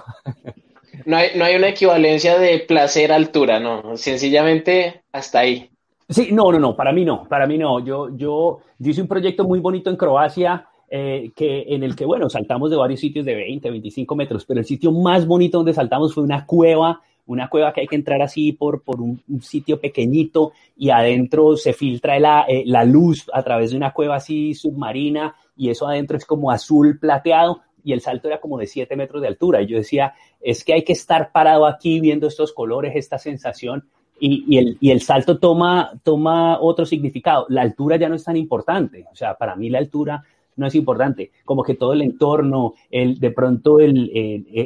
No 1.06 1.18
hay, 1.18 1.30
no 1.36 1.46
hay 1.46 1.56
una 1.56 1.70
equivalencia 1.70 2.38
de 2.38 2.60
placer-altura, 2.60 3.60
no, 3.60 3.98
sencillamente 3.98 5.02
hasta 5.12 5.40
ahí. 5.40 5.70
Sí, 6.08 6.30
no, 6.32 6.52
no, 6.52 6.60
no, 6.60 6.76
para 6.76 6.92
mí 6.92 7.04
no, 7.04 7.24
para 7.24 7.48
mí 7.48 7.58
no. 7.58 7.80
Yo, 7.80 8.16
yo, 8.16 8.60
yo 8.78 8.92
hice 8.92 9.02
un 9.02 9.08
proyecto 9.08 9.44
muy 9.44 9.60
bonito 9.60 9.90
en 9.90 9.96
Croacia 9.96 10.68
eh, 10.90 11.32
que, 11.36 11.66
en 11.68 11.84
el 11.84 11.96
que, 11.96 12.06
bueno, 12.06 12.30
saltamos 12.30 12.70
de 12.70 12.78
varios 12.78 13.00
sitios 13.00 13.26
de 13.26 13.34
20, 13.34 13.70
25 13.70 14.16
metros, 14.16 14.46
pero 14.46 14.60
el 14.60 14.66
sitio 14.66 14.92
más 14.92 15.26
bonito 15.26 15.60
donde 15.60 15.74
saltamos 15.74 16.14
fue 16.14 16.24
una 16.24 16.46
cueva, 16.46 17.02
una 17.30 17.48
cueva 17.48 17.72
que 17.72 17.82
hay 17.82 17.88
que 17.88 17.96
entrar 17.96 18.22
así 18.24 18.54
por, 18.54 18.82
por 18.82 19.02
un, 19.02 19.22
sitio 19.42 19.80
pequeñito 19.80 20.52
y 20.76 20.90
adentro 20.90 21.56
se 21.58 21.74
filtra 21.74 22.20
la, 22.20 22.46
eh, 22.48 22.64
la 22.66 22.84
luz 22.84 23.30
a 23.32 23.44
través 23.44 23.70
de 23.70 23.78
una 23.78 23.92
cueva 23.92 24.16
así 24.16 24.56
submarina 24.56 25.36
y 25.56 25.70
eso 25.70 25.88
adentro 25.88 26.18
es 26.18 26.26
como 26.26 26.50
azul 26.50 26.98
plateado 27.00 27.62
y 27.84 27.94
el 27.94 28.02
salto 28.02 28.28
era 28.28 28.42
como 28.42 28.58
de 28.58 28.66
7 28.66 28.96
metros 28.96 29.22
de 29.22 29.28
altura. 29.28 29.62
Y 29.62 29.68
yo 29.68 29.78
decía, 29.78 30.14
es 30.42 30.64
que 30.64 30.74
hay 30.74 30.84
que 30.84 30.94
estar 30.94 31.32
parado 31.32 31.68
aquí 31.68 32.00
viendo 32.00 32.28
estos 32.28 32.52
colores, 32.52 32.94
esta 32.96 33.20
sensación. 33.20 33.88
Y, 34.20 34.44
y, 34.48 34.58
el, 34.58 34.78
y, 34.82 34.90
el, 34.90 35.02
salto 35.02 35.38
toma, 35.38 35.92
toma 36.04 36.60
otro 36.60 36.86
significado. 36.86 37.46
La 37.50 37.62
altura 37.62 37.98
ya 37.98 38.10
no 38.10 38.16
es 38.16 38.24
tan 38.24 38.38
importante. 38.38 39.06
O 39.12 39.16
sea, 39.16 39.36
para 39.36 39.56
mí 39.56 39.70
la 39.70 39.78
altura 39.78 40.24
no 40.60 40.68
es 40.68 40.76
importante, 40.76 41.32
como 41.46 41.64
que 41.64 41.76
todo 41.76 41.94
el 41.94 42.02
entorno, 42.02 42.74
el, 42.92 43.20
de 43.20 43.32
pronto 43.32 43.80
el, 43.80 44.12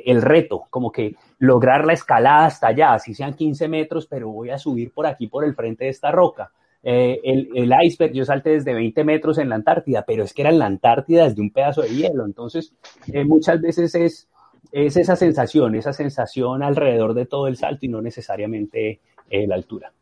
el, 0.05 0.21
reto, 0.21 0.65
como 0.69 0.91
que 0.91 1.15
lograr 1.39 1.85
la 1.85 1.93
escalada 1.93 2.47
hasta 2.47 2.67
allá, 2.67 2.93
así 2.93 3.13
sean 3.13 3.33
15 3.33 3.67
metros, 3.67 4.07
pero 4.07 4.29
voy 4.29 4.49
a 4.49 4.57
subir 4.57 4.91
por 4.91 5.05
aquí, 5.05 5.27
por 5.27 5.45
el 5.45 5.55
frente 5.55 5.85
de 5.85 5.91
esta 5.91 6.11
roca. 6.11 6.51
Eh, 6.85 7.21
el, 7.23 7.49
el, 7.55 7.73
iceberg, 7.81 8.11
yo 8.11 8.25
salté 8.25 8.49
desde 8.49 8.73
20 8.73 9.05
metros 9.05 9.37
en 9.37 9.47
la 9.47 9.55
Antártida, 9.55 10.03
pero 10.05 10.23
es 10.23 10.33
que 10.33 10.41
era 10.41 10.51
en 10.51 10.59
la 10.59 10.65
Antártida 10.65 11.23
desde 11.23 11.41
un 11.41 11.49
pedazo 11.49 11.81
de 11.81 11.95
hielo, 11.95 12.25
entonces 12.25 12.73
eh, 13.07 13.23
muchas 13.23 13.61
veces 13.61 13.95
es, 13.95 14.27
es 14.73 14.97
esa 14.97 15.15
sensación, 15.15 15.75
esa 15.75 15.93
sensación 15.93 16.61
alrededor 16.61 17.13
de 17.13 17.25
todo 17.25 17.47
el 17.47 17.55
salto 17.55 17.85
y 17.85 17.89
no 17.89 18.01
necesariamente 18.01 18.99
eh, 19.29 19.47
la 19.47 19.55
altura. 19.55 19.93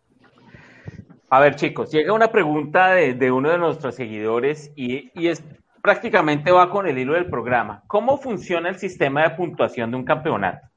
A 1.29 1.39
ver, 1.39 1.55
chicos, 1.55 1.91
llega 1.91 2.13
una 2.13 2.31
pregunta 2.31 2.93
de, 2.93 3.13
de 3.13 3.31
uno 3.31 3.51
de 3.51 3.59
nuestros 3.59 3.93
seguidores 3.93 4.73
y, 4.75 5.11
y, 5.13 5.27
es 5.27 5.43
prácticamente 5.81 6.51
va 6.51 6.69
con 6.69 6.87
el 6.87 6.97
hilo 6.97 7.13
del 7.13 7.29
programa. 7.29 7.83
¿Cómo 7.87 8.17
funciona 8.17 8.69
el 8.69 8.77
sistema 8.77 9.23
de 9.23 9.31
puntuación 9.31 9.91
de 9.91 9.97
un 9.97 10.05
campeonato? 10.05 10.67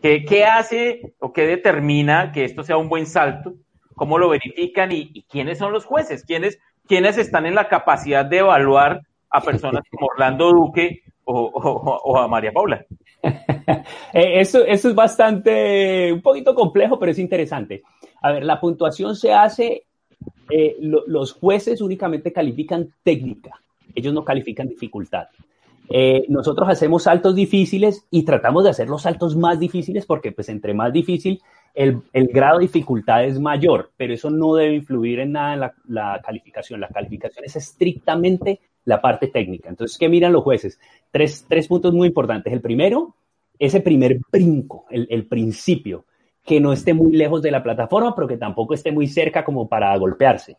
¿Qué, 0.00 0.44
hace 0.44 1.14
o 1.18 1.32
qué 1.32 1.46
determina 1.46 2.32
que 2.32 2.44
esto 2.44 2.62
sea 2.62 2.76
un 2.76 2.88
buen 2.88 3.06
salto? 3.06 3.54
¿Cómo 3.94 4.18
lo 4.18 4.30
verifican 4.30 4.92
y, 4.92 5.24
quiénes 5.28 5.58
son 5.58 5.72
los 5.72 5.84
jueces? 5.84 6.24
¿Quiénes, 6.24 6.58
¿Quiénes 6.86 7.18
están 7.18 7.44
en 7.44 7.54
la 7.54 7.68
capacidad 7.68 8.24
de 8.24 8.38
evaluar 8.38 9.02
a 9.28 9.40
personas 9.42 9.82
como 9.90 10.06
Orlando 10.06 10.50
Duque 10.52 11.02
o, 11.24 12.18
a 12.18 12.28
María 12.28 12.52
Paula? 12.52 12.84
Eh, 14.12 14.40
eso, 14.40 14.64
eso 14.64 14.88
es 14.88 14.94
bastante, 14.96 16.12
un 16.12 16.20
poquito 16.20 16.56
complejo, 16.56 16.98
pero 16.98 17.12
es 17.12 17.18
interesante. 17.20 17.82
A 18.20 18.32
ver, 18.32 18.42
la 18.42 18.60
puntuación 18.60 19.14
se 19.14 19.32
hace 19.32 19.84
eh, 20.50 20.76
los 20.80 21.32
jueces 21.34 21.80
únicamente 21.80 22.32
califican 22.32 22.92
técnica, 23.04 23.60
ellos 23.94 24.14
no 24.14 24.24
califican 24.24 24.68
dificultad. 24.68 25.28
Eh, 25.92 26.24
nosotros 26.28 26.68
hacemos 26.68 27.02
saltos 27.02 27.34
difíciles 27.34 28.06
y 28.10 28.24
tratamos 28.24 28.62
de 28.64 28.70
hacer 28.70 28.88
los 28.88 29.02
saltos 29.02 29.36
más 29.36 29.58
difíciles 29.58 30.06
porque 30.06 30.30
pues 30.30 30.48
entre 30.48 30.72
más 30.72 30.92
difícil 30.92 31.42
el, 31.74 32.02
grado 32.12 32.58
de 32.58 32.66
dificultad 32.66 33.24
es 33.24 33.38
mayor, 33.40 33.90
pero 33.96 34.14
eso 34.14 34.30
no 34.30 34.54
debe 34.54 34.74
influir 34.74 35.20
en 35.20 35.32
nada 35.32 35.54
en 35.54 35.94
la, 35.94 36.20
calificación. 36.24 36.80
La 36.80 36.88
calificación 36.88 37.44
es 37.44 37.56
estrictamente 37.56 38.60
la 38.84 39.00
parte 39.00 39.28
técnica. 39.28 39.68
Entonces, 39.68 39.98
¿qué 39.98 40.08
miran 40.08 40.32
los 40.32 40.42
jueces? 40.42 40.78
Tres, 41.10 41.44
puntos 41.68 41.92
muy 41.92 42.08
importantes. 42.08 42.52
El 42.52 42.60
primero, 42.60 43.14
ese 43.58 43.80
primer 43.80 44.18
brinco, 44.30 44.86
el, 44.90 45.26
principio, 45.26 46.06
que 46.44 46.60
no 46.60 46.72
esté 46.72 46.94
muy 46.94 47.12
lejos 47.12 47.42
de 47.42 47.50
la 47.50 47.62
plataforma, 47.62 48.14
pero 48.14 48.26
que 48.26 48.36
tampoco 48.36 48.74
esté 48.74 48.90
muy 48.90 49.06
cerca 49.06 49.44
como 49.44 49.68
para 49.68 49.96
golpearse. 49.96 50.56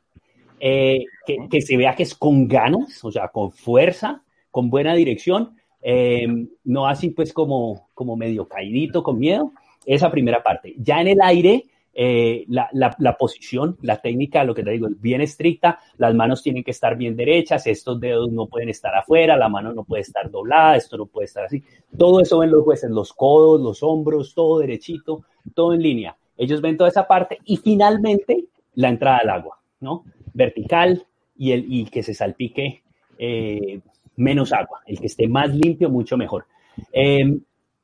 Eh, 0.63 1.05
que, 1.25 1.37
que, 1.49 1.59
se 1.61 1.75
vea 1.75 1.95
que 1.95 2.03
es 2.03 2.13
con 2.13 2.47
ganas, 2.47 3.03
o 3.03 3.11
sea, 3.11 3.29
con 3.29 3.51
fuerza, 3.51 4.21
con 4.51 4.69
buena 4.69 4.93
dirección, 4.93 5.55
eh, 5.81 6.27
no 6.65 6.85
así 6.85 7.09
pues 7.09 7.33
como, 7.33 7.87
como 7.95 8.15
medio 8.15 8.47
caidito, 8.47 9.01
con 9.01 9.17
miedo. 9.17 9.53
Esa 9.85 10.11
primera 10.11 10.43
parte. 10.43 10.75
Ya 10.77 11.01
en 11.01 11.07
el 11.07 11.21
aire, 11.23 11.65
eh, 11.95 12.45
la, 12.47 12.69
la, 12.71 13.17
posición, 13.17 13.75
la 13.81 13.99
técnica, 13.99 14.43
lo 14.43 14.53
que 14.53 14.63
te 14.63 14.69
digo, 14.69 14.87
es 14.87 15.01
bien 15.01 15.21
estricta, 15.21 15.79
las 15.97 16.13
manos 16.13 16.43
tienen 16.43 16.63
que 16.63 16.69
estar 16.69 16.95
bien 16.95 17.15
derechas, 17.15 17.65
estos 17.65 17.99
dedos 17.99 18.31
no 18.31 18.45
pueden 18.45 18.69
estar 18.69 18.95
afuera, 18.95 19.35
la 19.35 19.49
mano 19.49 19.73
no 19.73 19.83
puede 19.83 20.03
estar 20.03 20.29
doblada, 20.29 20.75
esto 20.75 20.97
no 20.97 21.07
puede 21.07 21.25
estar 21.25 21.45
así. 21.45 21.63
Todo 21.97 22.21
eso 22.21 22.37
ven 22.37 22.51
los 22.51 22.63
jueces, 22.63 22.91
los 22.91 23.11
codos, 23.13 23.59
los 23.59 23.81
hombros, 23.81 24.35
todo 24.35 24.59
derechito, 24.59 25.23
todo 25.55 25.73
en 25.73 25.81
línea. 25.81 26.15
Ellos 26.37 26.61
ven 26.61 26.77
toda 26.77 26.91
esa 26.91 27.07
parte 27.07 27.39
y 27.45 27.57
finalmente 27.57 28.45
la 28.75 28.89
entrada 28.89 29.17
al 29.17 29.29
agua, 29.31 29.59
¿no? 29.79 30.05
Vertical 30.33 31.05
y, 31.37 31.51
el, 31.51 31.65
y 31.67 31.85
que 31.85 32.03
se 32.03 32.13
salpique 32.13 32.83
eh, 33.17 33.79
menos 34.15 34.53
agua. 34.53 34.81
El 34.85 34.99
que 34.99 35.07
esté 35.07 35.27
más 35.27 35.53
limpio, 35.53 35.89
mucho 35.89 36.17
mejor. 36.17 36.45
Em, 36.91 37.41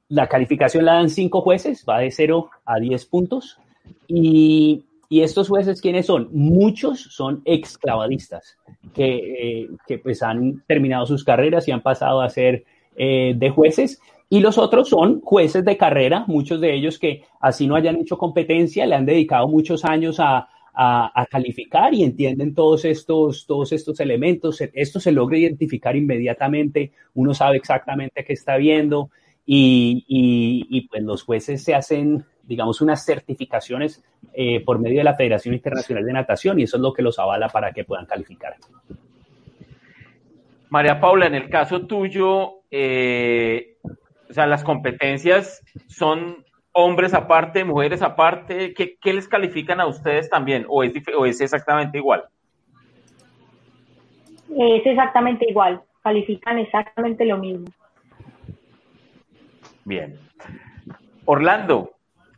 la 0.10 0.28
calificación 0.28 0.86
la 0.86 0.94
dan 0.94 1.10
cinco 1.10 1.42
jueces, 1.42 1.86
va 1.88 2.00
de 2.00 2.12
0 2.12 2.50
a 2.66 2.80
10 2.80 3.06
puntos. 3.06 3.60
Y, 4.08 4.84
estos 5.10 5.48
jueces, 5.48 5.82
¿quiénes 5.82 6.06
son? 6.06 6.30
Muchos 6.34 7.00
son 7.00 7.42
exclavadistas 7.46 8.58
que, 8.94 9.62
eh, 9.62 9.70
que 9.88 10.00
pues 10.00 10.22
han 10.22 10.64
terminado 10.68 11.06
sus 11.06 11.24
carreras 11.24 11.66
y 11.68 11.72
han 11.72 11.82
pasado 11.82 12.20
a 12.22 12.30
ser 12.30 12.66
eh, 12.98 13.34
de 13.38 13.50
jueces. 13.50 14.02
Y 14.30 14.42
los 14.42 14.58
otros 14.58 14.90
son 14.90 15.22
jueces 15.22 15.64
de 15.64 15.78
carrera, 15.78 16.26
muchos 16.28 16.60
de 16.60 16.76
ellos 16.76 17.00
que 17.00 17.24
así 17.40 17.68
no 17.68 17.76
hayan 17.76 17.96
hecho 17.96 18.18
competencia, 18.18 18.86
le 18.86 18.96
han 18.96 19.06
dedicado 19.06 19.48
muchos 19.48 19.86
años 19.86 20.20
a, 20.20 20.50
a, 20.80 21.26
calificar 21.30 21.94
y 21.94 22.04
entienden 22.04 22.54
todos 22.54 22.86
estos, 22.86 23.48
todos 23.48 23.72
estos 23.72 24.00
elementos. 24.00 24.62
Esto 24.74 25.00
se 25.00 25.12
logra 25.12 25.38
identificar 25.38 25.96
inmediatamente, 25.96 26.92
uno 27.16 27.34
sabe 27.34 27.58
exactamente 27.58 28.24
qué 28.24 28.34
está 28.34 28.58
viendo 28.58 29.10
y, 29.44 30.06
y, 30.70 30.82
pues 30.88 31.02
los 31.02 31.24
jueces 31.24 31.64
se 31.64 31.74
hacen, 31.74 32.26
digamos, 32.44 32.82
unas 32.82 33.04
certificaciones 33.04 34.04
eh, 34.34 34.64
por 34.64 34.78
medio 34.78 35.00
de 35.00 35.04
la 35.04 35.16
Federación 35.16 35.56
Internacional 35.56 36.06
de 36.06 36.14
Natación 36.14 36.60
y 36.60 36.64
eso 36.64 36.78
es 36.78 36.82
lo 36.82 36.94
que 36.94 37.02
los 37.02 37.18
avala 37.18 37.50
para 37.50 37.72
que 37.72 37.84
puedan 37.84 38.06
calificar. 38.06 38.56
María 40.70 41.00
Paula, 41.00 41.26
en 41.26 41.36
el 41.36 41.50
caso 41.50 41.88
tuyo, 41.88 42.62
eh, 42.70 43.78
o 44.30 44.34
sea, 44.34 44.46
las 44.46 44.64
competencias 44.64 45.64
son 45.88 46.46
hombres 46.78 47.16
aparte, 47.16 47.66
mujeres 47.66 48.04
aparte? 48.04 48.72
¿Qué, 48.74 49.14
les 49.14 49.28
califican 49.28 49.82
a 49.82 49.88
ustedes 49.88 50.30
también? 50.30 50.64
¿O 50.70 50.84
es, 50.84 50.94
¿O 51.18 51.26
es 51.26 51.42
exactamente 51.42 51.98
igual? 51.98 52.24
Es 54.56 54.86
exactamente 54.86 55.48
igual, 55.50 55.82
califican 56.04 56.60
exactamente 56.60 57.26
lo 57.26 57.40
mismo. 57.40 57.66
Bien. 59.86 60.20
Orlando, 61.26 61.94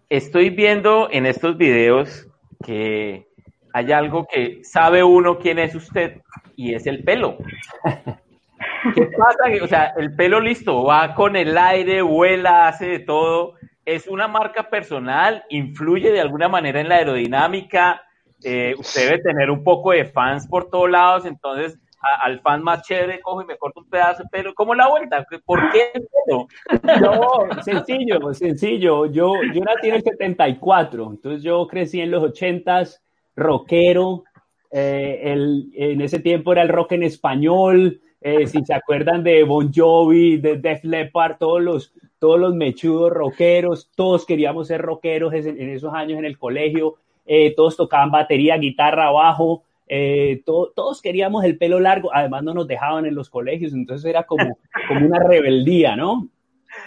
estoy 0.07 0.49
viendo 0.49 1.09
en 1.11 1.25
estos 1.25 1.57
videos 1.57 2.25
que 2.65 3.27
hay 3.73 3.91
algo 3.91 4.25
que 4.25 4.63
sabe 4.63 5.03
uno 5.03 5.37
quién 5.37 5.59
es 5.59 5.75
usted 5.75 6.21
y 6.55 6.75
es 6.75 6.87
el 6.87 7.03
pelo. 7.03 7.37
¿Qué 8.95 9.05
pasa? 9.17 9.63
O 9.63 9.67
sea, 9.67 9.93
el 9.97 10.15
pelo 10.15 10.39
listo, 10.39 10.85
va 10.85 11.13
con 11.13 11.35
el 11.35 11.57
aire, 11.57 12.01
vuela, 12.01 12.69
hace 12.69 12.87
de 12.87 12.99
todo 12.99 13.59
es 13.95 14.07
una 14.07 14.27
marca 14.27 14.69
personal, 14.69 15.43
influye 15.49 16.11
de 16.11 16.21
alguna 16.21 16.47
manera 16.47 16.79
en 16.79 16.89
la 16.89 16.95
aerodinámica, 16.95 18.03
eh, 18.43 18.75
usted 18.77 19.09
debe 19.09 19.23
tener 19.23 19.49
un 19.49 19.63
poco 19.63 19.91
de 19.91 20.05
fans 20.05 20.47
por 20.47 20.69
todos 20.69 20.89
lados, 20.89 21.25
entonces 21.25 21.79
al 22.21 22.39
fan 22.39 22.63
más 22.63 22.83
chévere 22.83 23.19
cojo 23.19 23.41
y 23.41 23.45
me 23.45 23.57
corto 23.57 23.81
un 23.81 23.89
pedazo 23.89 24.23
de 24.23 24.29
pelo. 24.29 24.53
¿Cómo 24.53 24.73
la 24.73 24.87
vuelta? 24.87 25.25
¿Por 25.45 25.71
qué 25.71 25.91
el 25.93 26.07
pelo? 26.07 26.47
No, 27.01 27.61
sencillo, 27.63 28.33
sencillo. 28.33 29.05
Yo, 29.07 29.33
yo 29.53 29.61
nací 29.61 29.89
en 29.89 29.95
el 29.95 30.03
74, 30.03 31.09
entonces 31.11 31.43
yo 31.43 31.67
crecí 31.67 31.99
en 31.99 32.11
los 32.11 32.23
80s, 32.23 33.01
rockero. 33.35 34.23
Eh, 34.71 35.19
el, 35.23 35.71
en 35.73 35.99
ese 36.01 36.19
tiempo 36.19 36.53
era 36.53 36.61
el 36.61 36.69
rock 36.69 36.93
en 36.93 37.03
español. 37.03 37.99
Eh, 38.21 38.47
si 38.47 38.63
se 38.63 38.73
acuerdan 38.73 39.23
de 39.23 39.43
Bon 39.43 39.71
Jovi, 39.73 40.37
de 40.37 40.57
Def 40.57 40.83
Leppard, 40.83 41.37
todos 41.37 41.61
los, 41.61 41.93
todos 42.19 42.39
los 42.39 42.53
mechudos 42.53 43.11
rockeros, 43.11 43.89
todos 43.95 44.25
queríamos 44.25 44.67
ser 44.67 44.81
rockeros 44.81 45.33
en, 45.33 45.69
esos 45.69 45.93
años 45.93 46.19
en 46.19 46.25
el 46.25 46.37
colegio, 46.37 46.95
eh, 47.25 47.53
todos 47.55 47.77
tocaban 47.77 48.11
batería, 48.11 48.57
guitarra, 48.57 49.09
bajo, 49.11 49.63
eh, 49.87 50.43
todos 50.45 51.01
queríamos 51.01 51.45
el 51.45 51.57
pelo 51.57 51.79
largo, 51.79 52.13
además 52.13 52.43
no 52.43 52.53
nos 52.53 52.67
dejaban 52.67 53.05
en 53.05 53.15
los 53.15 53.29
colegios, 53.29 53.73
entonces 53.73 54.07
era 54.07 54.23
como, 54.23 54.57
una 55.01 55.19
rebeldía, 55.19 55.95
¿no? 55.95 56.27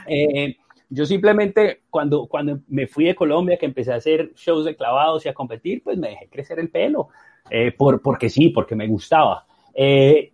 Eh, 0.07 0.57
yo 0.91 1.07
simplemente 1.07 1.81
cuando, 1.89 2.27
cuando 2.27 2.61
me 2.69 2.87
fui 2.87 3.07
de 3.07 3.15
Colombia, 3.15 3.57
que 3.57 3.67
empecé 3.67 3.93
a 3.93 3.97
hacer 3.97 4.33
shows 4.35 4.67
de 4.67 4.77
clavados 4.77 5.25
y 5.25 5.31
a 5.31 5.35
competir, 5.35 5.83
pues 5.83 5.97
me 5.97 6.11
dejé 6.11 6.29
crecer 6.29 6.59
el 6.59 6.69
pelo, 6.69 7.09
por, 7.79 8.03
porque 8.03 8.29
sí, 8.29 8.51
porque 8.51 8.77
me 8.77 8.87
gustaba. 8.87 9.47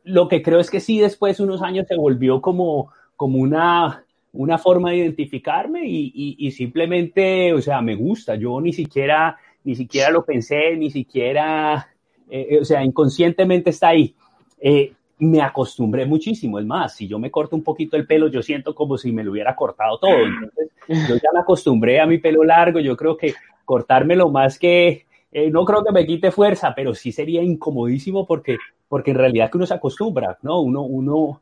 lo 0.04 0.26
que 0.26 0.42
creo 0.42 0.58
es 0.58 0.68
que 0.68 0.80
sí, 0.80 0.98
después 0.98 1.38
unos 1.38 1.62
años 1.62 1.86
se 1.86 1.96
volvió 1.96 2.40
como, 2.42 2.90
como 3.14 3.38
una, 3.38 4.04
una 4.32 4.58
forma 4.58 4.90
de 4.90 4.98
identificarme 4.98 5.82
y, 5.84 6.50
simplemente, 6.52 7.52
o 7.52 7.60
sea, 7.60 7.80
me 7.80 7.94
gusta. 7.94 8.34
Yo 8.34 8.60
ni 8.60 8.72
siquiera, 8.72 9.36
ni 9.64 9.74
siquiera 9.74 10.10
lo 10.10 10.24
pensé, 10.24 10.76
ni 10.76 10.90
siquiera, 10.90 11.88
eh, 12.28 12.46
eh, 12.50 12.58
o 12.60 12.64
sea, 12.64 12.84
inconscientemente 12.84 13.70
está 13.70 13.88
ahí. 13.88 14.14
Eh, 14.60 14.92
me 15.18 15.40
acostumbré 15.42 16.06
muchísimo. 16.06 16.58
Es 16.58 16.66
más, 16.66 16.94
si 16.94 17.08
yo 17.08 17.18
me 17.18 17.30
corto 17.30 17.56
un 17.56 17.62
poquito 17.62 17.96
el 17.96 18.06
pelo, 18.06 18.28
yo 18.28 18.42
siento 18.42 18.74
como 18.74 18.98
si 18.98 19.12
me 19.12 19.24
lo 19.24 19.32
hubiera 19.32 19.56
cortado 19.56 19.98
todo. 19.98 20.16
Entonces, 20.16 20.70
yo 21.08 21.16
ya 21.16 21.30
me 21.32 21.40
acostumbré 21.40 22.00
a 22.00 22.06
mi 22.06 22.18
pelo 22.18 22.44
largo. 22.44 22.80
Yo 22.80 22.96
creo 22.96 23.16
que 23.16 23.34
cortármelo 23.64 24.30
más 24.30 24.58
que, 24.58 25.06
no 25.50 25.64
creo 25.64 25.84
que 25.84 25.92
me 25.92 26.06
quite 26.06 26.30
fuerza, 26.30 26.74
pero 26.74 26.94
sí 26.94 27.12
sería 27.12 27.42
incomodísimo 27.42 28.26
porque, 28.26 28.58
porque 28.88 29.10
en 29.10 29.18
realidad 29.18 29.50
que 29.50 29.58
uno 29.58 29.66
se 29.66 29.74
acostumbra, 29.74 30.38
¿no? 30.42 30.60
Uno, 30.60 30.82
uno, 30.82 31.40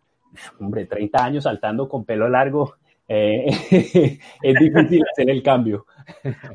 hombre, 0.60 0.86
30 0.86 1.24
años 1.24 1.44
saltando 1.44 1.88
con 1.88 2.04
pelo 2.04 2.28
largo, 2.28 2.74
eh, 3.08 3.46
es 4.42 4.54
difícil 4.58 5.04
hacer 5.10 5.30
el 5.30 5.42
cambio. 5.42 5.86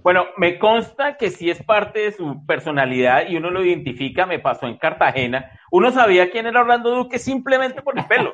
Bueno, 0.03 0.25
me 0.37 0.57
consta 0.57 1.17
que 1.17 1.29
sí 1.29 1.49
es 1.49 1.61
parte 1.63 1.99
de 1.99 2.11
su 2.11 2.45
personalidad 2.45 3.27
y 3.27 3.37
uno 3.37 3.49
lo 3.49 3.63
identifica, 3.63 4.25
me 4.25 4.39
pasó 4.39 4.67
en 4.67 4.77
Cartagena, 4.77 5.51
uno 5.71 5.91
sabía 5.91 6.29
quién 6.29 6.47
era 6.47 6.61
Orlando 6.61 6.95
Duque 6.95 7.19
simplemente 7.19 7.81
por 7.81 7.97
el 7.97 8.05
pelo, 8.05 8.31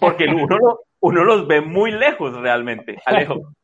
porque 0.00 0.26
uno, 0.26 0.80
uno 1.00 1.24
los 1.24 1.46
ve 1.46 1.60
muy 1.60 1.90
lejos 1.90 2.34
realmente. 2.34 2.98
Alejo. 3.04 3.54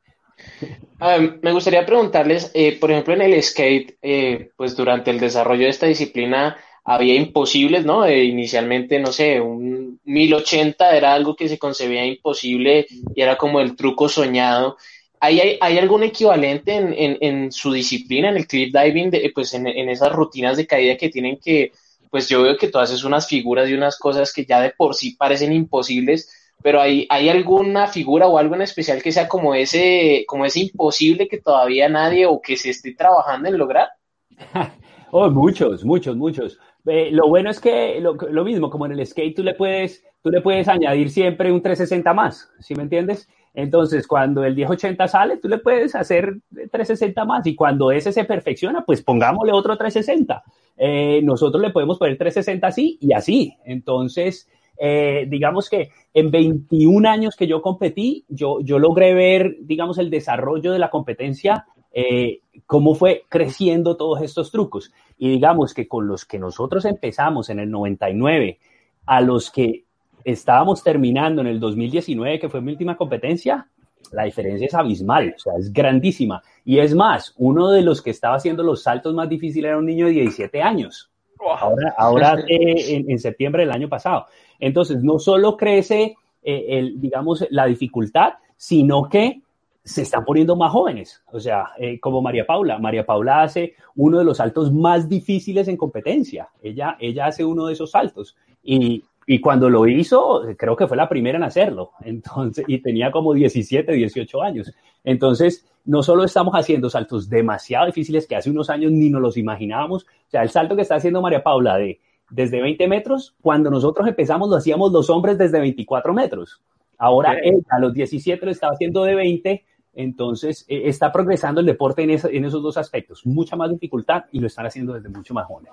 Ah, 1.03 1.17
me 1.19 1.53
gustaría 1.53 1.87
preguntarles, 1.87 2.51
eh, 2.55 2.79
por 2.79 2.91
ejemplo, 2.91 3.15
en 3.15 3.23
el 3.23 3.43
skate, 3.43 3.97
eh, 4.03 4.51
pues 4.55 4.77
durante 4.77 5.11
el 5.11 5.19
desarrollo 5.19 5.63
de 5.63 5.71
esta 5.71 5.87
disciplina, 5.87 6.59
había 6.85 7.14
imposibles, 7.14 7.85
¿no? 7.85 8.05
Eh, 8.05 8.24
inicialmente, 8.24 8.99
no 8.99 9.12
sé, 9.12 9.41
un 9.41 10.01
1080 10.05 10.97
era 10.97 11.12
algo 11.12 11.37
que 11.37 11.49
se 11.49 11.59
concebía 11.59 12.05
imposible 12.05 12.87
y 13.14 13.20
era 13.20 13.37
como 13.37 13.61
el 13.61 13.76
truco 13.76 14.09
soñado. 14.09 14.76
¿Hay, 15.20 15.59
hay, 15.61 15.78
algún 15.78 16.03
equivalente 16.03 16.74
en, 16.74 16.95
en, 16.95 17.18
en, 17.20 17.53
su 17.53 17.72
disciplina, 17.72 18.31
en 18.31 18.39
el 18.39 18.47
cliff 18.47 18.72
diving, 18.72 19.11
de, 19.11 19.31
pues 19.35 19.53
en, 19.53 19.66
en, 19.66 19.91
esas 19.91 20.12
rutinas 20.12 20.57
de 20.57 20.66
caída 20.66 20.97
que 20.97 21.11
tienen 21.11 21.39
que, 21.39 21.72
pues 22.11 22.26
yo 22.26 22.43
veo 22.43 22.57
que 22.57 22.68
tú 22.68 22.78
haces 22.78 23.05
unas 23.05 23.28
figuras 23.28 23.68
y 23.68 23.74
unas 23.74 23.99
cosas 23.99 24.33
que 24.33 24.47
ya 24.47 24.62
de 24.62 24.70
por 24.70 24.95
sí 24.95 25.16
parecen 25.16 25.53
imposibles, 25.53 26.55
pero 26.62 26.81
hay, 26.81 27.07
hay 27.11 27.28
alguna 27.28 27.87
figura 27.87 28.28
o 28.28 28.39
algo 28.39 28.55
en 28.55 28.62
especial 28.62 29.03
que 29.03 29.12
sea 29.12 29.28
como 29.28 29.55
ese, 29.55 30.24
como 30.26 30.47
ese 30.47 30.61
imposible 30.61 31.28
que 31.28 31.39
todavía 31.39 31.91
nadie 31.91 32.24
o 32.24 32.41
que 32.41 32.57
se 32.57 32.70
esté 32.70 32.95
trabajando 32.95 33.49
en 33.49 33.59
lograr? 33.59 33.89
Oh, 35.12 35.28
muchos, 35.28 35.85
muchos, 35.85 36.16
muchos. 36.16 36.57
Eh, 36.87 37.11
lo 37.12 37.28
bueno 37.28 37.51
es 37.51 37.61
que 37.61 38.01
lo, 38.01 38.45
mismo, 38.45 38.70
como 38.70 38.87
en 38.87 38.93
el 38.93 39.07
skate, 39.07 39.37
tú 39.37 39.43
le 39.43 39.55
puedes, 39.55 40.05
tú 40.22 40.31
le 40.31 40.41
puedes 40.41 40.68
añadir 40.68 41.11
siempre 41.11 41.53
un 41.53 41.62
360 41.62 42.14
más, 42.14 42.51
¿sí 42.61 42.74
me 42.74 42.83
entiendes? 42.83 43.28
Entonces, 43.53 44.07
cuando 44.07 44.45
el 44.45 44.55
1080 44.55 45.09
sale, 45.09 45.37
tú 45.39 45.49
le 45.49 45.59
puedes 45.59 45.95
hacer 45.95 46.37
360 46.53 47.24
más 47.24 47.47
y 47.47 47.55
cuando 47.55 47.91
ese 47.91 48.12
se 48.12 48.24
perfecciona, 48.24 48.85
pues 48.85 49.03
pongámosle 49.03 49.53
otro 49.53 49.76
360. 49.76 50.43
Eh, 50.76 51.20
nosotros 51.22 51.61
le 51.61 51.70
podemos 51.70 51.99
poner 51.99 52.16
360 52.16 52.66
así 52.66 52.99
y 53.01 53.12
así. 53.12 53.57
Entonces, 53.64 54.49
eh, 54.78 55.26
digamos 55.28 55.68
que 55.68 55.91
en 56.14 56.31
21 56.31 57.09
años 57.09 57.37
que 57.37 57.47
yo 57.47 57.61
competí, 57.61 58.24
yo, 58.28 58.61
yo 58.62 58.78
logré 58.78 59.14
ver, 59.14 59.57
digamos, 59.61 59.99
el 59.99 60.11
desarrollo 60.11 60.72
de 60.72 60.78
la 60.78 60.91
competencia, 60.91 61.66
eh, 61.93 62.41
cómo 62.66 62.95
fue 62.95 63.24
creciendo 63.28 63.97
todos 63.97 64.22
estos 64.22 64.51
trucos. 64.51 64.93
Y 65.18 65.30
digamos 65.30 65.74
que 65.74 65.88
con 65.88 66.07
los 66.07 66.24
que 66.24 66.38
nosotros 66.38 66.84
empezamos 66.84 67.51
en 67.51 67.59
el 67.59 67.70
99, 67.70 68.59
a 69.07 69.20
los 69.20 69.51
que 69.51 69.84
estábamos 70.24 70.82
terminando 70.82 71.41
en 71.41 71.47
el 71.47 71.61
2019, 71.61 72.38
que 72.38 72.49
fue 72.49 72.61
mi 72.61 72.72
última 72.72 72.97
competencia, 72.97 73.66
la 74.12 74.24
diferencia 74.24 74.66
es 74.66 74.74
abismal, 74.74 75.34
o 75.36 75.38
sea, 75.38 75.53
es 75.59 75.72
grandísima. 75.72 76.43
Y 76.64 76.78
es 76.78 76.95
más, 76.95 77.34
uno 77.38 77.70
de 77.70 77.82
los 77.82 78.03
que 78.03 78.11
estaba 78.11 78.36
haciendo 78.36 78.62
los 78.62 78.82
saltos 78.82 79.14
más 79.14 79.28
difíciles 79.28 79.68
era 79.68 79.78
un 79.78 79.86
niño 79.86 80.07
de 80.07 80.12
17 80.12 80.62
años. 80.62 81.11
Ahora, 81.38 81.95
ahora 81.97 82.36
en, 82.49 83.18
septiembre 83.18 83.64
del 83.64 83.72
año 83.72 83.88
pasado. 83.88 84.26
Entonces, 84.59 85.03
no 85.03 85.18
solo 85.18 85.57
crece, 85.57 86.16
eh, 86.43 86.66
el, 86.68 87.01
digamos, 87.01 87.47
la 87.51 87.66
dificultad, 87.66 88.34
sino 88.57 89.09
que 89.09 89.41
se 89.85 90.03
están 90.03 90.24
poniendo 90.24 90.57
más 90.57 90.72
jóvenes. 90.72 91.22
O 91.33 91.41
sea, 91.41 91.70
eh, 91.78 91.99
como 92.01 92.22
María 92.22 92.47
Paula. 92.47 92.78
María 92.78 93.05
Paula 93.05 93.43
hace 93.43 93.74
uno 93.97 94.18
de 94.18 94.24
los 94.24 94.37
saltos 94.37 94.72
más 94.72 95.09
difíciles 95.09 95.68
en 95.68 95.76
competencia. 95.76 96.49
Ella, 96.62 96.97
ella 97.01 97.26
hace 97.26 97.45
uno 97.45 97.66
de 97.66 97.72
esos 97.72 97.91
saltos. 97.91 98.37
Y, 98.62 99.05
y 99.26 99.41
cuando 99.41 99.70
lo 99.70 99.87
hizo, 99.87 100.43
creo 100.57 100.76
que 100.76 100.87
fue 100.87 100.97
la 100.97 101.09
primera 101.09 101.39
en 101.39 101.45
hacerlo. 101.45 101.93
Entonces, 102.05 102.64
y 102.68 102.78
tenía 102.78 103.11
como 103.11 103.33
17, 103.33 103.93
18 103.93 104.43
años. 104.43 104.72
Entonces, 105.05 105.66
no 105.85 106.03
solo 106.03 106.24
estamos 106.24 106.55
haciendo 106.55 106.91
saltos 106.91 107.28
demasiado 107.28 107.87
difíciles 107.87 108.26
que 108.26 108.37
hace 108.37 108.51
unos 108.51 108.70
años 108.70 108.93
ni 108.93 109.09
nos 109.11 109.22
los 109.22 109.37
imaginábamos. 109.37 110.05
O 110.05 110.31
sea, 110.31 110.43
el 110.43 110.51
salto 110.51 110.76
que 110.76 110.83
está 110.83 110.97
haciendo 110.97 111.22
María 111.22 111.43
Paula 111.43 111.76
de 111.76 112.01
desde 112.31 112.62
20 112.62 112.87
metros, 112.87 113.35
cuando 113.41 113.70
nosotros 113.70 114.07
empezamos 114.07 114.49
lo 114.49 114.57
hacíamos 114.57 114.93
los 114.93 115.11
hombres 115.11 115.37
desde 115.37 115.61
24 115.61 116.14
metros. 116.14 116.61
Ahora 116.97 117.37
a 117.70 117.78
los 117.78 117.93
17 117.93 118.45
lo 118.45 118.53
estaba 118.53 118.74
haciendo 118.74 119.05
de 119.05 119.14
20, 119.14 119.64
entonces 120.03 120.64
e, 120.68 120.88
está 120.88 121.12
progresando 121.12 121.61
el 121.61 121.66
deporte 121.66 122.03
en, 122.03 122.11
en, 122.11 122.44
esos 122.44 122.62
dos 122.62 122.76
aspectos, 122.76 123.24
mucha 123.26 123.57
más 123.57 123.70
dificultad 123.70 124.24
y 124.32 124.40
lo 124.40 124.46
están 124.46 124.66
haciendo 124.66 124.94
desde 124.94 125.09
mucho 125.09 125.34
más 125.34 125.46
jóvenes. 125.46 125.72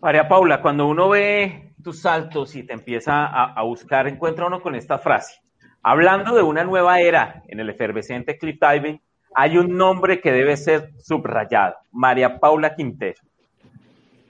María 0.00 0.28
Paula, 0.28 0.60
cuando 0.60 0.86
uno 0.86 1.08
ve 1.08 1.72
tus 1.82 2.00
saltos 2.00 2.54
y 2.56 2.62
te 2.62 2.74
empieza 2.74 3.24
a, 3.26 3.62
buscar, 3.62 4.06
encuentra 4.06 4.46
uno 4.46 4.60
con 4.60 4.74
esta 4.74 4.98
frase. 4.98 5.40
Hablando 5.82 6.34
de 6.34 6.42
una 6.42 6.62
nueva 6.64 7.00
era 7.00 7.42
en 7.48 7.60
el 7.60 7.70
efervescente 7.70 8.36
cliff 8.36 8.58
diving, 8.60 9.00
hay 9.34 9.56
un 9.56 9.76
nombre 9.76 10.20
que 10.20 10.30
debe 10.30 10.56
ser 10.56 10.92
subrayado, 10.98 11.76
María 11.90 12.38
Paula 12.38 12.74
Quintero. 12.74 13.20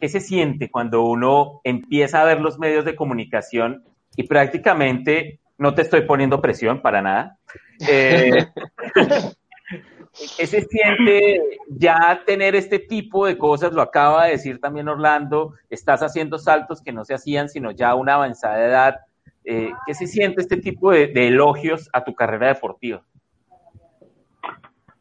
¿Qué 0.00 0.08
se 0.08 0.20
siente 0.20 0.70
cuando 0.70 1.02
uno 1.02 1.60
empieza 1.64 2.20
a 2.20 2.24
ver 2.24 2.40
los 2.40 2.58
medios 2.58 2.84
de 2.84 2.94
comunicación 2.94 3.84
y 4.16 4.24
prácticamente, 4.24 5.40
no 5.58 5.74
te 5.74 5.82
estoy 5.82 6.02
poniendo 6.02 6.40
presión 6.40 6.80
para 6.80 7.02
nada, 7.02 7.38
eh, 7.88 8.46
¿Qué 10.38 10.46
se 10.46 10.60
siente 10.62 11.42
ya 11.68 12.22
tener 12.24 12.54
este 12.54 12.78
tipo 12.78 13.26
de 13.26 13.36
cosas? 13.36 13.72
Lo 13.72 13.82
acaba 13.82 14.26
de 14.26 14.32
decir 14.32 14.60
también 14.60 14.88
Orlando, 14.88 15.54
estás 15.70 16.02
haciendo 16.02 16.38
saltos 16.38 16.80
que 16.80 16.92
no 16.92 17.04
se 17.04 17.14
hacían, 17.14 17.48
sino 17.48 17.72
ya 17.72 17.94
una 17.96 18.14
avanzada 18.14 18.64
edad. 18.64 18.96
Eh, 19.44 19.70
¿Qué 19.86 19.94
se 19.94 20.06
siente 20.06 20.40
este 20.40 20.56
tipo 20.56 20.92
de, 20.92 21.10
elogios 21.14 21.90
a 21.92 22.04
tu 22.04 22.14
carrera 22.14 22.48
deportiva? 22.48 23.02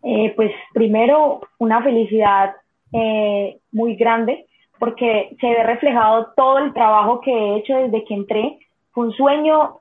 Eh, 0.04 0.34
pues 0.36 0.52
primero, 0.74 1.42
una 1.60 1.84
felicidad 1.84 2.56
eh, 2.92 3.60
muy 3.72 3.96
grande 3.96 4.48
porque 4.80 5.36
se 5.40 5.48
ve 5.48 5.64
reflejado 5.64 6.34
todo 6.36 6.58
el 6.58 6.74
trabajo 6.74 7.22
que 7.22 7.32
he 7.32 7.58
hecho 7.58 7.76
desde 7.76 8.04
que 8.04 8.14
entré. 8.16 8.60
Fue 8.92 9.06
un 9.06 9.14
sueño 9.14 9.80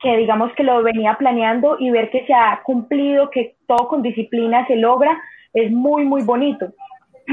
que 0.00 0.16
digamos 0.16 0.52
que 0.54 0.64
lo 0.64 0.82
venía 0.82 1.16
planeando 1.18 1.76
y 1.78 1.90
ver 1.90 2.10
que 2.10 2.24
se 2.26 2.32
ha 2.32 2.62
cumplido, 2.64 3.30
que 3.30 3.56
todo 3.66 3.86
con 3.86 4.02
disciplina 4.02 4.66
se 4.66 4.76
logra, 4.76 5.20
es 5.52 5.70
muy, 5.70 6.04
muy 6.04 6.22
bonito. 6.22 6.72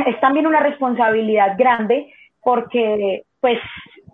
Es 0.06 0.20
también 0.20 0.46
una 0.46 0.60
responsabilidad 0.60 1.58
grande 1.58 2.14
porque, 2.42 3.24
pues, 3.40 3.58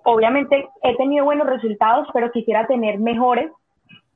obviamente 0.06 0.68
he 0.84 0.96
tenido 0.98 1.26
buenos 1.26 1.48
resultados, 1.48 2.08
pero 2.14 2.32
quisiera 2.32 2.68
tener 2.68 3.00
mejores. 3.00 3.52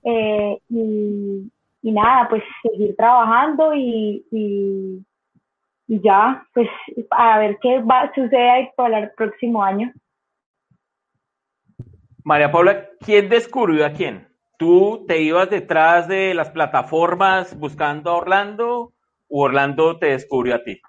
Eh, 0.03 0.57
y, 0.69 1.51
nada, 1.91 2.27
pues 2.29 2.43
seguir 2.61 2.95
trabajando 2.95 3.73
y, 3.73 4.23
y, 4.29 5.03
ya, 5.88 6.45
pues, 6.53 6.69
a 7.09 7.39
ver 7.39 7.57
qué 7.61 7.79
va 7.79 8.01
a 8.01 8.13
suceder 8.13 8.69
para 8.75 8.99
el 8.99 9.11
próximo 9.11 9.63
año. 9.63 9.91
María 12.23 12.51
Paula, 12.51 12.89
¿quién 12.99 13.29
descubrió 13.29 13.85
a 13.85 13.91
quién? 13.91 14.26
¿Tú 14.57 15.05
te 15.07 15.21
ibas 15.21 15.49
detrás 15.51 16.07
de 16.07 16.33
las 16.33 16.49
plataformas 16.49 17.57
buscando 17.59 18.09
a 18.09 18.17
Orlando 18.17 18.91
o 19.29 19.43
Orlando 19.43 19.99
te 19.99 20.07
descubrió 20.07 20.55
a 20.55 20.63
ti? 20.63 20.81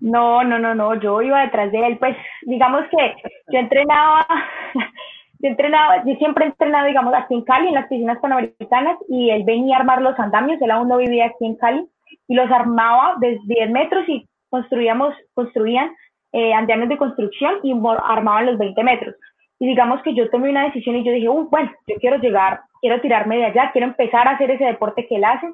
No, 0.00 0.44
no, 0.44 0.58
no, 0.58 0.74
no, 0.74 0.94
yo 0.94 1.22
iba 1.22 1.40
detrás 1.40 1.72
de 1.72 1.86
él. 1.86 1.98
Pues 1.98 2.16
digamos 2.42 2.82
que 2.90 3.14
yo 3.50 3.58
entrenaba, 3.58 4.26
yo 5.38 5.48
entrenaba, 5.48 6.04
yo 6.04 6.14
siempre 6.16 6.44
he 6.44 6.48
entrenado, 6.48 6.86
digamos, 6.86 7.14
aquí 7.14 7.34
en 7.34 7.44
Cali, 7.44 7.68
en 7.68 7.74
las 7.74 7.88
piscinas 7.88 8.18
panamericanas, 8.18 8.98
y 9.08 9.30
él 9.30 9.44
venía 9.44 9.76
a 9.76 9.80
armar 9.80 10.02
los 10.02 10.18
andamios, 10.18 10.60
él 10.60 10.70
aún 10.70 10.88
no 10.88 10.98
vivía 10.98 11.26
aquí 11.26 11.46
en 11.46 11.56
Cali, 11.56 11.86
y 12.28 12.34
los 12.34 12.50
armaba 12.50 13.16
de 13.20 13.38
10 13.44 13.70
metros 13.70 14.08
y 14.08 14.28
construíamos, 14.50 15.14
construían 15.34 15.94
eh, 16.32 16.52
andamios 16.52 16.88
de 16.88 16.98
construcción 16.98 17.54
y 17.62 17.72
armaban 18.04 18.46
los 18.46 18.58
20 18.58 18.84
metros. 18.84 19.14
Y 19.60 19.66
digamos 19.66 20.02
que 20.02 20.14
yo 20.14 20.30
tomé 20.30 20.48
una 20.48 20.64
decisión 20.64 20.96
y 20.96 21.04
yo 21.04 21.12
dije, 21.12 21.28
bueno, 21.28 21.70
yo 21.86 21.96
quiero 22.00 22.16
llegar, 22.16 22.60
quiero 22.80 23.00
tirarme 23.02 23.36
de 23.36 23.44
allá, 23.44 23.70
quiero 23.72 23.88
empezar 23.88 24.26
a 24.26 24.32
hacer 24.32 24.50
ese 24.50 24.64
deporte 24.64 25.06
que 25.06 25.16
él 25.16 25.24
hace. 25.24 25.46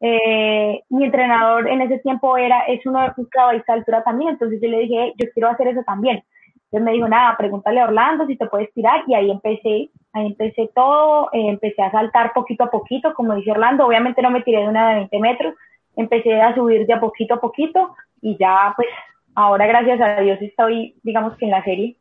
Eh, 0.00 0.82
mi 0.90 1.06
entrenador 1.06 1.66
en 1.66 1.80
ese 1.80 1.98
tiempo 2.00 2.36
era, 2.36 2.60
es 2.66 2.84
uno 2.84 3.00
de 3.00 3.12
caballista 3.30 3.72
de 3.72 3.78
altura 3.78 4.04
también, 4.04 4.32
entonces 4.32 4.60
yo 4.62 4.68
le 4.68 4.80
dije, 4.80 5.14
yo 5.16 5.26
quiero 5.32 5.48
hacer 5.48 5.68
eso 5.68 5.82
también. 5.82 6.22
Entonces 6.64 6.84
me 6.84 6.92
dijo, 6.92 7.08
nada, 7.08 7.34
pregúntale 7.38 7.80
a 7.80 7.86
Orlando 7.86 8.26
si 8.26 8.36
te 8.36 8.46
puedes 8.46 8.70
tirar 8.74 9.02
y 9.06 9.14
ahí 9.14 9.30
empecé, 9.30 9.88
ahí 10.12 10.26
empecé 10.26 10.70
todo, 10.74 11.30
eh, 11.32 11.48
empecé 11.48 11.80
a 11.80 11.90
saltar 11.90 12.34
poquito 12.34 12.64
a 12.64 12.70
poquito, 12.70 13.14
como 13.14 13.34
dice 13.34 13.50
Orlando, 13.50 13.86
obviamente 13.86 14.20
no 14.20 14.30
me 14.30 14.42
tiré 14.42 14.60
de 14.60 14.68
una 14.68 14.90
de 14.90 14.94
20 14.96 15.18
metros, 15.20 15.54
empecé 15.96 16.38
a 16.38 16.54
subir 16.54 16.86
de 16.86 16.92
a 16.92 17.00
poquito 17.00 17.34
a 17.34 17.40
poquito 17.40 17.94
y 18.20 18.36
ya 18.36 18.74
pues 18.76 18.88
ahora 19.34 19.66
gracias 19.66 19.98
a 20.02 20.20
Dios 20.20 20.38
estoy, 20.42 20.96
digamos 21.02 21.34
que 21.38 21.46
en 21.46 21.50
la 21.52 21.64
serie. 21.64 21.96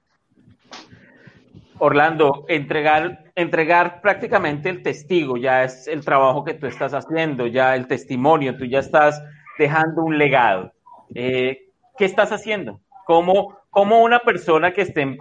Orlando, 1.79 2.45
entregar, 2.47 3.25
entregar 3.35 4.01
prácticamente 4.01 4.69
el 4.69 4.81
testigo, 4.83 5.37
ya 5.37 5.63
es 5.63 5.87
el 5.87 6.03
trabajo 6.03 6.43
que 6.43 6.53
tú 6.53 6.67
estás 6.67 6.93
haciendo, 6.93 7.47
ya 7.47 7.75
el 7.75 7.87
testimonio, 7.87 8.57
tú 8.57 8.65
ya 8.65 8.79
estás 8.79 9.21
dejando 9.57 10.03
un 10.03 10.17
legado. 10.17 10.73
Eh, 11.13 11.69
¿Qué 11.97 12.05
estás 12.05 12.31
haciendo? 12.31 12.79
¿Cómo, 13.05 13.57
¿Cómo, 13.69 14.03
una 14.03 14.19
persona 14.19 14.73
que, 14.73 14.81
esté, 14.81 15.17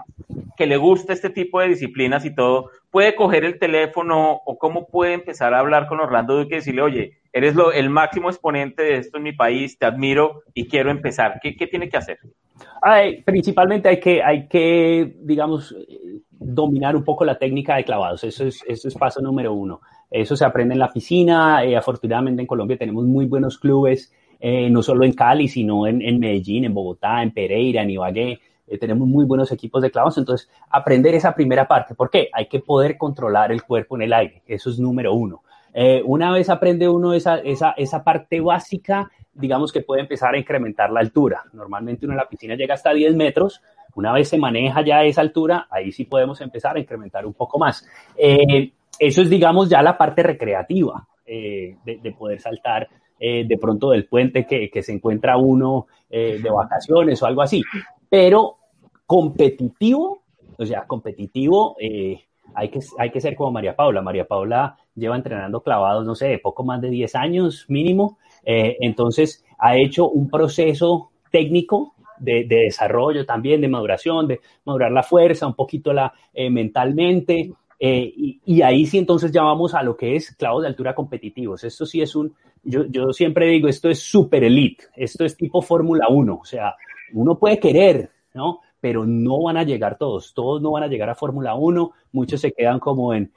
que 0.57 0.67
le 0.67 0.77
gusta 0.77 1.13
este 1.13 1.31
tipo 1.31 1.61
de 1.61 1.69
disciplinas 1.69 2.25
y 2.25 2.35
todo 2.35 2.71
puede 2.91 3.15
coger 3.15 3.45
el 3.45 3.59
teléfono 3.59 4.41
o 4.45 4.59
cómo 4.59 4.89
puede 4.89 5.13
empezar 5.13 5.53
a 5.53 5.59
hablar 5.59 5.87
con 5.87 6.01
Orlando 6.01 6.37
Duque 6.37 6.55
y 6.55 6.59
decirle, 6.59 6.83
oye, 6.83 7.19
eres 7.33 7.55
el 7.75 7.91
máximo 7.91 8.31
exponente 8.31 8.83
de 8.83 8.97
esto 8.97 9.19
en 9.19 9.25
mi 9.25 9.33
país, 9.33 9.79
te 9.79 9.85
admiro 9.85 10.43
y 10.55 10.67
quiero 10.67 10.91
empezar? 10.91 11.39
¿Qué, 11.43 11.55
qué 11.55 11.67
tiene 11.67 11.91
que 11.91 11.99
hacer? 11.99 12.19
principalmente 13.25 13.89
hay 13.89 14.01
que, 14.01 14.23
hay 14.23 14.49
que, 14.49 15.17
digamos, 15.21 15.75
dominar 16.39 16.97
un 16.97 17.05
poco 17.05 17.25
la 17.25 17.39
técnica 17.39 17.77
de 17.77 17.85
clavados. 17.85 18.25
Eso 18.25 18.45
es, 18.45 18.63
eso 18.67 18.89
es 18.89 18.95
paso 18.95 19.21
número 19.21 19.53
uno. 19.53 19.81
Eso 20.11 20.37
se 20.37 20.45
aprende 20.45 20.75
en 20.75 20.81
la 20.81 20.93
piscina. 20.93 21.65
Eh, 21.65 21.77
afortunadamente 21.77 22.43
en 22.43 22.47
Colombia 22.47 22.77
tenemos 22.77 23.05
muy 23.05 23.27
buenos 23.27 23.59
clubes, 23.59 24.13
eh, 24.41 24.71
no 24.71 24.83
solo 24.83 25.05
en 25.05 25.13
Cali, 25.13 25.49
sino 25.49 25.87
en, 25.87 26.19
Medellín, 26.19 26.65
en 26.65 26.75
Bogotá, 26.75 27.23
en 27.23 27.33
Pereira, 27.33 27.83
en 27.83 27.91
Ibagué. 27.91 28.39
Eh, 28.69 28.79
tenemos 28.79 29.09
muy 29.09 29.25
buenos 29.25 29.51
equipos 29.53 29.83
de 29.83 29.91
clavados. 29.91 30.19
Entonces, 30.19 30.49
aprender 30.71 31.15
esa 31.15 31.35
primera 31.35 31.67
parte. 31.67 31.95
¿Por 31.95 32.11
qué? 32.11 32.29
Hay 32.33 32.47
que 32.47 32.61
poder 32.61 32.97
controlar 32.97 33.53
el 33.53 33.63
cuerpo 33.63 33.97
en 33.97 34.03
el 34.03 34.13
aire. 34.13 34.43
Eso 34.47 34.71
es 34.71 34.79
número 34.79 35.15
uno. 35.15 35.43
una 36.05 36.33
vez 36.33 36.49
aprende 36.49 36.89
uno 36.89 37.13
esa, 37.13 37.37
esa, 37.39 37.73
esa 37.77 38.03
parte 38.03 38.41
básica, 38.41 39.11
digamos 39.35 39.73
que 39.73 39.83
puede 39.83 40.01
empezar 40.01 40.35
a 40.35 40.39
incrementar 40.39 40.91
la 40.91 41.01
altura. 41.01 41.45
Normalmente 41.53 42.07
uno 42.07 42.15
en 42.15 42.19
la 42.19 42.29
piscina 42.29 42.55
llega 42.55 42.75
hasta 42.75 42.95
10 42.95 43.15
metros, 43.15 43.61
una 43.97 44.13
vez 44.13 44.29
se 44.29 44.39
maneja 44.39 44.85
ya 44.85 45.03
esa 45.03 45.23
altura, 45.23 45.67
ahí 45.71 45.91
sí 45.91 46.05
podemos 46.05 46.41
empezar 46.43 46.77
a 46.77 46.81
incrementar 46.81 47.25
un 47.27 47.33
poco 47.33 47.59
más. 47.59 47.89
Eh, 48.17 48.71
eso 48.99 49.23
es, 49.23 49.31
digamos, 49.31 49.71
ya 49.71 49.83
la 49.83 49.97
parte 49.97 50.23
recreativa 50.23 51.09
eh, 51.25 51.77
de, 51.83 52.13
poder 52.13 52.39
saltar 52.41 52.89
eh, 53.19 53.47
de 53.47 53.57
pronto 53.57 53.91
del 53.91 54.07
puente 54.07 54.47
que, 54.47 54.71
que 54.71 54.83
se 54.83 54.93
encuentra 54.93 55.39
uno 55.39 55.87
de 56.11 56.51
vacaciones 56.51 57.23
o 57.23 57.27
algo 57.27 57.41
así. 57.41 57.63
Pero 58.09 58.57
competitivo, 59.07 60.23
o 60.59 60.67
sea, 60.67 60.87
competitivo, 60.87 61.77
hay 62.55 62.69
que, 62.69 62.81
hay 62.99 63.11
que 63.11 63.21
ser 63.21 63.35
como 63.35 63.53
María 63.53 63.75
Paula. 63.75 64.03
María 64.03 64.27
Paula 64.27 64.77
lleva 64.95 65.17
entrenando 65.17 65.63
clavados, 65.63 66.05
no 66.05 66.15
sé, 66.15 66.39
poco 66.43 66.65
más 66.65 66.83
de 66.83 66.91
10 66.91 67.15
años 67.15 67.65
mínimo. 67.69 68.19
Entonces, 68.45 69.43
ha 69.59 69.77
hecho 69.77 70.09
un 70.09 70.29
proceso 70.29 71.11
técnico 71.31 71.96
de, 72.19 72.45
desarrollo 72.45 73.25
también, 73.25 73.61
de 73.61 73.69
maduración, 73.69 74.29
de 74.29 74.41
madurar 74.65 74.93
la 74.93 75.03
fuerza, 75.03 75.47
un 75.47 75.55
poquito 75.55 75.93
la, 75.93 76.13
eh, 76.33 76.51
mentalmente. 76.51 77.53
Eh, 77.79 78.13
y, 78.45 78.63
ahí 78.63 78.87
sí 78.87 78.99
entonces 78.99 79.31
ya 79.31 79.43
vamos 79.43 79.75
a 79.75 79.83
lo 79.83 79.97
que 79.97 80.17
es 80.17 80.35
clavos 80.37 80.63
de 80.63 80.69
altura 80.69 80.95
competitivos. 80.95 81.65
Esto 81.65 81.85
sí 81.85 82.01
es 82.01 82.17
un, 82.17 82.35
yo, 82.63 82.87
yo 82.87 83.13
siempre 83.13 83.47
digo, 83.49 83.69
esto 83.69 83.89
es 83.89 84.01
super 84.01 84.43
elite, 84.45 84.85
esto 84.97 85.25
es 85.25 85.37
tipo 85.37 85.61
Fórmula 85.63 86.07
1, 86.09 86.39
o 86.41 86.45
sea, 86.45 86.75
uno 87.13 87.39
puede 87.39 87.59
querer, 87.59 88.11
¿no? 88.35 88.61
Pero 88.87 89.05
no 89.05 89.43
van 89.43 89.57
a 89.57 89.65
llegar 89.65 89.99
todos, 89.99 90.33
todos 90.33 90.63
no 90.63 90.71
van 90.71 90.85
a 90.85 90.87
llegar 90.87 91.11
a 91.11 91.17
Fórmula 91.17 91.57
1, 91.57 91.91
muchos 92.13 92.41
se 92.41 92.53
quedan 92.53 92.79
como 92.79 93.13
en, 93.13 93.33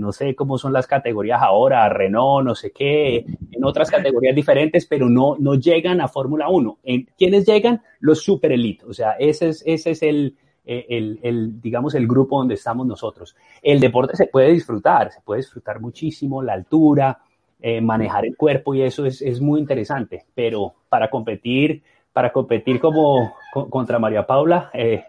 no 0.00 0.10
sé 0.10 0.34
cómo 0.34 0.58
son 0.58 0.72
las 0.72 0.88
categorías 0.88 1.40
ahora, 1.40 1.88
Renault, 1.88 2.44
no 2.44 2.56
sé 2.56 2.72
qué, 2.72 3.24
en 3.52 3.64
otras 3.64 3.92
categorías 3.92 4.34
diferentes, 4.34 4.84
pero 4.86 5.08
no, 5.08 5.36
no 5.38 5.54
llegan 5.54 6.00
a 6.00 6.08
Fórmula 6.08 6.48
1. 6.48 6.78
¿En, 6.82 7.08
¿Quiénes 7.16 7.46
llegan? 7.46 7.82
Los 8.00 8.20
super 8.20 8.50
elite, 8.50 8.84
o 8.84 8.92
sea, 8.92 9.12
ese 9.12 9.50
es, 9.50 9.62
ese 9.64 9.92
es 9.92 10.02
el, 10.02 10.36
eh, 10.64 10.86
el, 11.22 11.60
digamos, 11.60 11.94
el 11.94 12.08
grupo 12.08 12.38
donde 12.38 12.54
estamos 12.54 12.84
nosotros. 12.84 13.36
El 13.62 13.78
deporte 13.78 14.16
se 14.16 14.26
puede 14.26 14.50
disfrutar, 14.50 15.12
se 15.12 15.20
puede 15.20 15.42
disfrutar 15.42 15.78
muchísimo, 15.78 16.42
la 16.42 16.54
altura, 16.54 17.20
eh, 17.60 17.80
manejar 17.80 18.26
el 18.26 18.36
cuerpo 18.36 18.74
y 18.74 18.82
eso 18.82 19.06
es, 19.06 19.22
es, 19.22 19.40
muy 19.40 19.60
interesante, 19.60 20.24
pero 20.34 20.74
para 20.88 21.08
competir, 21.08 21.84
para 22.14 22.32
competir 22.32 22.80
como 22.80 23.36
contra 23.52 23.98
María 23.98 24.26
Paula, 24.26 24.70
eh, 24.72 25.04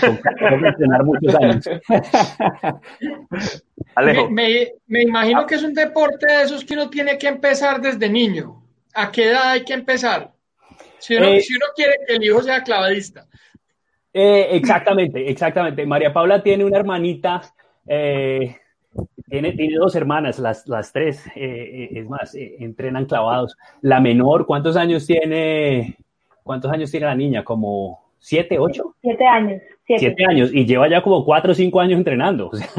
que 0.00 0.68
entrenar 0.68 1.04
muchos 1.04 1.34
años. 1.36 1.64
Me, 4.30 4.72
me, 4.88 5.02
imagino 5.02 5.46
que 5.46 5.54
es 5.54 5.62
un 5.62 5.72
deporte 5.72 6.26
de 6.26 6.42
esos 6.42 6.64
que 6.64 6.74
uno 6.74 6.90
tiene 6.90 7.16
que 7.16 7.28
empezar 7.28 7.80
desde 7.80 8.08
niño. 8.08 8.60
¿A 8.92 9.12
qué 9.12 9.30
edad 9.30 9.50
hay 9.50 9.64
que 9.64 9.72
empezar? 9.72 10.32
Si 10.98 11.16
uno, 11.16 11.26
si 11.38 11.54
uno 11.54 11.66
quiere 11.76 11.94
que 12.06 12.16
el 12.16 12.24
hijo 12.24 12.42
sea 12.42 12.64
clavadista. 12.64 13.28
Eh, 14.12 14.48
exactamente, 14.52 15.30
exactamente. 15.30 15.86
María 15.86 16.12
Paula 16.12 16.42
tiene 16.42 16.64
una 16.64 16.78
hermanita, 16.78 17.42
eh, 17.86 18.56
tiene, 19.28 19.52
tiene, 19.52 19.76
dos 19.76 19.94
hermanas, 19.94 20.40
las, 20.40 20.66
las 20.66 20.92
tres, 20.92 21.24
eh, 21.36 21.90
es 21.92 22.08
más, 22.08 22.34
entrenan 22.34 23.06
clavados. 23.06 23.56
La 23.80 24.00
menor, 24.00 24.44
¿cuántos 24.44 24.76
años 24.76 25.06
tiene? 25.06 25.96
¿Cuántos 26.44 26.70
años 26.70 26.90
tiene 26.90 27.06
la 27.06 27.14
niña? 27.14 27.42
¿Como 27.42 28.04
siete, 28.18 28.58
ocho? 28.58 28.94
Siete 29.00 29.26
años. 29.26 29.62
Siete, 29.86 30.24
años 30.26 30.50
y 30.52 30.64
lleva 30.64 30.88
ya 30.88 31.02
como 31.02 31.24
cuatro 31.24 31.52
o 31.52 31.54
cinco 31.54 31.80
años 31.80 31.98
entrenando. 31.98 32.50
O 32.52 32.56
sea, 32.56 32.70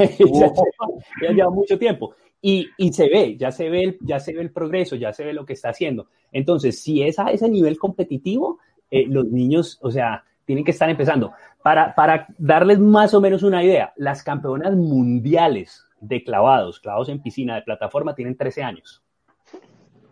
ya, 1.22 1.32
lleva 1.32 1.50
mucho 1.50 1.78
tiempo. 1.78 2.16
Y, 2.42 2.68
y, 2.78 2.94
se 2.94 3.10
ve, 3.10 3.36
ya 3.38 3.52
se 3.52 3.70
ve, 3.70 3.82
el, 3.82 3.98
ya 4.02 4.20
se 4.20 4.34
ve 4.34 4.42
el 4.42 4.52
progreso, 4.52 4.96
ya 4.96 5.12
se 5.12 5.24
ve 5.24 5.34
lo 5.34 5.46
que 5.46 5.54
está 5.54 5.70
haciendo. 5.70 6.08
Entonces, 6.32 6.82
si 6.82 7.02
es 7.02 7.18
a 7.18 7.32
ese 7.32 7.50
nivel 7.50 7.80
competitivo, 7.80 8.60
los 8.92 9.26
niños, 9.26 9.80
o 9.82 9.90
sea, 9.90 10.24
tienen 10.46 10.64
que 10.64 10.72
estar 10.72 10.90
empezando. 10.90 11.34
Para, 11.64 11.96
para 11.96 12.28
darles 12.38 12.80
más 12.80 13.14
o 13.16 13.22
menos 13.22 13.42
una 13.42 13.64
idea, 13.64 13.94
las 13.98 14.24
campeonas 14.24 14.76
mundiales 14.76 15.86
de 16.00 16.24
clavados, 16.24 16.80
clavados 16.80 17.10
en 17.10 17.22
piscina 17.22 17.56
de 17.56 17.64
plataforma, 17.64 18.14
tienen 18.14 18.38
13 18.38 18.64
años. 18.64 19.04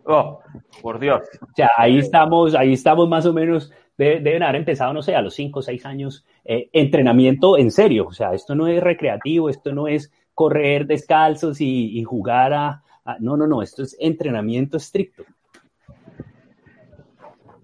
Oh, 0.06 0.40
por 0.82 0.98
Dios. 0.98 1.22
O 1.40 1.54
sea, 1.54 1.70
ahí 1.76 1.98
estamos, 1.98 2.54
ahí 2.54 2.72
estamos 2.72 3.08
más 3.08 3.26
o 3.26 3.32
menos, 3.32 3.72
deben 3.96 4.42
haber 4.42 4.56
empezado, 4.56 4.92
no 4.92 5.02
sé, 5.02 5.14
a 5.14 5.22
los 5.22 5.34
5 5.34 5.60
o 5.60 5.62
6 5.62 5.86
años, 5.86 6.24
eh, 6.44 6.68
entrenamiento 6.72 7.56
en 7.56 7.70
serio. 7.70 8.06
O 8.06 8.12
sea, 8.12 8.34
esto 8.34 8.54
no 8.54 8.66
es 8.68 8.82
recreativo, 8.82 9.48
esto 9.48 9.72
no 9.72 9.88
es 9.88 10.12
correr 10.34 10.86
descalzos 10.86 11.60
y, 11.60 12.02
jugar 12.04 12.52
a, 12.52 12.82
No, 13.20 13.36
no, 13.36 13.46
no, 13.46 13.62
esto 13.62 13.82
es 13.82 13.96
entrenamiento 13.98 14.76
estricto. 14.76 15.24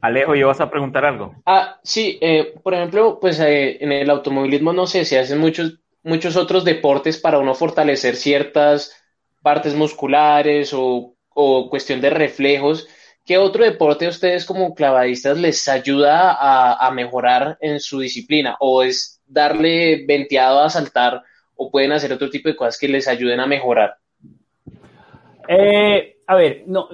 Alejo, 0.02 0.34
¿y 0.34 0.42
vas 0.42 0.60
a 0.62 0.70
preguntar 0.70 1.04
algo? 1.04 1.34
Ah, 1.44 1.78
sí, 1.82 2.18
eh, 2.22 2.54
por 2.62 2.72
ejemplo, 2.72 3.18
pues 3.20 3.38
eh, 3.40 3.84
en 3.84 3.92
el 3.92 4.08
automovilismo, 4.08 4.72
no 4.72 4.86
sé, 4.86 5.04
se 5.04 5.18
hacen 5.18 5.38
muchos, 5.38 5.78
muchos 6.02 6.36
otros 6.36 6.64
deportes 6.64 7.18
para 7.18 7.38
uno 7.38 7.54
fortalecer 7.54 8.16
ciertas 8.16 8.96
partes 9.42 9.74
musculares 9.74 10.72
o, 10.74 11.14
o 11.34 11.68
cuestión 11.70 12.00
de 12.00 12.10
reflejos. 12.10 12.88
¿Qué 13.24 13.38
otro 13.38 13.64
deporte 13.64 14.06
a 14.06 14.10
ustedes 14.10 14.44
como 14.44 14.74
clavadistas 14.74 15.38
les 15.38 15.68
ayuda 15.68 16.32
a, 16.32 16.86
a, 16.86 16.90
mejorar 16.90 17.58
en 17.60 17.78
su 17.80 18.00
disciplina? 18.00 18.56
¿O 18.60 18.82
es 18.82 19.20
darle 19.26 20.04
venteado 20.06 20.60
a 20.60 20.70
saltar 20.70 21.22
o 21.54 21.70
pueden 21.70 21.92
hacer 21.92 22.12
otro 22.12 22.30
tipo 22.30 22.48
de 22.48 22.56
cosas 22.56 22.78
que 22.78 22.88
les 22.88 23.06
ayuden 23.06 23.40
a 23.40 23.46
mejorar? 23.46 23.96
Eh, 25.46 26.16
a 26.26 26.34
ver, 26.34 26.64
no, 26.66 26.88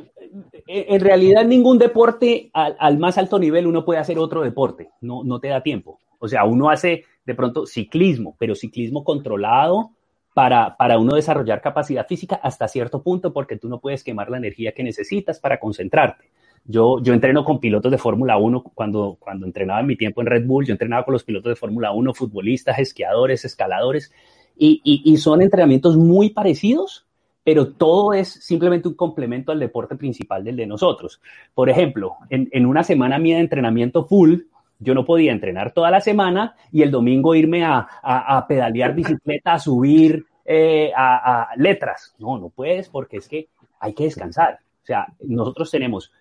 en 0.66 1.00
realidad 1.00 1.44
ningún 1.44 1.78
deporte 1.78 2.50
al, 2.52 2.98
más 2.98 3.18
alto 3.18 3.38
nivel 3.38 3.66
uno 3.66 3.84
puede 3.84 4.00
hacer 4.00 4.18
otro 4.18 4.42
deporte, 4.42 4.90
no, 5.00 5.22
no 5.24 5.38
te 5.40 5.48
da 5.48 5.62
tiempo. 5.62 6.00
O 6.18 6.28
sea, 6.28 6.44
uno 6.44 6.70
hace 6.70 7.04
de 7.24 7.34
pronto 7.34 7.66
ciclismo, 7.66 8.34
pero 8.38 8.54
ciclismo 8.54 9.04
controlado 9.04 9.90
para, 10.36 10.76
para 10.76 10.98
uno 10.98 11.14
desarrollar 11.14 11.62
capacidad 11.62 12.06
física 12.06 12.38
hasta 12.42 12.68
cierto 12.68 13.02
punto 13.02 13.32
porque 13.32 13.56
tú 13.56 13.70
no 13.70 13.80
puedes 13.80 14.04
quemar 14.04 14.28
la 14.28 14.36
energía 14.36 14.72
que 14.72 14.82
necesitas 14.82 15.40
para 15.40 15.58
concentrarte. 15.58 16.26
Yo, 16.66 17.02
yo 17.02 17.14
entreno 17.14 17.42
con 17.42 17.58
pilotos 17.58 17.90
de 17.90 17.96
Fórmula 17.96 18.36
1 18.36 18.62
cuando, 18.74 19.16
cuando 19.18 19.46
entrenaba 19.46 19.80
en 19.80 19.86
mi 19.86 19.96
tiempo 19.96 20.20
en 20.20 20.26
Red 20.26 20.44
Bull, 20.44 20.66
yo 20.66 20.72
entrenaba 20.72 21.06
con 21.06 21.12
los 21.12 21.24
pilotos 21.24 21.48
de 21.48 21.56
Fórmula 21.56 21.90
1, 21.92 22.12
futbolistas, 22.12 22.78
esquiadores, 22.78 23.46
escaladores, 23.46 24.12
y, 24.58 24.82
y 24.84 25.16
son 25.16 25.40
entrenamientos 25.40 25.96
muy 25.96 26.28
parecidos, 26.28 27.06
pero 27.42 27.68
todo 27.68 28.12
es 28.12 28.28
simplemente 28.28 28.88
un 28.88 28.94
complemento 28.94 29.52
al 29.52 29.60
deporte 29.60 29.96
principal 29.96 30.44
del 30.44 30.56
de 30.56 30.66
nosotros. 30.66 31.22
Por 31.54 31.70
ejemplo, 31.70 32.16
en, 32.28 32.66
una 32.66 32.82
semana 32.82 33.18
mía 33.18 33.36
de 33.36 33.42
entrenamiento 33.42 34.04
full, 34.04 34.40
yo 34.78 34.94
no 34.94 35.04
podía 35.04 35.32
entrenar 35.32 35.72
toda 35.72 35.90
la 35.90 36.00
semana 36.00 36.54
y 36.70 36.82
el 36.82 36.90
domingo 36.90 37.34
irme 37.34 37.64
a, 37.64 38.44
pedalear 38.48 38.94
bicicleta, 38.94 39.54
a 39.54 39.58
subir 39.58 40.26
eh, 40.44 40.92
a, 40.96 41.48
letras. 41.56 42.14
No, 42.18 42.38
no 42.38 42.50
puedes 42.50 42.88
porque 42.88 43.18
es 43.18 43.28
que 43.28 43.48
hay 43.80 43.94
que 43.94 44.04
descansar. 44.04 44.60
O 44.82 44.86
sea, 44.86 45.06
nosotros 45.20 45.70
tenemos 45.70 46.12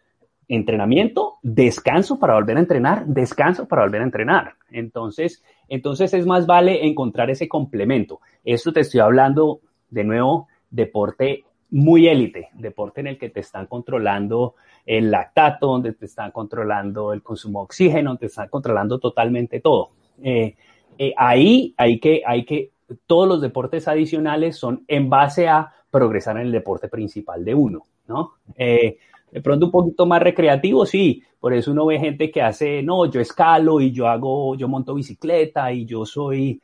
entrenamiento, 0.48 1.36
descanso 1.42 2.20
para 2.20 2.36
volver 2.36 2.58
a 2.58 2.62
entrenar, 2.62 3.06
descanso 3.06 3.68
para 3.68 3.84
volver 3.84 4.02
a 4.02 4.06
entrenar. 4.06 4.54
Entonces, 4.72 5.44
entonces 5.68 6.14
es 6.14 6.26
más 6.26 6.46
vale 6.46 6.86
encontrar 6.86 7.30
ese 7.30 7.48
complemento. 7.48 8.22
Esto 8.44 8.72
te 8.72 8.82
estoy 8.82 9.00
hablando 9.00 9.60
de 9.90 10.04
nuevo 10.04 10.48
deporte 10.70 11.44
muy 11.72 12.08
élite, 12.08 12.50
deporte 12.54 13.02
en 13.02 13.08
el 13.08 13.18
que 13.18 13.30
te 13.30 13.40
están 13.40 13.66
controlando 13.66 14.56
el 14.86 15.10
lactato, 15.10 15.68
donde 15.68 15.94
te 15.94 16.06
están 16.06 16.32
controlando 16.32 17.12
el 17.12 17.24
consumo 17.24 17.60
de 17.60 17.64
oxígeno, 17.66 18.12
donde 18.12 18.22
te 18.22 18.26
están 18.28 18.50
controlando 18.50 19.00
totalmente 19.00 19.60
todo. 19.60 19.92
Eh, 20.22 20.56
eh, 20.98 21.14
ahí 21.18 21.74
hay 21.78 22.00
que, 22.00 22.22
hay 22.26 22.46
que, 22.46 22.72
todos 23.08 23.28
los 23.28 23.42
deportes 23.42 23.88
adicionales 23.88 24.58
son 24.58 24.84
en 24.88 25.10
base 25.10 25.48
a 25.48 25.74
progresar 25.90 26.38
en 26.38 26.44
el 26.44 26.52
deporte 26.52 26.88
principal 26.88 27.44
de 27.44 27.56
uno, 27.56 27.84
¿no? 28.08 28.34
Eh, 28.56 28.98
de 29.32 29.42
pronto 29.42 29.66
un 29.66 29.72
poquito 29.72 30.06
más 30.06 30.22
recreativo, 30.22 30.86
sí, 30.86 31.22
por 31.40 31.54
eso 31.54 31.72
uno 31.72 31.86
ve 31.86 32.00
gente 32.00 32.32
que 32.32 32.42
hace, 32.42 32.84
no, 32.84 33.06
yo 33.10 33.20
escalo 33.20 33.82
y 33.82 33.92
yo 33.92 34.08
hago, 34.08 34.56
yo 34.56 34.68
monto 34.68 34.94
bicicleta 34.94 35.72
y 35.74 35.86
yo 35.86 36.06
soy, 36.06 36.62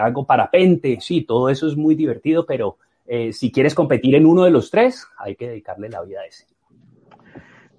hago 0.00 0.24
parapente, 0.24 0.98
sí, 1.00 1.22
todo 1.22 1.50
eso 1.50 1.66
es 1.66 1.76
muy 1.76 1.94
divertido, 1.94 2.46
pero 2.46 2.78
si 3.32 3.52
quieres 3.52 3.74
competir 3.74 4.14
en 4.14 4.24
uno 4.24 4.44
de 4.44 4.50
los 4.50 4.70
tres, 4.70 5.06
hay 5.18 5.36
que 5.36 5.48
dedicarle 5.48 5.90
la 5.90 6.00
vida 6.02 6.20
a 6.20 6.26
ese. 6.26 6.53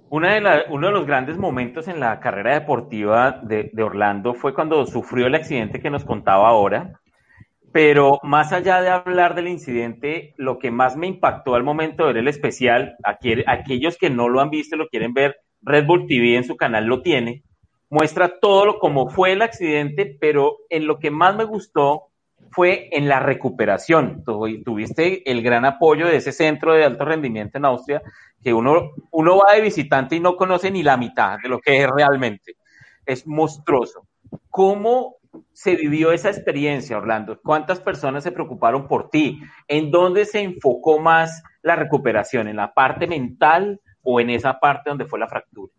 Una 0.10 0.36
de 0.36 0.66
uno 0.70 0.88
de 0.88 0.94
los 0.94 1.08
grandes 1.08 1.38
momentos 1.38 1.88
en 1.88 2.00
la 2.00 2.20
carrera 2.20 2.54
deportiva 2.54 3.40
de, 3.42 3.72
Orlando 3.82 4.34
fue 4.36 4.54
cuando 4.54 4.86
sufrió 4.86 5.26
el 5.26 5.36
accidente 5.36 5.80
que 5.80 5.90
nos 5.90 6.06
contaba 6.06 6.48
ahora. 6.48 7.00
Pero 7.72 8.20
más 8.24 8.54
allá 8.54 8.82
de 8.82 8.90
hablar 8.90 9.36
del 9.36 9.48
incidente, 9.48 10.34
lo 10.38 10.60
que 10.60 10.72
más 10.72 10.96
me 10.96 11.08
impactó 11.08 11.56
al 11.56 11.64
momento 11.64 12.04
de 12.04 12.14
ver 12.14 12.22
el 12.22 12.28
especial, 12.28 12.96
aquellos 13.04 13.98
que 13.98 14.10
no 14.10 14.30
lo 14.30 14.40
han 14.40 14.50
visto, 14.50 14.78
lo 14.78 14.88
quieren 14.88 15.14
ver, 15.14 15.36
Red 15.62 15.86
Bull 15.86 16.08
TV 16.08 16.38
en 16.38 16.46
su 16.46 16.56
canal 16.56 16.86
lo 16.86 17.02
tiene, 17.02 17.44
muestra 17.90 18.40
todo 18.40 18.66
lo 18.66 18.80
como 18.80 19.10
fue 19.10 19.34
el 19.34 19.42
accidente, 19.42 20.16
pero 20.22 20.58
en 20.70 20.88
lo 20.88 21.00
que 21.00 21.12
más 21.12 21.36
me 21.36 21.44
gustó 21.44 22.04
fue 22.52 22.90
en 22.92 23.08
la 23.08 23.20
recuperación. 23.20 24.24
Tuviste 24.24 25.30
el 25.30 25.42
gran 25.42 25.66
apoyo 25.66 26.08
de 26.08 26.18
ese 26.18 26.32
centro 26.32 26.74
de 26.74 26.86
alto 26.86 27.06
rendimiento 27.06 27.58
en 27.58 27.66
Austria, 27.66 28.02
que 28.44 28.54
uno, 28.54 28.92
uno 29.12 29.38
va 29.38 29.56
de 29.56 29.62
visitante 29.62 30.16
y 30.16 30.20
no 30.20 30.36
conoce 30.36 30.72
ni 30.72 30.84
la 30.84 30.98
mitad 30.98 31.38
de 31.42 31.50
lo 31.50 31.60
que 31.60 31.82
es 31.82 31.90
realmente. 31.90 32.56
Es 33.06 33.26
monstruoso. 33.28 34.08
¿Cómo 34.50 35.16
se 35.54 35.76
vivió 35.76 36.12
esa 36.12 36.30
experiencia, 36.30 36.98
Orlando? 36.98 37.40
¿Cuántas 37.44 37.80
personas 37.80 38.24
se 38.24 38.32
preocuparon 38.32 38.88
por 38.88 39.10
ti? 39.10 39.40
¿En 39.68 39.92
dónde 39.92 40.26
se 40.26 40.42
enfocó 40.42 41.00
más 41.00 41.44
la 41.62 41.76
recuperación? 41.76 42.48
¿En 42.48 42.58
la 42.58 42.74
parte 42.74 43.08
mental 43.08 43.82
o 44.02 44.20
en 44.20 44.30
esa 44.30 44.60
parte 44.60 44.90
donde 44.90 45.06
fue 45.06 45.20
la 45.20 45.28
fractura? 45.28 45.74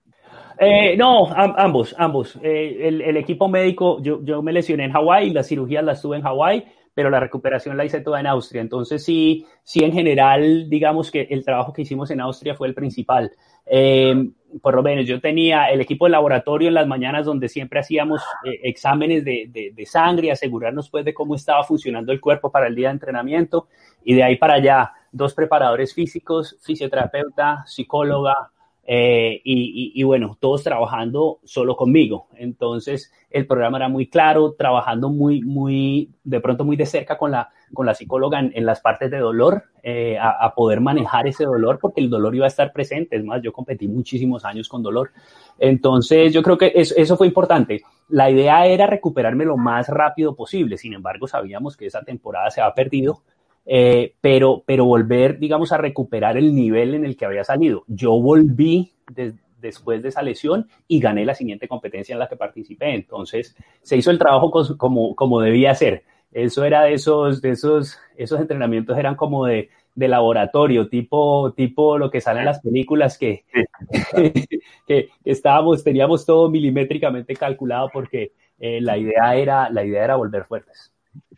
Eh, 0.59 0.97
no, 0.97 1.29
ambos, 1.35 1.95
ambos. 1.99 2.39
Eh, 2.43 2.89
el, 2.89 3.17
equipo 3.17 3.49
médico, 3.49 4.01
yo, 4.03 4.23
yo, 4.23 4.43
me 4.43 4.53
lesioné 4.53 4.85
en 4.85 4.93
Hawái, 4.93 5.31
la 5.31 5.43
cirugía 5.43 5.83
la 5.83 5.93
estuve 5.93 6.17
en 6.17 6.23
Hawái, 6.23 6.65
pero 6.95 7.11
la 7.11 7.21
recuperación 7.21 7.77
la 7.77 7.85
hice 7.85 8.01
toda 8.01 8.21
en 8.21 8.27
Austria. 8.27 8.63
Entonces 8.63 9.05
sí, 9.05 9.47
sí 9.63 9.85
en 9.85 9.93
general, 9.93 10.71
digamos 10.71 11.11
que 11.11 11.29
el 11.31 11.45
trabajo 11.45 11.73
que 11.73 11.83
hicimos 11.83 12.11
en 12.11 12.21
Austria 12.23 12.55
fue 12.55 12.69
el 12.69 12.75
principal. 12.75 13.33
Eh, 13.67 14.31
por 14.63 14.75
lo 14.75 14.83
menos 14.83 15.07
yo 15.07 15.21
tenía 15.21 15.67
el 15.67 15.81
equipo 15.81 16.07
de 16.07 16.13
laboratorio 16.13 16.69
en 16.69 16.75
las 16.75 16.87
mañanas 16.87 17.27
donde 17.27 17.49
siempre 17.49 17.81
hacíamos 17.81 18.23
eh, 18.45 18.61
exámenes 18.63 19.25
de, 19.25 19.47
de, 19.51 19.73
de, 19.75 19.87
sangre, 19.87 20.31
asegurarnos 20.31 20.89
pues 20.89 21.05
de 21.05 21.13
cómo 21.13 21.35
estaba 21.35 21.65
funcionando 21.65 22.13
el 22.13 22.21
cuerpo 22.21 22.51
para 22.51 22.69
el 22.69 22.75
día 22.75 22.89
de 22.89 22.95
entrenamiento 22.95 23.69
y 24.05 24.15
de 24.15 24.23
ahí 24.23 24.37
para 24.37 24.55
allá 24.55 24.93
dos 25.13 25.35
preparadores 25.35 25.93
físicos, 25.93 26.57
fisioterapeuta, 26.63 27.65
psicóloga, 27.67 28.53
eh, 28.89 29.41
y, 29.43 29.93
y, 29.95 30.03
bueno, 30.05 30.37
todos 30.39 30.63
trabajando 30.63 31.41
solo 31.43 31.75
conmigo. 31.75 32.29
Entonces, 32.37 33.13
el 33.31 33.47
programa 33.47 33.79
era 33.79 33.89
muy 33.89 34.09
claro, 34.09 34.53
trabajando 34.53 35.11
muy, 35.11 35.43
muy, 35.43 36.13
de 36.23 36.41
pronto 36.41 36.65
muy 36.65 36.77
de 36.77 36.87
cerca 36.87 37.19
con 37.19 37.33
la, 37.33 37.51
con 37.75 37.85
la 37.85 37.95
psicóloga 37.95 38.39
en, 38.39 38.65
las 38.65 38.81
partes 38.81 39.11
de 39.11 39.19
dolor, 39.19 39.65
eh, 39.83 40.17
a, 40.19 40.45
a, 40.45 40.55
poder 40.55 40.81
manejar 40.81 41.27
ese 41.27 41.45
dolor, 41.45 41.81
porque 41.81 42.01
el 42.01 42.09
dolor 42.09 42.37
iba 42.37 42.45
a 42.45 42.49
estar 42.49 42.73
presente. 42.73 43.17
Es 43.17 43.25
más, 43.25 43.43
yo 43.43 43.53
competí 43.53 43.89
muchísimos 43.89 44.45
años 44.45 44.69
con 44.69 44.85
dolor. 44.85 45.11
Entonces, 45.59 46.33
yo 46.33 46.43
creo 46.43 46.57
que 46.57 46.71
eso, 46.73 46.95
eso 46.97 47.17
fue 47.17 47.27
importante. 47.27 47.83
La 48.09 48.31
idea 48.31 48.67
era 48.67 48.87
recuperarme 48.87 49.45
lo 49.45 49.57
más 49.57 49.89
rápido 49.89 50.37
posible. 50.37 50.79
Sin 50.79 50.95
embargo, 50.95 51.27
sabíamos 51.27 51.77
que 51.77 51.87
esa 51.87 52.03
temporada 52.05 52.51
se 52.51 52.61
había 52.61 52.75
perdido 52.75 53.23
eh, 53.67 54.15
pero, 54.21 54.63
pero 54.65 54.85
volver, 54.85 55.39
digamos, 55.39 55.73
a 55.73 55.79
recuperar 55.79 56.37
el 56.37 56.55
nivel 56.55 56.95
en 56.95 57.05
el 57.05 57.17
que 57.17 57.27
había 57.27 57.45
salido. 57.45 57.85
Yo 57.89 58.13
volví 58.13 58.93
de, 59.13 59.35
después 59.61 60.03
de 60.03 60.11
esa 60.11 60.23
lesión 60.23 60.69
y 60.87 61.01
gané 61.01 61.25
la 61.25 61.35
siguiente 61.35 61.69
competencia 61.69 62.13
en 62.13 62.21
la 62.21 62.29
que 62.29 62.37
participé. 62.37 62.95
Entonces, 62.95 63.57
se 63.83 63.97
hizo 63.97 64.11
el 64.11 64.19
trabajo 64.19 64.51
como, 64.79 65.17
como 65.17 65.41
debía 65.41 65.75
ser. 65.75 66.05
Eso 66.33 66.65
era 66.65 66.83
de 66.83 66.95
esos, 66.95 67.43
de 67.43 67.51
esos, 67.51 67.99
esos 68.17 68.41
entrenamientos 68.41 68.97
eran 68.99 69.17
como 69.17 69.47
de, 69.47 69.71
de 69.95 70.09
laboratorio, 70.09 70.89
tipo, 70.89 71.53
tipo 71.57 71.99
lo 71.99 72.11
que 72.11 72.21
sale 72.21 72.41
en 72.41 72.47
las 72.47 72.61
películas 72.61 73.17
que, 73.17 73.45
que 74.87 75.09
estábamos, 75.25 75.83
teníamos 75.83 76.27
todo 76.27 76.51
milimétricamente 76.51 77.35
calculado 77.35 77.89
porque 77.93 78.33
eh, 78.59 78.81
la 78.81 78.99
idea 78.99 79.35
era, 79.35 79.71
la 79.71 79.85
idea 79.85 80.05
era 80.05 80.17
volver 80.17 80.45
fuertes. 80.45 80.93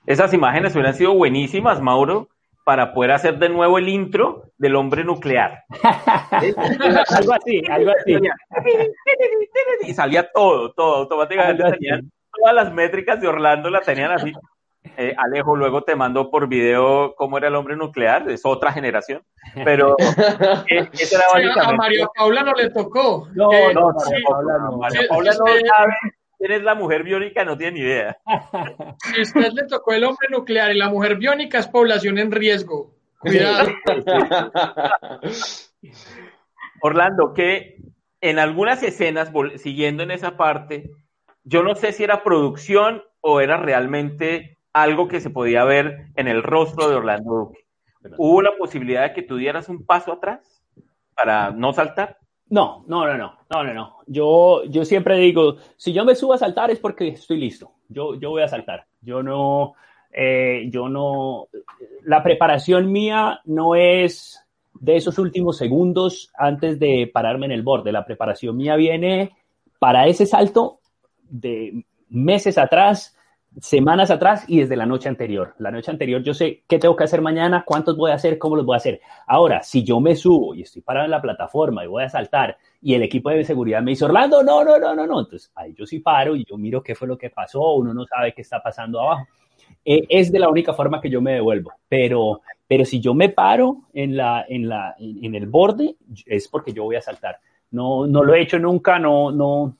Esas 0.08 0.32
imágenes 0.32 0.74
hubieran 0.74 0.94
sido 0.94 1.12
buenísimas, 1.12 1.82
Mauro, 1.82 2.28
para 2.64 2.94
poder 2.94 3.10
hacer 3.12 3.38
de 3.38 3.50
nuevo 3.50 3.76
el 3.76 3.90
intro 3.90 4.44
del 4.56 4.74
hombre 4.76 5.04
nuclear. 5.04 5.64
algo 7.10 7.34
así, 7.34 7.62
algo 7.70 7.90
así. 7.90 8.16
Y 9.82 9.92
salía 9.92 10.26
todo, 10.32 10.72
todo, 10.72 10.96
automáticamente 10.96 11.62
tenían 11.72 12.10
todas 12.32 12.54
las 12.54 12.72
métricas 12.72 13.20
de 13.20 13.28
Orlando, 13.28 13.68
la 13.68 13.82
tenían 13.82 14.12
así. 14.12 14.32
Eh, 14.96 15.14
Alejo 15.18 15.54
luego 15.54 15.82
te 15.82 15.94
mandó 15.94 16.30
por 16.30 16.48
video 16.48 17.14
cómo 17.14 17.36
era 17.36 17.48
el 17.48 17.54
hombre 17.54 17.76
nuclear, 17.76 18.30
es 18.30 18.46
otra 18.46 18.72
generación, 18.72 19.22
pero 19.62 19.94
eh, 20.70 20.88
ese 20.92 21.16
era 21.16 21.24
básicamente... 21.34 21.60
a 21.60 21.76
María 21.76 22.06
Paula 22.16 22.42
no 22.44 22.52
le 22.54 22.70
tocó. 22.70 23.28
No, 23.34 23.52
eh, 23.52 23.74
no, 23.74 23.92
no, 23.92 24.00
sí, 24.00 24.14
Paula 24.26 24.58
no. 24.58 24.78
María 24.78 25.02
Paula 25.06 25.32
no 25.32 25.46
sabe 25.46 25.62
quién 26.38 26.52
es 26.52 26.62
la 26.62 26.74
mujer 26.74 27.02
biónica, 27.02 27.44
no 27.44 27.56
tiene 27.56 27.72
ni 27.72 27.80
idea. 27.80 28.16
Si 28.98 29.22
usted 29.22 29.52
le 29.52 29.66
tocó 29.66 29.92
el 29.92 30.04
hombre 30.04 30.28
nuclear 30.30 30.74
y 30.74 30.78
la 30.78 30.88
mujer 30.88 31.16
biónica 31.16 31.58
es 31.58 31.66
población 31.66 32.18
en 32.18 32.30
riesgo. 32.30 32.94
Cuidado. 33.18 33.70
Orlando, 36.80 37.34
que 37.34 37.78
en 38.20 38.38
algunas 38.38 38.82
escenas, 38.82 39.32
siguiendo 39.56 40.02
en 40.04 40.12
esa 40.12 40.36
parte, 40.36 40.90
yo 41.44 41.62
no 41.62 41.74
sé 41.74 41.92
si 41.92 42.04
era 42.04 42.22
producción 42.22 43.02
o 43.20 43.40
era 43.40 43.56
realmente 43.56 44.58
algo 44.72 45.08
que 45.08 45.20
se 45.20 45.30
podía 45.30 45.64
ver 45.64 46.06
en 46.14 46.28
el 46.28 46.42
rostro 46.42 46.88
de 46.88 46.96
Orlando 46.96 47.34
Duque. 47.34 47.64
¿Hubo 48.16 48.42
la 48.42 48.56
posibilidad 48.56 49.02
de 49.02 49.12
que 49.12 49.22
tú 49.22 49.36
dieras 49.36 49.68
un 49.68 49.84
paso 49.84 50.12
atrás 50.12 50.62
para 51.14 51.50
no 51.50 51.72
saltar? 51.72 52.18
No, 52.48 52.84
no, 52.86 53.06
no, 53.06 53.18
no, 53.18 53.37
no, 53.50 53.64
no, 53.64 53.74
no. 53.74 53.96
Yo, 54.06 54.64
yo 54.64 54.84
siempre 54.84 55.18
digo, 55.18 55.56
si 55.76 55.92
yo 55.92 56.04
me 56.04 56.14
subo 56.14 56.34
a 56.34 56.38
saltar 56.38 56.70
es 56.70 56.78
porque 56.78 57.08
estoy 57.08 57.38
listo. 57.38 57.72
Yo, 57.88 58.14
yo 58.14 58.30
voy 58.30 58.42
a 58.42 58.48
saltar. 58.48 58.86
Yo 59.00 59.22
no, 59.22 59.74
eh, 60.12 60.68
yo 60.70 60.88
no, 60.88 61.48
la 62.04 62.22
preparación 62.22 62.92
mía 62.92 63.40
no 63.44 63.74
es 63.74 64.44
de 64.80 64.96
esos 64.96 65.18
últimos 65.18 65.56
segundos 65.56 66.30
antes 66.36 66.78
de 66.78 67.10
pararme 67.12 67.46
en 67.46 67.52
el 67.52 67.62
borde. 67.62 67.92
La 67.92 68.04
preparación 68.04 68.56
mía 68.56 68.76
viene 68.76 69.32
para 69.78 70.06
ese 70.06 70.26
salto 70.26 70.80
de 71.28 71.84
meses 72.08 72.58
atrás, 72.58 73.17
semanas 73.60 74.10
atrás 74.10 74.44
y 74.46 74.60
desde 74.60 74.76
la 74.76 74.86
noche 74.86 75.08
anterior. 75.08 75.54
La 75.58 75.70
noche 75.70 75.90
anterior 75.90 76.22
yo 76.22 76.34
sé 76.34 76.62
qué 76.68 76.78
tengo 76.78 76.96
que 76.96 77.04
hacer 77.04 77.20
mañana, 77.20 77.64
cuántos 77.66 77.96
voy 77.96 78.10
a 78.10 78.14
hacer, 78.14 78.38
cómo 78.38 78.56
los 78.56 78.64
voy 78.64 78.74
a 78.74 78.78
hacer. 78.78 79.00
Ahora, 79.26 79.62
si 79.62 79.82
yo 79.84 80.00
me 80.00 80.14
subo 80.16 80.54
y 80.54 80.62
estoy 80.62 80.82
parado 80.82 81.06
en 81.06 81.10
la 81.10 81.22
plataforma 81.22 81.84
y 81.84 81.88
voy 81.88 82.04
a 82.04 82.08
saltar 82.08 82.56
y 82.80 82.94
el 82.94 83.02
equipo 83.02 83.30
de 83.30 83.44
seguridad 83.44 83.82
me 83.82 83.92
dice, 83.92 84.04
Orlando, 84.04 84.42
no, 84.42 84.62
no, 84.64 84.78
no, 84.78 84.94
no, 84.94 85.06
no, 85.06 85.20
entonces 85.20 85.50
ahí 85.54 85.74
yo 85.74 85.86
sí 85.86 86.00
paro 86.00 86.36
y 86.36 86.44
yo 86.44 86.56
miro 86.56 86.82
qué 86.82 86.94
fue 86.94 87.08
lo 87.08 87.18
que 87.18 87.30
pasó, 87.30 87.74
uno 87.74 87.92
no 87.92 88.06
sabe 88.06 88.32
qué 88.32 88.42
está 88.42 88.62
pasando 88.62 89.00
abajo. 89.00 89.26
Eh, 89.84 90.02
es 90.08 90.30
de 90.30 90.38
la 90.38 90.48
única 90.48 90.72
forma 90.72 91.00
que 91.00 91.10
yo 91.10 91.20
me 91.20 91.34
devuelvo, 91.34 91.72
pero, 91.88 92.42
pero 92.66 92.84
si 92.84 93.00
yo 93.00 93.14
me 93.14 93.30
paro 93.30 93.82
en, 93.92 94.16
la, 94.16 94.44
en, 94.48 94.68
la, 94.68 94.94
en, 94.98 95.34
el 95.34 95.46
borde 95.46 95.96
es 96.26 96.48
porque 96.48 96.72
yo 96.72 96.84
voy 96.84 96.96
a 96.96 97.02
saltar. 97.02 97.38
No, 97.70 98.06
no 98.06 98.22
lo 98.22 98.34
he 98.34 98.42
hecho 98.42 98.58
nunca, 98.58 98.98
no, 98.98 99.30
no, 99.30 99.76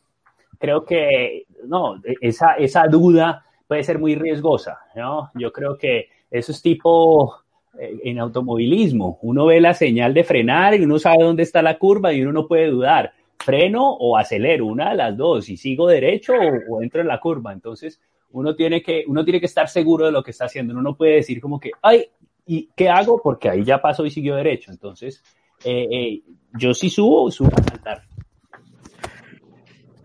creo 0.59 0.85
que, 0.85 1.47
no, 1.65 2.01
esa, 2.21 2.55
esa 2.55 2.87
duda 2.87 3.45
puede 3.69 3.85
ser 3.85 3.99
muy 3.99 4.17
riesgosa, 4.17 4.81
¿no? 4.97 5.31
Yo 5.35 5.53
creo 5.53 5.77
que 5.77 6.09
eso 6.31 6.51
es 6.51 6.63
tipo 6.63 7.37
eh, 7.79 8.01
en 8.05 8.19
automovilismo. 8.19 9.19
Uno 9.23 9.47
ve 9.47 9.61
la 9.61 9.75
señal 9.75 10.15
de 10.15 10.25
frenar 10.25 10.75
y 10.75 10.83
uno 10.83 10.99
sabe 10.99 11.23
dónde 11.23 11.43
está 11.43 11.63
la 11.63 11.79
curva 11.79 12.13
y 12.13 12.23
uno 12.23 12.33
no 12.33 12.49
puede 12.49 12.69
dudar. 12.69 13.13
Freno 13.39 13.93
o 13.93 14.17
acelero, 14.17 14.67
una 14.67 14.91
de 14.91 14.97
las 14.97 15.17
dos, 15.17 15.49
y 15.49 15.57
sigo 15.57 15.87
derecho 15.87 16.33
o, 16.69 16.83
entro 16.83 17.03
en 17.03 17.07
la 17.07 17.21
curva. 17.21 17.53
Entonces, 17.53 18.01
uno 18.33 18.57
tiene, 18.57 18.83
que, 18.83 19.05
uno 19.07 19.23
tiene 19.23 19.39
que 19.39 19.47
estar 19.47 19.69
seguro 19.69 20.07
de 20.07 20.13
lo 20.13 20.25
que 20.25 20.33
está 20.33 20.47
haciendo. 20.47 20.73
Uno 20.73 20.83
no 20.83 20.97
puede 20.97 21.17
decir 21.17 21.41
como 21.41 21.61
que, 21.61 21.71
ay, 21.83 22.07
¿y 22.47 22.71
qué 22.75 22.89
hago? 22.89 23.21
Porque 23.23 23.51
ahí 23.51 23.63
ya 23.63 23.81
pasó 23.81 24.05
y 24.05 24.11
siguió 24.11 24.35
derecho. 24.35 24.73
Entonces, 24.73 25.23
eh, 25.65 25.87
eh, 25.91 26.23
yo 26.55 26.75
sí 26.75 26.89
subo, 26.91 27.31
subo 27.31 27.51
a 27.55 27.63
saltar. 27.63 28.08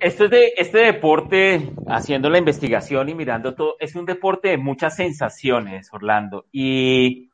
Este, 0.04 0.28
de, 0.28 0.52
este 0.58 0.80
deporte, 0.80 1.72
haciendo 1.88 2.30
la 2.30 2.38
investigación 2.38 3.08
y 3.08 3.16
mirando 3.16 3.56
todo, 3.56 3.78
es 3.80 3.96
un 3.96 4.06
deporte 4.06 4.50
de 4.50 4.58
muchas 4.58 4.98
sensaciones, 4.98 5.88
Orlando. 5.94 6.44
Y 6.52 7.30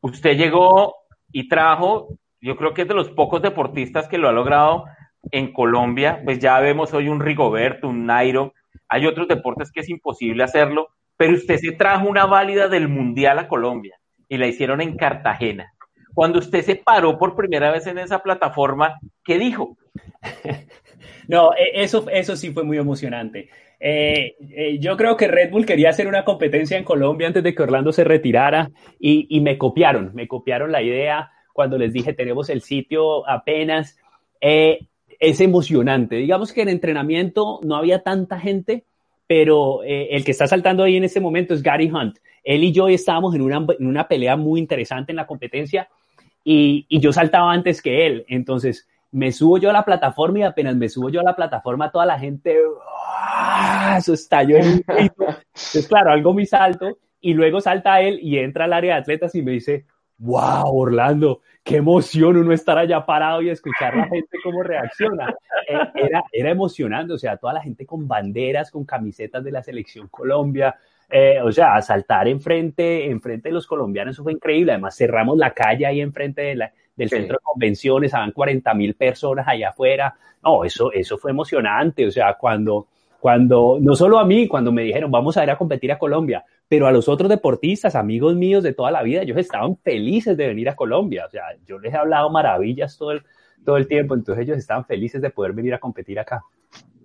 usted 0.00 0.36
llegó 0.36 0.94
y 1.32 1.48
trajo, 1.48 2.16
yo 2.40 2.54
creo 2.56 2.74
que 2.74 2.82
es 2.82 2.88
de 2.88 2.94
los 2.94 3.10
pocos 3.10 3.42
deportistas 3.42 4.06
que 4.06 4.18
lo 4.18 4.28
ha 4.28 4.32
logrado 4.32 4.84
en 5.32 5.52
Colombia. 5.52 6.20
Pues 6.24 6.38
ya 6.38 6.60
vemos 6.60 6.94
hoy 6.94 7.08
un 7.08 7.18
Rigoberto, 7.18 7.88
un 7.88 8.06
Nairo. 8.06 8.54
Hay 8.88 9.04
otros 9.06 9.26
deportes 9.26 9.72
que 9.72 9.80
es 9.80 9.88
imposible 9.88 10.44
hacerlo, 10.44 10.90
pero 11.16 11.34
usted 11.34 11.56
se 11.56 11.72
trajo 11.72 12.06
una 12.06 12.26
válida 12.26 12.68
del 12.68 12.86
Mundial 12.86 13.40
a 13.40 13.48
Colombia 13.48 13.98
y 14.28 14.38
la 14.38 14.46
hicieron 14.46 14.80
en 14.80 14.96
Cartagena. 14.96 15.72
Cuando 16.14 16.38
usted 16.38 16.62
se 16.62 16.76
paró 16.76 17.18
por 17.18 17.34
primera 17.34 17.72
vez 17.72 17.88
en 17.88 17.98
esa 17.98 18.20
plataforma, 18.20 19.00
¿qué 19.24 19.38
dijo? 19.38 19.76
No, 21.28 21.50
eso, 21.74 22.06
eso 22.10 22.36
sí 22.36 22.50
fue 22.50 22.64
muy 22.64 22.78
emocionante. 22.78 23.48
Eh, 23.84 24.36
eh, 24.54 24.78
yo 24.78 24.96
creo 24.96 25.16
que 25.16 25.26
Red 25.26 25.50
Bull 25.50 25.66
quería 25.66 25.90
hacer 25.90 26.06
una 26.06 26.24
competencia 26.24 26.78
en 26.78 26.84
Colombia 26.84 27.26
antes 27.26 27.42
de 27.42 27.52
que 27.52 27.64
Orlando 27.64 27.92
se 27.92 28.04
retirara 28.04 28.70
y, 29.00 29.40
me 29.40 29.58
copiaron, 29.58 30.12
me 30.14 30.28
copiaron 30.28 30.70
la 30.70 30.82
idea 30.82 31.32
cuando 31.52 31.76
les 31.76 31.92
dije 31.92 32.12
tenemos 32.12 32.48
el 32.48 32.62
sitio 32.62 33.28
apenas. 33.28 33.98
Eh, 34.40 34.86
es 35.18 35.40
emocionante. 35.40 36.16
Digamos 36.16 36.52
que 36.52 36.62
en 36.62 36.68
entrenamiento 36.68 37.58
no 37.64 37.74
había 37.74 38.04
tanta 38.04 38.38
gente, 38.38 38.84
pero 39.26 39.82
el 39.84 40.24
que 40.24 40.30
está 40.30 40.46
saltando 40.46 40.84
ahí 40.84 40.96
en 40.96 41.04
este 41.04 41.20
momento 41.20 41.52
es 41.54 41.62
Gary 41.62 41.90
Hunt. 41.90 42.18
Él 42.44 42.62
y 42.64 42.72
yo 42.72 42.88
estábamos 42.88 43.34
en 43.34 43.42
una, 43.42 43.66
en 43.78 43.86
una 43.86 44.06
pelea 44.06 44.36
muy 44.36 44.60
interesante 44.60 45.10
en 45.10 45.16
la 45.16 45.26
competencia 45.26 45.88
y, 46.44 46.86
y 46.88 47.00
yo 47.00 47.12
saltaba 47.12 47.52
antes 47.52 47.82
que 47.82 48.06
él. 48.06 48.24
Entonces, 48.28 48.88
me 49.12 49.30
subo 49.30 49.58
yo 49.58 49.70
a 49.70 49.74
la 49.74 49.84
plataforma 49.84 50.40
y 50.40 50.42
apenas 50.42 50.74
me 50.74 50.88
subo 50.88 51.10
yo 51.10 51.20
a 51.20 51.24
la 51.24 51.36
plataforma, 51.36 51.92
toda 51.92 52.06
la 52.06 52.18
gente, 52.18 52.58
¡ah! 52.88 53.96
eso 53.98 54.14
estalló 54.14 54.56
en 54.56 54.66
un 54.66 54.84
Entonces, 54.88 55.86
claro, 55.86 56.10
algo 56.10 56.32
muy 56.32 56.46
salto 56.46 56.98
y 57.20 57.34
luego 57.34 57.60
salta 57.60 58.00
él 58.00 58.18
y 58.20 58.38
entra 58.38 58.64
al 58.64 58.72
área 58.72 58.94
de 58.94 59.00
atletas 59.00 59.34
y 59.34 59.42
me 59.42 59.52
dice, 59.52 59.84
wow, 60.18 60.74
Orlando, 60.74 61.40
qué 61.62 61.76
emoción 61.76 62.38
uno 62.38 62.52
estar 62.52 62.78
allá 62.78 63.04
parado 63.04 63.42
y 63.42 63.50
escuchar 63.50 63.94
a 63.94 63.98
la 63.98 64.08
gente 64.08 64.38
cómo 64.42 64.62
reacciona. 64.62 65.34
Era, 65.94 66.24
era 66.32 66.50
emocionante, 66.50 67.12
o 67.12 67.18
sea, 67.18 67.36
toda 67.36 67.52
la 67.52 67.60
gente 67.60 67.84
con 67.84 68.08
banderas, 68.08 68.70
con 68.70 68.84
camisetas 68.84 69.44
de 69.44 69.52
la 69.52 69.62
selección 69.62 70.08
Colombia, 70.08 70.74
eh, 71.10 71.40
o 71.42 71.52
sea, 71.52 71.80
saltar 71.82 72.26
enfrente, 72.28 73.10
enfrente 73.10 73.50
de 73.50 73.54
los 73.54 73.66
colombianos, 73.66 74.14
eso 74.14 74.22
fue 74.22 74.32
increíble. 74.32 74.72
Además, 74.72 74.96
cerramos 74.96 75.36
la 75.36 75.52
calle 75.52 75.84
ahí 75.84 76.00
enfrente 76.00 76.40
de 76.40 76.54
la, 76.56 76.72
del 76.96 77.08
sí. 77.08 77.16
centro 77.16 77.38
de 77.38 77.42
convenciones, 77.42 78.14
habían 78.14 78.32
40 78.32 78.74
mil 78.74 78.94
personas 78.94 79.46
allá 79.48 79.70
afuera. 79.70 80.14
No, 80.42 80.64
eso, 80.64 80.92
eso 80.92 81.18
fue 81.18 81.30
emocionante. 81.30 82.06
O 82.06 82.10
sea, 82.10 82.34
cuando, 82.34 82.88
cuando, 83.20 83.78
no 83.80 83.94
solo 83.94 84.18
a 84.18 84.24
mí, 84.24 84.48
cuando 84.48 84.72
me 84.72 84.82
dijeron, 84.82 85.10
vamos 85.10 85.36
a 85.36 85.44
ir 85.44 85.50
a 85.50 85.56
competir 85.56 85.92
a 85.92 85.98
Colombia, 85.98 86.44
pero 86.68 86.86
a 86.86 86.92
los 86.92 87.08
otros 87.08 87.28
deportistas, 87.28 87.94
amigos 87.94 88.34
míos 88.34 88.62
de 88.62 88.74
toda 88.74 88.90
la 88.90 89.02
vida, 89.02 89.22
ellos 89.22 89.36
estaban 89.36 89.76
felices 89.76 90.36
de 90.36 90.48
venir 90.48 90.68
a 90.68 90.74
Colombia. 90.74 91.26
O 91.26 91.30
sea, 91.30 91.44
yo 91.66 91.78
les 91.78 91.92
he 91.94 91.96
hablado 91.96 92.30
maravillas 92.30 92.96
todo 92.96 93.12
el, 93.12 93.22
todo 93.64 93.76
el 93.76 93.86
tiempo, 93.86 94.14
entonces 94.14 94.44
ellos 94.44 94.58
estaban 94.58 94.84
felices 94.84 95.22
de 95.22 95.30
poder 95.30 95.52
venir 95.52 95.74
a 95.74 95.78
competir 95.78 96.18
acá. 96.18 96.42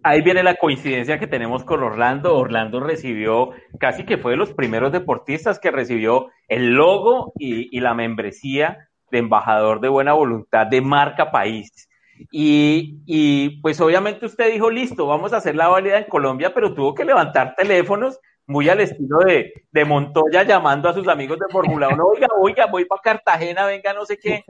Ahí 0.03 0.21
viene 0.21 0.41
la 0.41 0.55
coincidencia 0.55 1.19
que 1.19 1.27
tenemos 1.27 1.63
con 1.65 1.83
Orlando. 1.83 2.35
Orlando 2.37 2.79
recibió, 2.79 3.51
casi 3.77 4.05
que 4.05 4.17
fue 4.17 4.31
de 4.31 4.37
los 4.37 4.53
primeros 4.53 4.91
deportistas 4.91 5.59
que 5.59 5.69
recibió 5.69 6.29
el 6.47 6.73
logo 6.73 7.33
y, 7.37 7.75
y 7.75 7.81
la 7.81 7.93
membresía 7.93 8.86
de 9.11 9.19
embajador 9.19 9.79
de 9.79 9.89
buena 9.89 10.13
voluntad 10.13 10.67
de 10.67 10.81
marca 10.81 11.31
país. 11.31 11.87
Y, 12.31 12.99
y, 13.05 13.61
pues 13.61 13.79
obviamente 13.79 14.25
usted 14.25 14.51
dijo, 14.51 14.69
listo, 14.71 15.05
vamos 15.05 15.33
a 15.33 15.37
hacer 15.37 15.55
la 15.55 15.67
válida 15.67 15.99
en 15.99 16.05
Colombia, 16.05 16.53
pero 16.53 16.73
tuvo 16.73 16.95
que 16.95 17.05
levantar 17.05 17.53
teléfonos 17.55 18.19
muy 18.47 18.69
al 18.69 18.79
estilo 18.79 19.19
de, 19.19 19.53
de 19.71 19.85
Montoya 19.85 20.43
llamando 20.43 20.87
a 20.87 20.93
sus 20.93 21.07
amigos 21.07 21.37
de 21.37 21.51
Fórmula 21.51 21.89
1, 21.89 22.03
oiga, 22.03 22.27
oiga, 22.39 22.65
voy 22.65 22.85
para 22.85 23.01
Cartagena, 23.01 23.65
venga, 23.65 23.93
no 23.93 24.05
sé 24.05 24.17
qué. 24.17 24.43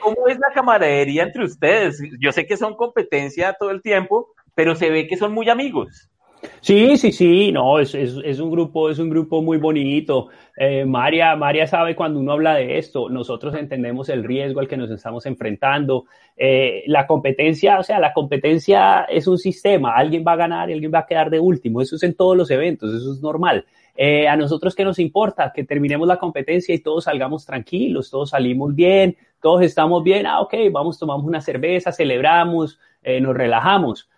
¿Cómo 0.00 0.26
es 0.26 0.38
la 0.38 0.52
camaradería 0.52 1.22
entre 1.22 1.44
ustedes? 1.44 2.02
Yo 2.20 2.32
sé 2.32 2.46
que 2.46 2.56
son 2.56 2.74
competencia 2.74 3.54
todo 3.58 3.70
el 3.70 3.80
tiempo, 3.80 4.34
pero 4.56 4.74
se 4.74 4.90
ve 4.90 5.06
que 5.06 5.16
son 5.16 5.32
muy 5.32 5.48
amigos. 5.48 6.10
Sí, 6.60 6.96
sí, 6.96 7.12
sí, 7.12 7.52
no, 7.52 7.78
es, 7.78 7.94
es, 7.94 8.40
un 8.40 8.50
grupo, 8.50 8.90
es 8.90 8.98
un 8.98 9.10
grupo 9.10 9.42
muy 9.42 9.58
bonito. 9.58 10.28
Eh, 10.56 10.84
María, 10.84 11.36
María 11.36 11.66
sabe 11.66 11.94
cuando 11.94 12.20
uno 12.20 12.32
habla 12.32 12.54
de 12.54 12.78
esto, 12.78 13.08
nosotros 13.08 13.54
entendemos 13.54 14.08
el 14.08 14.24
riesgo 14.24 14.60
al 14.60 14.68
que 14.68 14.76
nos 14.76 14.90
estamos 14.90 15.26
enfrentando. 15.26 16.06
Eh, 16.36 16.84
la 16.86 17.06
competencia, 17.06 17.78
o 17.78 17.82
sea, 17.82 18.00
la 18.00 18.12
competencia 18.12 19.02
es 19.04 19.26
un 19.26 19.38
sistema, 19.38 19.94
alguien 19.94 20.24
va 20.26 20.32
a 20.32 20.36
ganar 20.36 20.70
y 20.70 20.72
alguien 20.72 20.92
va 20.92 21.00
a 21.00 21.06
quedar 21.06 21.30
de 21.30 21.38
último, 21.38 21.80
eso 21.80 21.96
es 21.96 22.02
en 22.02 22.14
todos 22.14 22.36
los 22.36 22.50
eventos, 22.50 22.94
eso 22.94 23.12
es 23.12 23.20
normal. 23.20 23.64
Eh, 23.96 24.26
a 24.26 24.36
nosotros 24.36 24.74
qué 24.74 24.84
nos 24.84 24.98
importa, 24.98 25.52
que 25.54 25.64
terminemos 25.64 26.08
la 26.08 26.18
competencia 26.18 26.74
y 26.74 26.80
todos 26.80 27.04
salgamos 27.04 27.46
tranquilos, 27.46 28.10
todos 28.10 28.30
salimos 28.30 28.74
bien, 28.74 29.16
todos 29.40 29.62
estamos 29.62 30.02
bien, 30.02 30.26
ah, 30.26 30.40
ok, 30.40 30.54
vamos, 30.72 30.98
tomamos 30.98 31.24
una 31.24 31.40
cerveza, 31.40 31.92
celebramos, 31.92 32.80
eh, 33.02 33.20
nos 33.20 33.36
relajamos. 33.36 34.08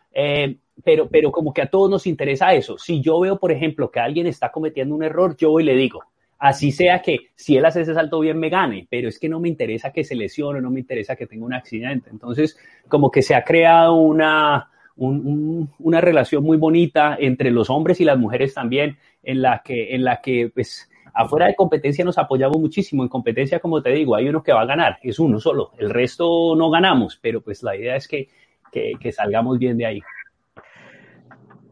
Pero, 0.85 1.09
pero 1.09 1.33
como 1.33 1.53
que 1.53 1.63
a 1.63 1.71
todos 1.71 1.91
nos 1.91 2.07
interesa 2.07 2.53
eso. 2.55 2.79
Si 2.79 3.01
yo 3.01 3.21
veo, 3.21 3.39
por 3.39 3.53
ejemplo, 3.53 3.91
que 3.91 4.01
alguien 4.01 4.27
está 4.27 4.51
cometiendo 4.51 4.95
un 4.95 5.03
error, 5.03 5.37
yo 5.37 5.51
voy 5.51 5.63
y 5.63 5.67
le 5.67 5.77
digo, 5.77 6.03
así 6.39 6.71
sea 6.71 7.01
que 7.01 7.29
si 7.35 7.57
él 7.57 7.65
hace 7.65 7.83
ese 7.83 7.95
salto 7.95 8.21
bien 8.21 8.39
me 8.39 8.51
gane, 8.51 8.87
pero 8.91 9.09
es 9.09 9.19
que 9.19 9.29
no 9.29 9.41
me 9.41 9.49
interesa 9.49 9.93
que 9.93 10.05
se 10.05 10.15
lesione, 10.15 10.61
no 10.61 10.71
me 10.71 10.81
interesa 10.81 11.17
que 11.17 11.27
tenga 11.27 11.47
un 11.47 11.55
accidente. 11.55 12.11
Entonces, 12.11 12.59
como 12.89 13.11
que 13.11 13.23
se 13.23 13.35
ha 13.35 13.43
creado 13.43 13.95
una, 13.95 14.71
un, 14.97 15.27
un, 15.27 15.71
una 15.79 16.01
relación 16.01 16.45
muy 16.45 16.59
bonita 16.59 17.17
entre 17.19 17.51
los 17.51 17.71
hombres 17.71 18.01
y 18.01 18.05
las 18.05 18.19
mujeres 18.19 18.55
también, 18.55 18.99
en 19.23 19.43
la 19.43 19.63
que, 19.65 19.95
en 19.95 20.05
la 20.05 20.21
que 20.21 20.51
pues, 20.55 20.91
afuera 21.15 21.47
de 21.47 21.55
competencia 21.55 22.05
nos 22.05 22.19
apoyamos 22.19 22.59
muchísimo. 22.59 23.03
En 23.03 23.09
competencia, 23.09 23.61
como 23.61 23.83
te 23.83 23.91
digo, 23.91 24.15
hay 24.15 24.29
uno 24.29 24.43
que 24.43 24.53
va 24.53 24.63
a 24.63 24.67
ganar, 24.67 24.99
es 25.03 25.19
uno 25.19 25.41
solo. 25.41 25.73
El 25.79 25.91
resto 25.91 26.55
no 26.55 26.71
ganamos, 26.71 27.19
pero 27.21 27.41
pues 27.41 27.63
la 27.63 27.77
idea 27.77 27.97
es 27.97 28.07
que, 28.07 28.29
que, 28.71 28.93
que 29.01 29.13
salgamos 29.13 29.59
bien 29.59 29.79
de 29.79 29.87
ahí. 29.87 30.03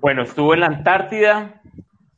Bueno, 0.05 0.21
estuvo 0.21 0.53
en 0.53 0.61
la 0.61 0.67
Antártida, 0.67 1.63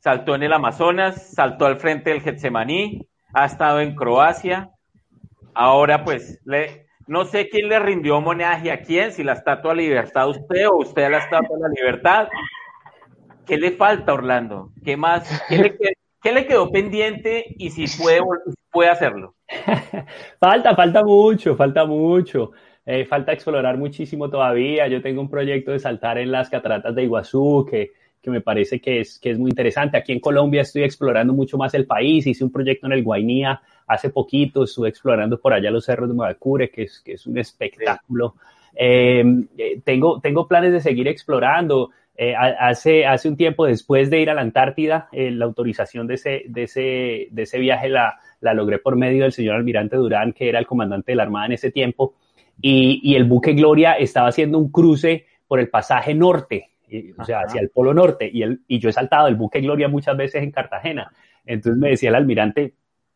saltó 0.01 0.35
en 0.35 0.43
el 0.43 0.51
Amazonas, 0.51 1.31
saltó 1.33 1.65
al 1.65 1.79
frente 1.79 2.09
del 2.09 2.19
Getsemaní, 2.19 3.07
ha 3.33 3.45
estado 3.45 3.79
en 3.79 3.95
Croacia. 3.95 4.71
Ahora, 5.53 6.03
pues, 6.03 6.37
le, 6.43 6.87
no 7.07 7.23
sé 7.23 7.47
quién 7.47 7.69
le 7.69 7.79
rindió 7.79 8.17
homenaje 8.17 8.73
a 8.73 8.81
quién, 8.81 9.13
si 9.13 9.23
la 9.23 9.31
Estatua 9.31 9.71
de 9.71 9.77
la 9.77 9.81
Libertad 9.83 10.27
usted 10.27 10.67
o 10.67 10.79
usted 10.79 11.03
a 11.03 11.09
la 11.11 11.19
Estatua 11.19 11.55
de 11.55 11.61
la 11.61 11.69
Libertad. 11.69 12.27
¿Qué 13.45 13.55
le 13.55 13.71
falta, 13.71 14.13
Orlando? 14.13 14.73
¿Qué 14.83 14.97
más? 14.97 15.45
¿Qué 15.47 15.57
le, 15.57 15.77
qué 16.21 16.33
le 16.33 16.45
quedó 16.45 16.69
pendiente 16.69 17.45
y 17.57 17.69
si 17.69 17.85
puede, 18.03 18.19
puede 18.69 18.89
hacerlo? 18.89 19.33
falta, 20.41 20.75
falta 20.75 21.05
mucho, 21.05 21.55
falta 21.55 21.85
mucho. 21.85 22.51
Eh, 22.89 23.03
falta 23.03 23.33
explorar 23.33 23.77
muchísimo 23.77 24.29
todavía. 24.29 24.87
Yo 24.87 25.01
tengo 25.01 25.19
un 25.19 25.29
proyecto 25.29 25.71
de 25.71 25.79
saltar 25.79 26.17
en 26.19 26.31
las 26.31 26.49
cataratas 26.49 26.95
de 26.95 27.03
Iguazú 27.03 27.67
que, 27.69 27.91
que 28.21 28.31
me 28.31 28.39
parece 28.39 28.79
que 28.79 29.01
es, 29.01 29.19
que 29.19 29.31
es 29.31 29.37
muy 29.37 29.49
interesante. 29.49 29.97
Aquí 29.97 30.13
en 30.13 30.21
Colombia 30.21 30.61
estoy 30.61 30.83
explorando 30.83 31.33
mucho 31.33 31.57
más 31.57 31.73
el 31.73 31.85
país. 31.85 32.25
Hice 32.25 32.45
un 32.45 32.51
proyecto 32.51 32.87
en 32.87 32.93
el 32.93 33.03
Guainía 33.03 33.59
hace 33.87 34.09
poquito, 34.09 34.63
estuve 34.63 34.87
explorando 34.87 35.37
por 35.37 35.53
allá 35.53 35.69
los 35.69 35.83
cerros 35.83 36.07
de 36.07 36.15
Mavacure, 36.15 36.69
que 36.69 36.83
es, 36.83 37.01
que 37.01 37.13
es 37.13 37.27
un 37.27 37.37
espectáculo. 37.37 38.35
Eh, 38.73 39.21
tengo, 39.83 40.21
tengo 40.21 40.47
planes 40.47 40.71
de 40.71 40.79
seguir 40.79 41.09
explorando. 41.09 41.89
Eh, 42.15 42.33
hace, 42.35 43.05
hace 43.05 43.27
un 43.27 43.35
tiempo 43.35 43.65
después 43.65 44.09
de 44.09 44.21
ir 44.21 44.29
a 44.29 44.33
la 44.33 44.41
Antártida, 44.41 45.09
eh, 45.11 45.29
la 45.29 45.43
autorización 45.43 46.07
de 46.07 46.13
ese, 46.13 46.43
de 46.47 46.63
ese, 46.63 47.27
de 47.31 47.41
ese 47.43 47.59
viaje 47.59 47.89
la, 47.89 48.15
la 48.39 48.53
logré 48.53 48.79
por 48.79 48.95
medio 48.95 49.23
del 49.23 49.33
señor 49.33 49.55
almirante 49.55 49.97
Durán, 49.97 50.31
que 50.31 50.47
era 50.47 50.57
el 50.57 50.65
comandante 50.65 51.11
de 51.11 51.17
la 51.17 51.23
Armada 51.23 51.47
en 51.47 51.51
ese 51.51 51.69
tiempo 51.69 52.15
y, 52.61 52.99
y 53.03 53.15
el 53.15 53.25
buque 53.25 53.53
Gloria 53.53 53.93
estaba 53.93 54.29
haciendo 54.29 54.57
un 54.57 54.71
cruce 54.71 55.25
por 55.47 55.59
el 55.59 55.69
pasaje 55.69 56.13
norte, 56.13 56.71
y, 56.87 57.11
o 57.11 57.23
sea, 57.23 57.41
hacia 57.41 57.61
el 57.61 57.69
polo 57.69 57.93
norte, 57.93 58.29
y, 58.31 58.43
el, 58.43 58.61
y 58.67 58.79
yo 58.79 58.89
he 58.89 58.93
saltado 58.93 59.27
el 59.27 59.35
buque 59.35 59.61
Gloria 59.61 59.87
muchas 59.87 60.15
veces 60.17 60.43
en 60.43 60.51
Cartagena. 60.51 61.11
Entonces 61.45 61.79
me 61.79 61.89
decía 61.89 62.09
el 62.09 62.15
almirante, 62.15 62.73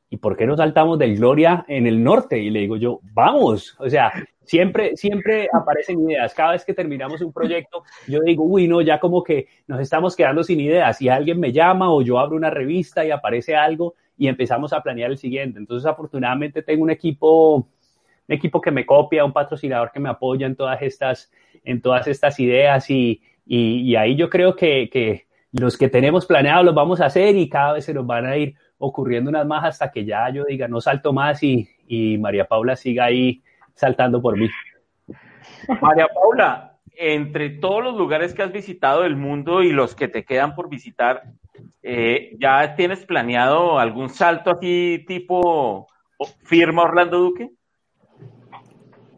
¿y 0.10 0.18
por 0.18 0.36
qué 0.36 0.46
no 0.46 0.58
saltamos 0.58 1.00
del 1.00 1.18
Gloria 1.18 1.66
en 1.68 1.88
el 1.88 2.04
norte? 2.04 2.40
Y 2.40 2.50
le 2.50 2.60
digo 2.62 2.78
yo, 2.78 3.00
vamos, 3.14 3.76
o 3.80 3.90
sea, 3.90 4.12
siempre, 4.44 4.96
siempre 4.96 5.48
aparecen 5.52 6.02
ideas. 6.02 6.34
Cada 6.34 6.52
vez 6.52 6.66
que 6.66 6.74
terminamos 6.74 7.22
un 7.22 7.32
proyecto, 7.32 7.84
yo 8.08 8.20
digo, 8.22 8.44
uy, 8.44 8.68
no, 8.68 8.82
ya 8.82 9.00
como 9.00 9.24
que 9.24 9.48
nos 9.68 9.80
estamos 9.80 10.16
quedando 10.16 10.44
sin 10.44 10.60
ideas 10.60 11.02
y 11.02 11.10
alguien 11.10 11.40
me 11.40 11.52
llama 11.52 11.94
o 11.94 12.02
yo 12.02 12.20
abro 12.20 12.36
una 12.36 12.50
revista 12.50 13.06
y 13.06 13.12
aparece 13.12 13.56
algo 13.56 13.96
y 14.18 14.28
empezamos 14.28 14.74
a 14.74 14.82
planear 14.82 15.12
el 15.12 15.18
siguiente. 15.18 15.60
Entonces, 15.60 15.90
afortunadamente 15.90 16.62
tengo 16.62 16.84
un 16.84 16.92
equipo 16.92 17.68
equipo 18.34 18.62
que 18.62 18.72
me 18.72 18.86
copia, 18.86 19.26
un 19.26 19.34
patrocinador 19.34 19.92
que 19.92 20.00
me 20.00 20.10
apoya 20.10 20.46
en 20.48 20.56
todas 20.56 20.82
estas, 20.82 21.32
en 21.64 21.82
todas 21.82 22.08
estas 22.08 22.40
ideas 22.40 22.90
y, 22.90 23.22
y, 23.46 23.96
ahí 23.96 24.16
yo 24.16 24.30
creo 24.30 24.56
que, 24.56 24.90
que, 24.92 25.26
los 25.52 25.78
que 25.78 25.90
tenemos 25.90 26.26
planeado 26.26 26.64
los 26.64 26.74
vamos 26.74 27.02
a 27.02 27.08
hacer 27.08 27.36
y 27.36 27.50
cada 27.50 27.74
vez 27.74 27.86
se 27.86 27.94
nos 27.94 28.06
van 28.06 28.26
a 28.26 28.38
ir 28.38 28.56
ocurriendo 28.78 29.30
unas 29.30 29.46
más 29.46 29.66
hasta 29.66 29.92
que 29.92 30.06
ya 30.06 30.30
yo 30.30 30.46
diga 30.46 30.68
no 30.68 30.80
salto 30.80 31.12
más 31.12 31.44
y, 31.44 31.68
y 31.88 32.18
María 32.18 32.46
Paula 32.46 32.76
siga 32.76 33.06
ahí 33.06 33.42
saltando 33.76 34.22
por 34.22 34.38
mí. 34.38 34.50
María 35.82 36.08
Paula, 36.08 36.78
entre 36.96 37.50
todos 37.50 37.84
los 37.84 37.98
lugares 37.98 38.34
que 38.34 38.44
has 38.44 38.52
visitado 38.52 39.02
del 39.02 39.16
mundo 39.16 39.62
y 39.62 39.72
los 39.72 39.96
que 39.96 40.08
te 40.08 40.24
quedan 40.24 40.56
por 40.56 40.70
visitar, 40.70 41.24
eh, 41.84 42.36
¿ya 42.40 42.76
tienes 42.76 43.06
planeado 43.06 43.80
algún 43.80 44.10
salto 44.10 44.52
así 44.52 45.04
tipo 45.08 45.88
firma 46.44 46.84
Orlando 46.84 47.20
Duque? 47.20 47.50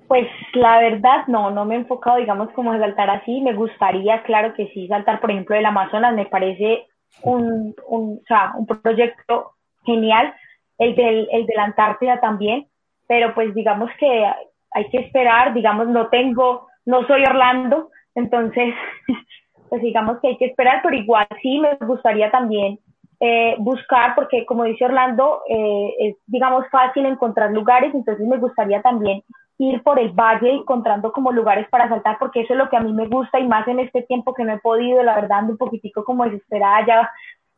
Pues 0.08 0.28
la 0.54 0.80
verdad 0.80 1.28
no, 1.28 1.50
no 1.52 1.66
me 1.66 1.76
he 1.76 1.80
enfocado, 1.80 2.18
digamos, 2.18 2.52
como 2.52 2.78
saltar 2.78 3.10
así. 3.10 3.42
Me 3.42 3.54
gustaría, 3.54 4.24
claro 4.24 4.54
que 4.54 4.68
sí, 4.70 4.88
saltar, 4.88 5.20
por 5.20 5.32
ejemplo, 5.32 5.56
del 5.56 5.66
Amazonas. 5.66 6.14
Me 6.14 6.26
parece 6.26 6.88
un, 7.22 7.76
un, 7.88 8.20
o 8.22 8.26
sea, 8.28 8.54
un 8.58 8.66
proyecto 8.66 9.54
genial. 9.86 10.34
El, 10.78 10.96
del, 10.96 11.28
el 11.32 11.46
de 11.46 11.56
la 11.56 11.64
Antártida 11.66 12.20
también. 12.20 12.68
Pero 13.08 13.34
pues 13.34 13.54
digamos 13.54 13.90
que 14.00 14.26
hay 14.74 14.90
que 14.90 14.98
esperar, 14.98 15.54
digamos, 15.54 15.88
no 15.88 16.08
tengo, 16.08 16.68
no 16.86 17.06
soy 17.08 17.24
Orlando, 17.24 17.90
entonces, 18.16 18.74
pues 19.70 19.82
digamos 19.82 20.20
que 20.20 20.30
hay 20.30 20.38
que 20.38 20.46
esperar, 20.46 20.82
pero 20.84 20.96
igual 20.96 21.28
sí 21.42 21.60
me 21.60 21.76
gustaría 21.86 22.32
también 22.32 22.80
eh, 23.26 23.56
buscar, 23.58 24.16
porque 24.16 24.46
como 24.46 24.66
dice 24.66 24.84
Orlando, 24.84 25.44
eh, 25.48 25.94
es, 25.98 26.16
digamos, 26.28 26.66
fácil 26.70 27.06
encontrar 27.06 27.52
lugares, 27.52 27.96
entonces 27.96 28.28
me 28.28 28.38
gustaría 28.38 28.82
también 28.82 29.24
ir 29.58 29.82
por 29.82 29.98
el 29.98 30.10
valle 30.10 30.52
encontrando 30.52 31.14
como 31.14 31.32
lugares 31.32 31.66
para 31.70 31.88
saltar, 31.88 32.18
porque 32.20 32.42
eso 32.42 32.52
es 32.52 32.60
lo 32.60 32.68
que 32.70 32.76
a 32.76 32.82
mí 32.82 32.92
me 32.92 33.08
gusta 33.08 33.40
y 33.40 33.48
más 33.48 33.66
en 33.70 33.80
este 33.80 34.02
tiempo 34.02 34.34
que 34.34 34.44
no 34.44 34.52
he 34.52 34.60
podido, 34.60 35.02
la 35.04 35.16
verdad, 35.16 35.40
ando 35.40 35.54
un 35.54 35.58
poquitico 35.58 36.04
como 36.04 36.26
desesperada 36.26 36.86
ya 36.86 37.12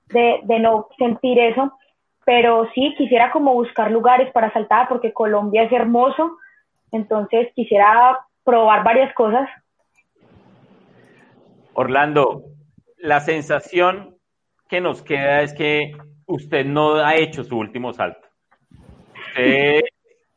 de, 0.10 0.42
de 0.44 0.60
no 0.60 0.88
sentir 1.00 1.40
eso, 1.40 1.74
pero 2.26 2.70
sí 2.76 2.94
quisiera 2.96 3.32
como 3.32 3.56
buscar 3.56 3.90
lugares 3.90 4.32
para 4.34 4.54
saltar 4.54 4.88
porque 4.88 5.14
Colombia 5.14 5.64
es 5.64 5.72
hermoso, 5.72 6.38
entonces 6.92 7.52
quisiera 7.56 8.20
probar 8.44 8.84
varias 8.84 9.12
cosas. 9.16 9.50
Orlando, 11.74 12.44
la 13.00 13.20
sensación 13.20 14.15
que 14.70 14.82
nos 14.82 15.02
queda 15.02 15.42
es 15.42 15.54
que 15.54 15.96
usted 16.26 16.66
no 16.66 16.96
ha 16.96 17.16
hecho 17.16 17.44
su 17.44 17.58
último 17.58 17.94
salto. 17.94 18.28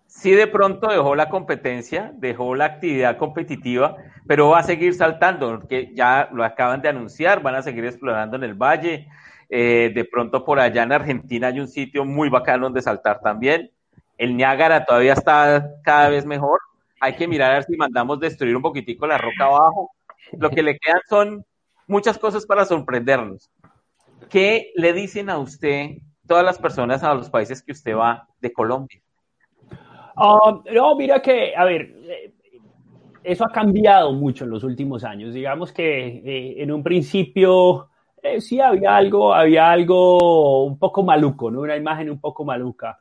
Sí 0.06 0.32
de 0.32 0.48
pronto 0.48 0.88
dejó 0.88 1.14
la 1.14 1.28
competencia, 1.28 2.12
dejó 2.16 2.56
la 2.56 2.64
actividad 2.64 3.18
competitiva, 3.18 3.96
pero 4.26 4.48
va 4.48 4.58
a 4.58 4.64
seguir 4.64 4.94
saltando, 4.94 5.60
que 5.68 5.94
ya 5.94 6.28
lo 6.32 6.44
acaban 6.44 6.82
de 6.82 6.88
anunciar, 6.88 7.40
van 7.40 7.54
a 7.54 7.62
seguir 7.62 7.84
explorando 7.84 8.36
en 8.36 8.42
el 8.42 8.54
valle. 8.54 9.06
Eh, 9.48 9.92
de 9.94 10.04
pronto 10.04 10.44
por 10.44 10.58
allá 10.58 10.82
en 10.82 10.92
Argentina 10.92 11.46
hay 11.46 11.60
un 11.60 11.68
sitio 11.68 12.04
muy 12.04 12.28
bacano 12.28 12.64
donde 12.64 12.82
saltar 12.82 13.20
también. 13.20 13.70
El 14.18 14.36
Niágara 14.36 14.84
todavía 14.84 15.12
está 15.12 15.70
cada 15.84 16.08
vez 16.08 16.26
mejor. 16.26 16.58
Hay 17.00 17.14
que 17.14 17.28
mirar 17.28 17.52
a 17.52 17.54
ver 17.54 17.64
si 17.64 17.76
mandamos 17.76 18.18
destruir 18.18 18.56
un 18.56 18.62
poquitico 18.62 19.06
la 19.06 19.18
roca 19.18 19.44
abajo. 19.44 19.92
Lo 20.32 20.50
que 20.50 20.62
le 20.62 20.78
quedan 20.78 21.00
son 21.08 21.44
muchas 21.86 22.18
cosas 22.18 22.44
para 22.44 22.64
sorprendernos. 22.64 23.50
¿Qué 24.28 24.72
le 24.74 24.92
dicen 24.92 25.30
a 25.30 25.38
usted 25.38 25.98
todas 26.26 26.44
las 26.44 26.58
personas 26.58 27.02
a 27.02 27.14
los 27.14 27.30
países 27.30 27.62
que 27.62 27.72
usted 27.72 27.96
va 27.96 28.28
de 28.40 28.52
Colombia? 28.52 29.00
Um, 30.16 30.62
no, 30.74 30.96
mira 30.96 31.22
que, 31.22 31.54
a 31.56 31.64
ver, 31.64 31.94
eh, 32.08 32.32
eso 33.22 33.44
ha 33.44 33.52
cambiado 33.52 34.12
mucho 34.12 34.44
en 34.44 34.50
los 34.50 34.64
últimos 34.64 35.04
años. 35.04 35.32
Digamos 35.32 35.72
que 35.72 36.06
eh, 36.06 36.62
en 36.62 36.72
un 36.72 36.82
principio 36.82 37.88
eh, 38.22 38.40
sí 38.40 38.60
había 38.60 38.96
algo, 38.96 39.32
había 39.32 39.70
algo 39.70 40.64
un 40.64 40.78
poco 40.78 41.04
maluco, 41.04 41.50
¿no? 41.50 41.60
Una 41.60 41.76
imagen 41.76 42.10
un 42.10 42.20
poco 42.20 42.44
maluca. 42.44 42.98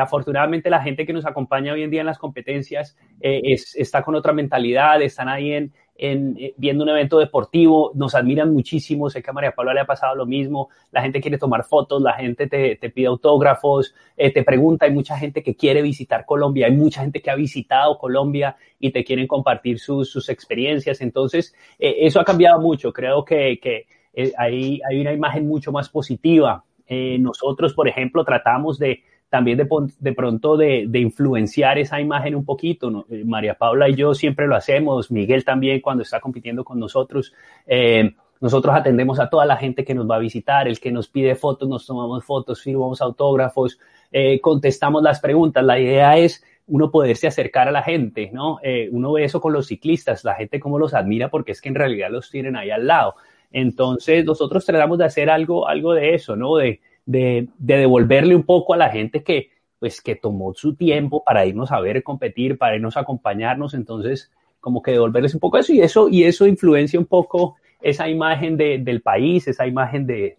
Afortunadamente 0.00 0.70
la 0.70 0.82
gente 0.82 1.06
que 1.06 1.12
nos 1.12 1.24
acompaña 1.24 1.72
hoy 1.72 1.84
en 1.84 1.90
día 1.90 2.00
en 2.00 2.06
las 2.06 2.18
competencias 2.18 2.96
es, 3.20 3.76
está 3.76 4.02
con 4.02 4.16
otra 4.16 4.32
mentalidad, 4.32 5.00
están 5.02 5.28
ahí 5.28 5.52
en, 5.52 5.72
en, 5.98 6.38
viendo 6.56 6.84
un 6.84 6.90
evento 6.90 7.18
deportivo, 7.18 7.90
nos 7.94 8.14
admiran 8.14 8.52
muchísimo, 8.52 9.10
sé 9.10 9.20
que 9.20 9.30
a 9.30 9.32
María 9.32 9.50
Paula 9.50 9.74
le 9.74 9.80
ha 9.80 9.84
pasado 9.84 10.14
lo 10.14 10.26
mismo, 10.26 10.68
la 10.92 11.02
gente 11.02 11.20
quiere 11.20 11.38
tomar 11.38 11.64
fotos, 11.64 12.00
la 12.00 12.12
gente 12.12 12.46
te, 12.46 12.76
te 12.76 12.88
pide 12.88 13.08
autógrafos, 13.08 13.94
eh, 14.16 14.32
te 14.32 14.44
pregunta, 14.44 14.86
hay 14.86 14.92
mucha 14.92 15.18
gente 15.18 15.42
que 15.42 15.56
quiere 15.56 15.82
visitar 15.82 16.24
Colombia, 16.24 16.66
hay 16.66 16.72
mucha 16.72 17.02
gente 17.02 17.20
que 17.20 17.30
ha 17.30 17.34
visitado 17.34 17.98
Colombia 17.98 18.56
y 18.78 18.92
te 18.92 19.02
quieren 19.02 19.26
compartir 19.26 19.80
sus, 19.80 20.08
sus 20.08 20.28
experiencias, 20.28 21.00
entonces 21.00 21.52
eh, 21.80 21.96
eso 22.00 22.20
ha 22.20 22.24
cambiado 22.24 22.60
mucho, 22.60 22.92
creo 22.92 23.24
que, 23.24 23.58
que 23.60 23.86
eh, 24.14 24.32
hay 24.38 24.80
una 25.00 25.12
imagen 25.12 25.48
mucho 25.48 25.72
más 25.72 25.88
positiva. 25.88 26.64
nosotros, 26.88 27.74
por 27.74 27.86
ejemplo, 27.88 28.24
tratamos 28.24 28.78
de 28.78 29.02
también 29.28 29.58
de, 29.58 29.68
de 29.98 30.12
pronto 30.12 30.56
de, 30.56 30.86
de, 30.88 31.00
influenciar 31.00 31.78
esa 31.78 32.00
imagen 32.00 32.34
un 32.34 32.44
poquito. 32.44 33.04
Eh, 33.10 33.24
María 33.24 33.54
Paula 33.54 33.88
y 33.88 33.94
yo 33.94 34.14
siempre 34.14 34.46
lo 34.46 34.56
hacemos, 34.56 35.10
Miguel 35.10 35.44
también 35.44 35.80
cuando 35.80 36.02
está 36.02 36.20
compitiendo 36.20 36.64
con 36.64 36.78
nosotros. 36.78 37.34
Eh, 37.66 38.14
nosotros 38.40 38.74
atendemos 38.74 39.18
a 39.20 39.28
toda 39.28 39.44
la 39.44 39.56
gente 39.56 39.84
que 39.84 39.94
nos 39.94 40.08
va 40.08 40.16
a 40.16 40.20
visitar, 40.20 40.68
el 40.68 40.78
que 40.80 40.92
nos 40.92 41.08
pide 41.08 41.34
fotos, 41.34 41.68
nos 41.68 41.86
tomamos 41.86 42.24
fotos, 42.24 42.62
firmamos 42.62 43.02
autógrafos, 43.02 43.78
eh, 44.12 44.40
contestamos 44.40 45.02
las 45.02 45.20
preguntas. 45.20 45.64
La 45.64 45.78
idea 45.78 46.16
es 46.16 46.42
uno 46.66 46.90
poderse 46.90 47.26
acercar 47.26 47.68
a 47.68 47.72
la 47.72 47.82
gente, 47.82 48.30
¿no? 48.32 48.58
Uno 48.90 49.12
ve 49.12 49.24
eso 49.24 49.40
con 49.40 49.54
los 49.54 49.66
ciclistas, 49.68 50.22
la 50.22 50.34
gente 50.34 50.60
cómo 50.60 50.78
los 50.78 50.92
admira 50.92 51.30
porque 51.30 51.52
es 51.52 51.62
que 51.62 51.70
en 51.70 51.74
realidad 51.74 52.10
los 52.10 52.30
tienen 52.30 52.56
ahí 52.56 52.70
al 52.70 52.86
lado. 52.86 53.14
Entonces, 53.50 54.24
nosotros 54.26 54.66
tratamos 54.66 54.98
de 54.98 55.06
hacer 55.06 55.30
algo, 55.30 55.66
algo 55.66 55.94
de 55.94 56.14
eso, 56.14 56.36
¿no? 56.36 56.56
De, 56.56 56.80
de, 57.08 57.48
devolverle 57.56 58.36
un 58.36 58.42
poco 58.42 58.74
a 58.74 58.76
la 58.76 58.90
gente 58.90 59.22
que, 59.24 59.50
pues, 59.78 60.02
que 60.02 60.14
tomó 60.14 60.52
su 60.52 60.76
tiempo 60.76 61.24
para 61.24 61.46
irnos 61.46 61.72
a 61.72 61.80
ver 61.80 62.02
competir, 62.02 62.58
para 62.58 62.76
irnos 62.76 62.96
a 62.96 63.00
acompañarnos. 63.00 63.72
Entonces, 63.72 64.30
como 64.60 64.82
que 64.82 64.92
devolverles 64.92 65.32
un 65.32 65.40
poco 65.40 65.56
eso 65.56 65.72
y 65.72 65.80
eso, 65.80 66.08
y 66.10 66.24
eso 66.24 66.46
influencia 66.46 67.00
un 67.00 67.06
poco 67.06 67.56
esa 67.80 68.08
imagen 68.08 68.56
del 68.56 69.00
país, 69.00 69.48
esa 69.48 69.66
imagen 69.66 70.06
de, 70.06 70.36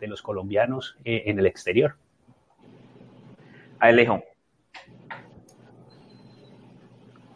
los 0.00 0.20
colombianos 0.20 0.96
eh, 1.04 1.22
en 1.26 1.38
el 1.38 1.46
exterior. 1.46 1.94
Alejo. 3.78 4.24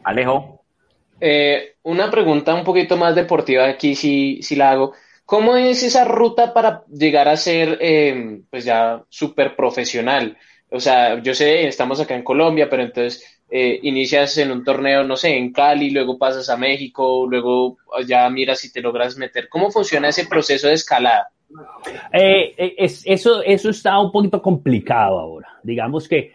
Alejo. 0.03 0.63
Eh, 1.21 1.75
una 1.83 2.11
pregunta 2.11 2.55
un 2.55 2.65
poquito 2.65 2.97
más 2.97 3.15
deportiva 3.15 3.67
aquí, 3.67 3.95
si, 3.95 4.43
si 4.43 4.57
la 4.57 4.71
hago. 4.71 4.95
¿Cómo 5.29 5.59
es 5.59 5.83
esa 5.83 6.07
ruta 6.07 6.55
para 6.55 6.85
llegar 6.87 7.29
a 7.29 7.37
ser, 7.37 7.76
eh, 7.83 8.41
pues 8.49 8.64
ya 8.64 9.05
súper 9.11 9.55
profesional? 9.55 10.39
O 10.70 10.81
sea, 10.81 11.22
yo 11.22 11.35
sé, 11.35 11.68
estamos 11.68 12.01
acá 12.01 12.14
en 12.14 12.22
Colombia, 12.22 12.66
pero 12.70 12.85
entonces 12.85 13.43
eh, 13.51 13.79
inicias 13.83 14.39
en 14.39 14.51
un 14.51 14.64
torneo, 14.64 15.05
no 15.05 15.16
sé, 15.18 15.37
en 15.37 15.53
Cali, 15.53 15.91
luego 15.91 16.16
pasas 16.16 16.49
a 16.49 16.57
México, 16.57 17.26
luego 17.29 17.76
ya 18.07 18.31
miras 18.31 18.61
si 18.61 18.72
te 18.72 18.81
logras 18.81 19.18
meter. 19.18 19.51
¿Cómo 19.51 19.70
funciona 19.70 20.09
ese 20.09 20.26
proceso 20.26 20.66
de 20.66 20.72
escalada? 20.72 21.29
Eh, 22.11 22.55
es, 22.79 23.03
eso, 23.05 23.43
eso 23.43 23.68
está 23.68 24.01
un 24.01 24.11
poquito 24.11 24.41
complicado 24.41 25.20
ahora. 25.20 25.49
Digamos 25.62 26.09
que 26.09 26.33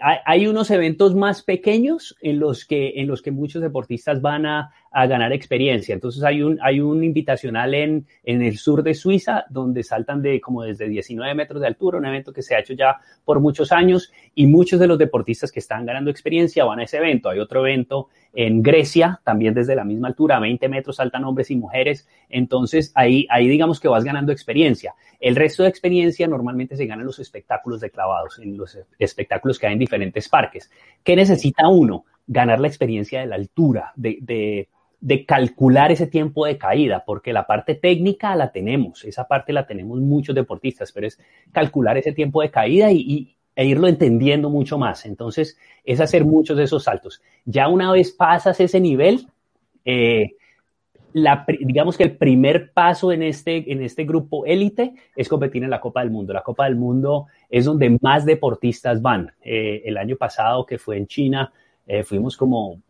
hay, 0.00 0.18
hay, 0.24 0.46
unos 0.46 0.70
eventos 0.70 1.16
más 1.16 1.42
pequeños 1.42 2.16
en 2.22 2.38
los 2.38 2.66
que, 2.66 3.00
en 3.00 3.08
los 3.08 3.20
que 3.20 3.32
muchos 3.32 3.62
deportistas 3.62 4.22
van 4.22 4.46
a, 4.46 4.70
a 4.92 5.06
ganar 5.06 5.32
experiencia. 5.32 5.94
Entonces 5.94 6.22
hay 6.22 6.42
un, 6.42 6.58
hay 6.62 6.80
un 6.80 7.02
invitacional 7.02 7.74
en, 7.74 8.06
en 8.22 8.42
el 8.42 8.58
sur 8.58 8.82
de 8.82 8.94
Suiza 8.94 9.44
donde 9.48 9.82
saltan 9.82 10.22
de 10.22 10.40
como 10.40 10.62
desde 10.62 10.88
19 10.88 11.34
metros 11.34 11.60
de 11.60 11.66
altura, 11.66 11.98
un 11.98 12.06
evento 12.06 12.32
que 12.32 12.42
se 12.42 12.54
ha 12.54 12.60
hecho 12.60 12.74
ya 12.74 13.00
por 13.24 13.40
muchos 13.40 13.72
años 13.72 14.12
y 14.34 14.46
muchos 14.46 14.78
de 14.78 14.86
los 14.86 14.98
deportistas 14.98 15.50
que 15.50 15.60
están 15.60 15.86
ganando 15.86 16.10
experiencia 16.10 16.64
van 16.64 16.80
a 16.80 16.84
ese 16.84 16.98
evento. 16.98 17.30
Hay 17.30 17.38
otro 17.38 17.66
evento 17.66 18.08
en 18.34 18.62
Grecia, 18.62 19.20
también 19.24 19.54
desde 19.54 19.74
la 19.74 19.84
misma 19.84 20.08
altura, 20.08 20.38
20 20.40 20.68
metros 20.68 20.96
saltan 20.96 21.24
hombres 21.24 21.50
y 21.50 21.56
mujeres. 21.56 22.08
Entonces 22.28 22.92
ahí, 22.94 23.26
ahí 23.30 23.48
digamos 23.48 23.80
que 23.80 23.88
vas 23.88 24.04
ganando 24.04 24.32
experiencia. 24.32 24.94
El 25.20 25.36
resto 25.36 25.62
de 25.62 25.68
experiencia 25.68 26.26
normalmente 26.26 26.76
se 26.76 26.86
gana 26.86 27.02
en 27.02 27.06
los 27.06 27.18
espectáculos 27.18 27.80
de 27.80 27.90
clavados, 27.90 28.38
en 28.38 28.56
los 28.56 28.78
espectáculos 28.98 29.58
que 29.58 29.66
hay 29.66 29.74
en 29.74 29.78
diferentes 29.78 30.28
parques. 30.28 30.70
¿Qué 31.04 31.16
necesita 31.16 31.68
uno? 31.68 32.04
Ganar 32.26 32.60
la 32.60 32.68
experiencia 32.68 33.20
de 33.20 33.26
la 33.26 33.34
altura, 33.34 33.92
de, 33.96 34.18
de 34.20 34.68
de 35.02 35.26
calcular 35.26 35.90
ese 35.90 36.06
tiempo 36.06 36.46
de 36.46 36.56
caída, 36.56 37.02
porque 37.04 37.32
la 37.32 37.44
parte 37.44 37.74
técnica 37.74 38.36
la 38.36 38.52
tenemos, 38.52 39.04
esa 39.04 39.26
parte 39.26 39.52
la 39.52 39.66
tenemos 39.66 40.00
muchos 40.00 40.32
deportistas, 40.32 40.92
pero 40.92 41.08
es 41.08 41.18
calcular 41.50 41.98
ese 41.98 42.12
tiempo 42.12 42.40
de 42.40 42.52
caída 42.52 42.92
y, 42.92 43.36
e 43.56 43.66
irlo 43.66 43.88
entendiendo 43.88 44.48
mucho 44.48 44.78
más. 44.78 45.04
Entonces, 45.04 45.58
es 45.84 46.00
hacer 46.00 46.24
muchos 46.24 46.56
de 46.56 46.64
esos 46.64 46.84
saltos. 46.84 47.20
Ya 47.44 47.66
una 47.66 47.90
vez 47.90 48.12
pasas 48.12 48.60
ese 48.60 48.78
nivel, 48.78 49.26
eh, 49.84 50.36
la, 51.14 51.44
digamos 51.60 51.98
que 51.98 52.04
el 52.04 52.16
primer 52.16 52.72
paso 52.72 53.10
en 53.10 53.24
este, 53.24 53.72
en 53.72 53.82
este 53.82 54.04
grupo 54.04 54.46
élite 54.46 54.94
es 55.16 55.28
competir 55.28 55.64
en 55.64 55.70
la 55.70 55.80
Copa 55.80 56.00
del 56.00 56.12
Mundo. 56.12 56.32
La 56.32 56.44
Copa 56.44 56.66
del 56.66 56.76
Mundo 56.76 57.26
es 57.50 57.64
donde 57.64 57.98
más 58.00 58.24
deportistas 58.24 59.02
van. 59.02 59.32
Eh, 59.42 59.82
el 59.84 59.98
año 59.98 60.16
pasado, 60.16 60.64
que 60.64 60.78
fue 60.78 60.96
en 60.96 61.08
China, 61.08 61.52
eh, 61.88 62.04
fuimos 62.04 62.36
como 62.36 62.80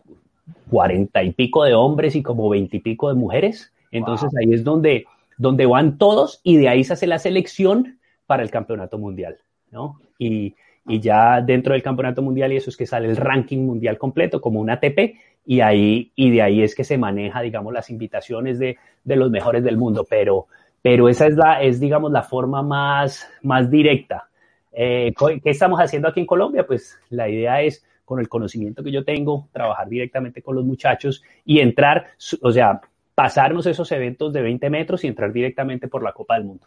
cuarenta 0.70 1.22
y 1.22 1.32
pico 1.32 1.64
de 1.64 1.74
hombres 1.74 2.16
y 2.16 2.22
como 2.22 2.49
veintipico 2.49 3.09
de 3.09 3.14
mujeres. 3.14 3.72
Entonces 3.90 4.30
ahí 4.36 4.53
es 4.53 4.64
donde, 4.64 5.07
donde 5.36 5.66
van 5.66 5.99
todos 5.99 6.40
y 6.43 6.57
de 6.57 6.68
ahí 6.68 6.84
se 6.84 6.95
hace 6.95 7.07
la 7.07 7.18
selección 7.18 7.99
para 8.26 8.43
el 8.43 8.51
campeonato 8.51 8.99
mundial, 8.99 9.38
¿no? 9.70 10.01
Y, 10.18 10.55
y 10.86 11.01
ya 11.01 11.40
dentro 11.40 11.74
del 11.74 11.82
campeonato 11.82 12.22
mundial 12.22 12.53
y 12.53 12.57
eso 12.57 12.70
es 12.70 12.76
que 12.76 12.86
sale 12.86 13.09
el 13.09 13.16
ranking 13.16 13.59
mundial 13.59 13.99
completo 13.99 14.40
como 14.40 14.61
un 14.61 14.70
ATP 14.70 15.16
y 15.45 15.61
ahí 15.61 16.12
y 16.16 16.30
de 16.30 16.43
ahí 16.43 16.62
es 16.62 16.74
que 16.74 16.84
se 16.84 16.99
maneja 16.99 17.40
digamos 17.40 17.72
las 17.72 17.90
invitaciones 17.90 18.59
de, 18.59 18.78
de 19.05 19.16
los 19.16 19.30
mejores 19.30 19.62
del 19.64 19.76
mundo 19.76 20.07
pero 20.09 20.47
pero 20.80 21.09
esa 21.09 21.26
es 21.26 21.36
la 21.36 21.62
es 21.62 21.78
digamos 21.78 22.11
la 22.11 22.22
forma 22.22 22.62
más 22.62 23.28
más 23.43 23.70
directa 23.70 24.28
eh, 24.72 25.12
¿qué 25.18 25.51
estamos 25.51 25.78
haciendo 25.80 26.09
aquí 26.09 26.20
en 26.20 26.26
Colombia? 26.26 26.66
Pues 26.66 26.99
la 27.11 27.28
idea 27.28 27.61
es 27.61 27.84
con 28.13 28.21
el 28.21 28.29
conocimiento 28.29 28.85
que 28.85 28.93
yo 28.93 29.05
tengo, 29.05 29.49
trabajar 29.53 29.89
directamente 29.89 30.43
con 30.43 30.55
los 30.55 30.67
muchachos 30.67 31.23
y 31.47 31.61
entrar, 31.61 32.09
o 32.43 32.53
sea, 32.53 32.83
pasarnos 33.15 33.65
esos 33.65 33.91
eventos 33.91 34.35
de 34.35 34.43
20 34.43 34.69
metros 34.69 35.03
y 35.03 35.07
entrar 35.07 35.33
directamente 35.33 35.89
por 35.89 36.03
la 36.03 36.13
Copa 36.13 36.35
del 36.35 36.45
Mundo. 36.45 36.67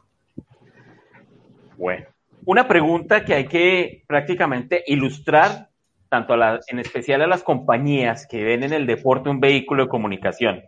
Bueno, 1.77 2.07
una 2.45 2.67
pregunta 2.67 3.23
que 3.23 3.35
hay 3.35 3.45
que 3.45 4.03
prácticamente 4.07 4.83
ilustrar, 4.87 5.69
tanto 6.09 6.33
a 6.33 6.59
en 6.67 6.79
especial 6.79 7.21
a 7.21 7.27
las 7.27 7.43
compañías 7.43 8.25
que 8.25 8.43
ven 8.43 8.63
en 8.63 8.73
el 8.73 8.87
deporte 8.87 9.29
un 9.29 9.39
vehículo 9.39 9.83
de 9.83 9.89
comunicación. 9.89 10.63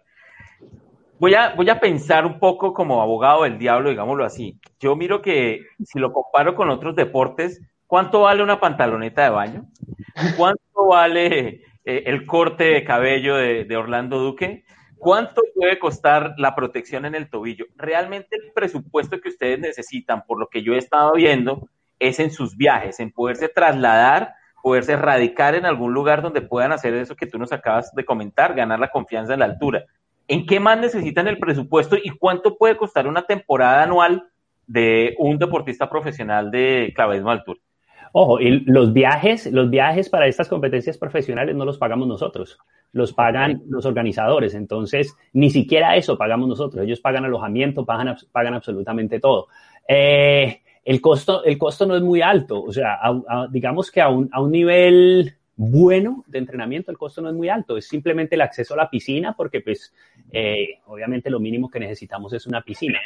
Voy 1.18 1.34
a, 1.34 1.56
voy 1.56 1.72
a 1.72 1.80
pensar 1.80 2.24
un 2.28 2.38
poco 2.38 2.72
como 2.72 3.02
abogado 3.02 3.46
del 3.46 3.58
diablo, 3.58 3.90
digámoslo 3.90 4.26
así. 4.26 4.60
Yo 4.80 4.96
miro 4.96 5.24
que 5.24 5.62
si 5.84 5.98
lo 5.98 6.14
comparo 6.14 6.54
con 6.54 6.70
otros 6.70 6.96
deportes, 6.96 7.64
¿cuánto 7.88 8.22
vale 8.22 8.44
una 8.44 8.60
pantaloneta 8.60 9.24
de 9.24 9.30
baño? 9.30 9.66
¿Cuánto 10.38 10.88
vale 10.90 11.62
eh, 11.86 12.04
el 12.06 12.26
corte 12.26 12.66
de 12.66 12.84
cabello 12.84 13.36
de, 13.36 13.78
Orlando 13.78 14.20
Duque? 14.20 14.66
¿Cuánto 14.98 15.42
puede 15.56 15.80
costar 15.80 16.34
la 16.38 16.56
protección 16.56 17.06
en 17.06 17.16
el 17.16 17.30
tobillo? 17.30 17.66
Realmente 17.76 18.36
el 18.36 18.52
presupuesto 18.54 19.20
que 19.22 19.30
ustedes 19.30 19.60
necesitan, 19.60 20.24
por 20.26 20.40
lo 20.40 20.48
que 20.48 20.64
yo 20.64 20.74
he 20.74 20.78
estado 20.78 21.14
viendo, 21.14 21.70
es 22.00 22.20
en 22.20 22.32
sus 22.32 22.58
viajes, 22.58 23.00
en 23.00 23.12
poderse 23.12 23.48
trasladar, 23.48 24.34
poderse 24.62 24.98
radicar 24.98 25.56
en 25.56 25.66
algún 25.66 25.94
lugar 25.94 26.22
donde 26.22 26.42
puedan 26.42 26.72
hacer 26.72 26.94
eso 26.96 27.16
que 27.16 27.28
tú 27.28 27.38
nos 27.38 27.52
acabas 27.52 27.94
de 27.94 28.06
comentar, 28.06 28.54
ganar 28.54 28.80
la 28.80 28.90
confianza 28.90 29.34
en 29.34 29.40
la 29.40 29.46
altura. 29.46 29.86
¿En 30.28 30.46
qué 30.46 30.60
más 30.60 30.78
necesitan 30.80 31.28
el 31.28 31.38
presupuesto 31.38 31.96
y 31.96 32.10
cuánto 32.10 32.58
puede 32.58 32.76
costar 32.76 33.08
una 33.08 33.24
temporada 33.24 33.84
anual 33.84 34.30
de 34.66 35.16
un 35.20 35.38
deportista 35.38 35.90
profesional 35.90 36.52
de 36.52 36.92
clavadismo 36.94 37.30
de 37.30 37.38
altura? 37.38 37.60
Ojo, 38.14 38.40
y 38.40 38.62
los 38.62 38.94
viajes, 38.94 39.52
los 39.52 39.70
viajes 39.70 40.10
para 40.10 40.28
estas 40.28 40.48
competencias 40.48 40.98
profesionales 40.98 41.56
no 41.56 41.66
los 41.66 41.78
pagamos 41.78 42.08
nosotros, 42.08 42.58
los 42.92 43.14
pagan 43.14 43.64
los 43.70 43.86
organizadores. 43.86 44.54
Entonces, 44.54 45.16
ni 45.34 45.50
siquiera 45.50 45.96
eso 45.96 46.18
pagamos 46.18 46.48
nosotros. 46.48 46.84
Ellos 46.84 47.00
pagan 47.00 47.26
alojamiento, 47.26 47.86
pagan, 47.86 48.16
pagan 48.32 48.54
absolutamente 48.54 49.20
todo. 49.20 49.48
Eh, 49.88 50.62
el, 50.84 51.02
costo, 51.02 51.44
el 51.44 51.58
costo 51.58 51.86
no 51.86 51.96
es 51.96 52.02
muy 52.02 52.22
alto. 52.22 52.62
O 52.64 52.72
sea, 52.72 53.00
digamos 53.52 53.92
que 53.92 54.02
a 54.02 54.10
un, 54.10 54.30
a 54.32 54.42
un 54.42 54.52
nivel 54.52 55.38
bueno 55.58 56.24
de 56.28 56.38
entrenamiento, 56.38 56.92
el 56.92 56.98
costo 56.98 57.22
no 57.22 57.30
es 57.30 57.36
muy 57.36 57.50
alto, 57.50 57.78
es 57.78 57.88
simplemente 57.88 58.36
el 58.36 58.42
acceso 58.42 58.76
a 58.76 58.78
la 58.78 58.90
piscina, 58.90 59.34
porque 59.36 59.62
pues 59.62 59.92
eh, 60.32 60.80
obviamente 60.86 61.32
lo 61.32 61.40
mínimo 61.40 61.70
que 61.70 61.80
necesitamos 61.80 62.32
es 62.34 62.46
una 62.46 62.62
piscina. 62.62 63.00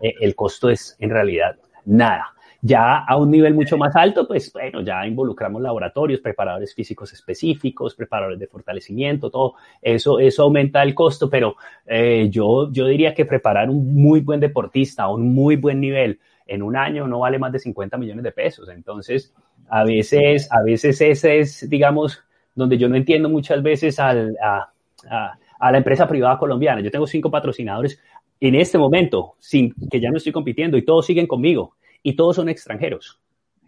Eh, 0.00 0.14
el 0.20 0.34
costo 0.34 0.70
es 0.70 0.96
en 1.00 1.10
realidad 1.10 1.56
nada. 1.84 2.32
Ya 2.62 2.98
a 2.98 3.16
un 3.16 3.30
nivel 3.30 3.54
mucho 3.54 3.76
más 3.76 3.94
alto, 3.94 4.26
pues 4.26 4.52
bueno, 4.52 4.80
ya 4.80 5.06
involucramos 5.06 5.62
laboratorios, 5.62 6.20
preparadores 6.20 6.74
físicos 6.74 7.12
específicos, 7.12 7.94
preparadores 7.94 8.38
de 8.38 8.46
fortalecimiento, 8.46 9.30
todo 9.30 9.54
eso, 9.82 10.18
eso 10.18 10.42
aumenta 10.42 10.82
el 10.82 10.94
costo, 10.94 11.28
pero 11.28 11.56
eh, 11.86 12.28
yo, 12.30 12.72
yo 12.72 12.86
diría 12.86 13.14
que 13.14 13.24
preparar 13.24 13.68
un 13.70 13.94
muy 13.94 14.20
buen 14.20 14.40
deportista 14.40 15.04
a 15.04 15.12
un 15.12 15.34
muy 15.34 15.56
buen 15.56 15.80
nivel 15.80 16.18
en 16.46 16.62
un 16.62 16.76
año 16.76 17.06
no 17.06 17.20
vale 17.20 17.38
más 17.38 17.52
de 17.52 17.58
50 17.58 17.96
millones 17.98 18.24
de 18.24 18.32
pesos. 18.32 18.68
Entonces, 18.68 19.34
a 19.68 19.84
veces, 19.84 20.48
a 20.52 20.62
veces 20.62 21.00
ese 21.00 21.40
es, 21.40 21.68
digamos, 21.68 22.22
donde 22.54 22.78
yo 22.78 22.88
no 22.88 22.96
entiendo 22.96 23.28
muchas 23.28 23.62
veces 23.62 23.98
al, 23.98 24.36
a, 24.42 24.70
a, 25.58 25.72
la 25.72 25.78
empresa 25.78 26.06
privada 26.06 26.38
colombiana. 26.38 26.80
Yo 26.80 26.90
tengo 26.90 27.06
cinco 27.06 27.30
patrocinadores 27.30 28.00
en 28.40 28.54
este 28.54 28.78
momento, 28.78 29.34
sin 29.38 29.74
que 29.90 30.00
ya 30.00 30.10
no 30.10 30.18
estoy 30.18 30.32
compitiendo 30.32 30.76
y 30.76 30.84
todos 30.84 31.06
siguen 31.06 31.26
conmigo 31.26 31.74
y 32.06 32.14
todos 32.14 32.36
son 32.36 32.48
extranjeros. 32.48 33.18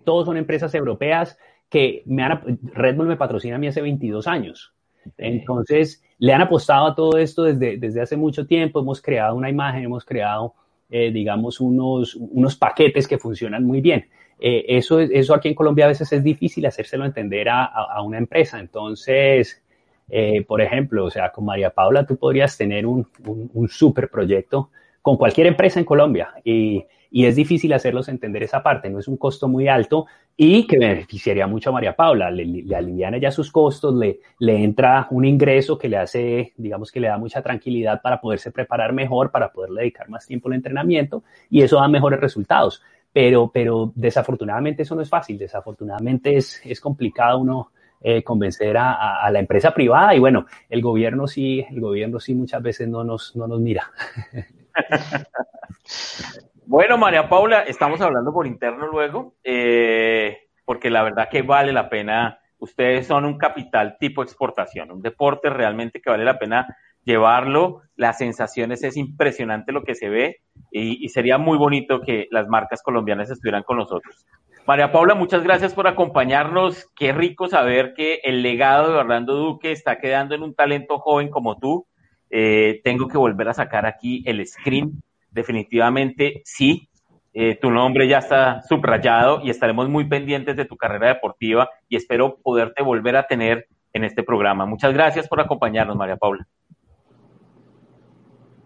Todos 0.04 0.26
son 0.26 0.36
empresas 0.36 0.72
europeas 0.72 1.36
que 1.68 2.04
me 2.06 2.22
han, 2.22 2.60
Red 2.72 2.94
Bull 2.94 3.08
me 3.08 3.16
patrocina 3.16 3.56
a 3.56 3.58
mí 3.58 3.66
hace 3.66 3.82
22 3.82 4.28
años. 4.28 4.72
Entonces, 5.16 6.04
le 6.20 6.32
han 6.32 6.42
apostado 6.42 6.86
a 6.86 6.94
todo 6.94 7.18
esto 7.18 7.42
desde, 7.42 7.78
desde 7.78 8.00
hace 8.00 8.16
mucho 8.16 8.46
tiempo. 8.46 8.78
Hemos 8.78 9.02
creado 9.02 9.34
una 9.34 9.50
imagen, 9.50 9.82
hemos 9.82 10.04
creado, 10.04 10.54
eh, 10.88 11.10
digamos, 11.10 11.58
unos, 11.58 12.14
unos 12.14 12.54
paquetes 12.54 13.08
que 13.08 13.18
funcionan 13.18 13.64
muy 13.64 13.80
bien. 13.80 14.06
Eh, 14.38 14.66
eso, 14.68 15.00
eso 15.00 15.34
aquí 15.34 15.48
en 15.48 15.56
Colombia 15.56 15.86
a 15.86 15.88
veces 15.88 16.12
es 16.12 16.22
difícil 16.22 16.64
hacérselo 16.64 17.06
entender 17.06 17.48
a, 17.48 17.64
a, 17.64 18.00
una 18.02 18.18
empresa. 18.18 18.60
Entonces, 18.60 19.64
eh, 20.08 20.44
por 20.46 20.60
ejemplo, 20.60 21.06
o 21.06 21.10
sea, 21.10 21.32
con 21.32 21.44
María 21.44 21.70
Paula 21.70 22.06
tú 22.06 22.16
podrías 22.16 22.56
tener 22.56 22.86
un, 22.86 23.04
un, 23.26 23.50
un 23.52 23.68
super 23.68 24.08
proyecto 24.08 24.70
con 25.02 25.16
cualquier 25.16 25.48
empresa 25.48 25.80
en 25.80 25.84
Colombia 25.84 26.34
y, 26.44 26.84
y, 27.10 27.26
es 27.26 27.36
difícil 27.36 27.72
hacerlos 27.72 28.08
entender 28.08 28.42
esa 28.42 28.62
parte, 28.62 28.90
no 28.90 28.98
es 28.98 29.08
un 29.08 29.16
costo 29.16 29.48
muy 29.48 29.68
alto 29.68 30.06
y 30.36 30.66
que 30.66 30.78
beneficiaría 30.78 31.46
mucho 31.46 31.70
a 31.70 31.72
María 31.72 31.96
Paula, 31.96 32.30
le, 32.30 32.44
le 32.44 32.76
aliviana 32.76 33.18
ya 33.18 33.30
sus 33.30 33.50
costos, 33.50 33.94
le, 33.94 34.20
le 34.38 34.62
entra 34.62 35.08
un 35.10 35.24
ingreso 35.24 35.78
que 35.78 35.88
le 35.88 35.96
hace, 35.96 36.52
digamos 36.56 36.92
que 36.92 37.00
le 37.00 37.08
da 37.08 37.18
mucha 37.18 37.42
tranquilidad 37.42 38.00
para 38.02 38.20
poderse 38.20 38.50
preparar 38.50 38.92
mejor, 38.92 39.30
para 39.30 39.52
poder 39.52 39.70
dedicar 39.70 40.08
más 40.08 40.26
tiempo 40.26 40.48
al 40.48 40.54
entrenamiento 40.54 41.24
y 41.50 41.62
eso 41.62 41.76
da 41.76 41.88
mejores 41.88 42.20
resultados 42.20 42.82
pero, 43.12 43.50
pero 43.52 43.92
desafortunadamente 43.94 44.82
eso 44.82 44.94
no 44.94 45.02
es 45.02 45.08
fácil, 45.08 45.38
desafortunadamente 45.38 46.36
es, 46.36 46.60
es 46.64 46.80
complicado 46.80 47.38
uno 47.38 47.70
eh, 48.00 48.22
convencer 48.22 48.76
a, 48.76 49.24
a, 49.24 49.30
la 49.32 49.40
empresa 49.40 49.74
privada 49.74 50.14
y 50.14 50.20
bueno, 50.20 50.46
el 50.68 50.80
gobierno 50.80 51.26
sí, 51.26 51.66
el 51.68 51.80
gobierno 51.80 52.20
sí 52.20 52.32
muchas 52.34 52.62
veces 52.62 52.88
no 52.88 53.02
nos, 53.02 53.34
no 53.34 53.48
nos 53.48 53.60
mira. 53.60 53.90
bueno, 56.68 56.98
María 56.98 57.30
Paula, 57.30 57.62
estamos 57.62 57.98
hablando 58.02 58.30
por 58.30 58.46
interno 58.46 58.88
luego, 58.88 59.36
eh, 59.42 60.36
porque 60.66 60.90
la 60.90 61.02
verdad 61.02 61.30
que 61.30 61.40
vale 61.40 61.72
la 61.72 61.88
pena, 61.88 62.40
ustedes 62.58 63.06
son 63.06 63.24
un 63.24 63.38
capital 63.38 63.96
tipo 63.98 64.22
exportación, 64.22 64.90
un 64.90 65.00
deporte 65.00 65.48
realmente 65.48 66.02
que 66.02 66.10
vale 66.10 66.26
la 66.26 66.38
pena 66.38 66.76
llevarlo, 67.04 67.80
las 67.96 68.18
sensaciones 68.18 68.84
es 68.84 68.98
impresionante 68.98 69.72
lo 69.72 69.82
que 69.82 69.94
se 69.94 70.10
ve 70.10 70.42
y, 70.70 71.08
sería 71.08 71.38
muy 71.38 71.56
bonito 71.56 72.02
que 72.02 72.28
las 72.30 72.48
marcas 72.48 72.82
colombianas 72.82 73.30
estuvieran 73.30 73.62
con 73.62 73.78
nosotros. 73.78 74.26
María 74.66 74.92
Paula, 74.92 75.14
muchas 75.14 75.42
gracias 75.42 75.72
por 75.72 75.86
acompañarnos. 75.86 76.86
Qué 76.94 77.14
rico 77.14 77.48
saber 77.48 77.94
que 77.94 78.20
el 78.24 78.42
legado 78.42 78.92
de 78.92 78.98
Orlando 78.98 79.36
Duque 79.36 79.72
está 79.72 79.98
quedando 80.00 80.34
en 80.34 80.42
un 80.42 80.54
talento 80.54 80.98
joven 80.98 81.30
como 81.30 81.56
tú. 81.56 81.86
Eh, 82.28 82.82
tengo 82.84 83.08
que 83.08 83.16
volver 83.16 83.48
a 83.48 83.54
sacar 83.54 83.86
aquí 83.86 84.22
el 84.26 84.46
screen. 84.46 85.02
Definitivamente 85.38 86.42
sí, 86.44 86.88
eh, 87.32 87.56
tu 87.62 87.70
nombre 87.70 88.08
ya 88.08 88.18
está 88.18 88.60
subrayado 88.62 89.40
y 89.44 89.50
estaremos 89.50 89.88
muy 89.88 90.04
pendientes 90.08 90.56
de 90.56 90.64
tu 90.64 90.76
carrera 90.76 91.14
deportiva 91.14 91.70
y 91.88 91.94
espero 91.94 92.38
poderte 92.42 92.82
volver 92.82 93.14
a 93.14 93.28
tener 93.28 93.68
en 93.92 94.02
este 94.02 94.24
programa. 94.24 94.66
Muchas 94.66 94.92
gracias 94.92 95.28
por 95.28 95.40
acompañarnos, 95.40 95.94
María 95.94 96.16
Paula. 96.16 96.44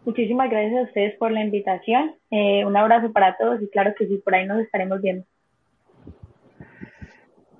Muchísimas 0.06 0.48
gracias 0.48 0.80
a 0.80 0.84
ustedes 0.84 1.14
por 1.18 1.30
la 1.30 1.44
invitación. 1.44 2.14
Eh, 2.30 2.64
un 2.64 2.74
abrazo 2.74 3.12
para 3.12 3.36
todos 3.36 3.60
y 3.60 3.68
claro 3.68 3.92
que 3.94 4.06
sí, 4.06 4.16
por 4.24 4.34
ahí 4.34 4.46
nos 4.46 4.60
estaremos 4.60 5.02
viendo. 5.02 5.26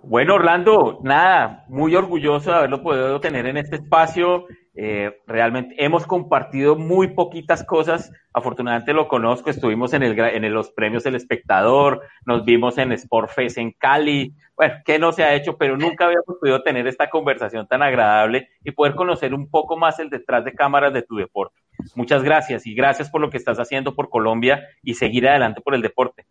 Bueno, 0.03 0.37
Orlando, 0.37 1.01
nada, 1.03 1.67
muy 1.69 1.95
orgulloso 1.95 2.51
de 2.51 2.57
haberlo 2.57 2.83
podido 2.83 3.21
tener 3.21 3.45
en 3.45 3.59
este 3.59 3.77
espacio. 3.77 4.47
Eh, 4.75 5.21
realmente 5.27 5.75
hemos 5.79 6.07
compartido 6.07 6.77
muy 6.77 7.09
poquitas 7.09 7.63
cosas. 7.65 8.11
Afortunadamente 8.33 8.95
lo 8.95 9.07
conozco, 9.07 9.51
estuvimos 9.51 9.93
en, 9.93 10.03
el, 10.03 10.19
en 10.19 10.53
los 10.53 10.71
premios 10.71 11.05
El 11.05 11.15
Espectador, 11.15 12.03
nos 12.25 12.45
vimos 12.45 12.79
en 12.79 12.97
Sportfest 12.97 13.59
en 13.59 13.73
Cali. 13.73 14.35
Bueno, 14.57 14.75
que 14.85 14.99
no 14.99 15.13
se 15.13 15.25
ha 15.25 15.35
hecho, 15.35 15.59
pero 15.59 15.77
nunca 15.77 16.07
habíamos 16.07 16.39
podido 16.41 16.63
tener 16.63 16.87
esta 16.87 17.11
conversación 17.11 17.67
tan 17.67 17.83
agradable 17.83 18.49
y 18.65 18.71
poder 18.71 18.95
conocer 18.95 19.35
un 19.35 19.51
poco 19.51 19.77
más 19.77 19.99
el 19.99 20.09
detrás 20.09 20.45
de 20.45 20.53
cámaras 20.53 20.93
de 20.95 21.03
tu 21.03 21.17
deporte. 21.17 21.61
Muchas 21.95 22.23
gracias 22.23 22.67
y 22.67 22.75
gracias 22.75 23.11
por 23.11 23.21
lo 23.21 23.29
que 23.29 23.37
estás 23.37 23.59
haciendo 23.59 23.95
por 23.95 24.09
Colombia 24.09 24.67
y 24.83 24.95
seguir 24.95 25.29
adelante 25.29 25.61
por 25.61 25.75
el 25.75 25.83
deporte. 25.83 26.27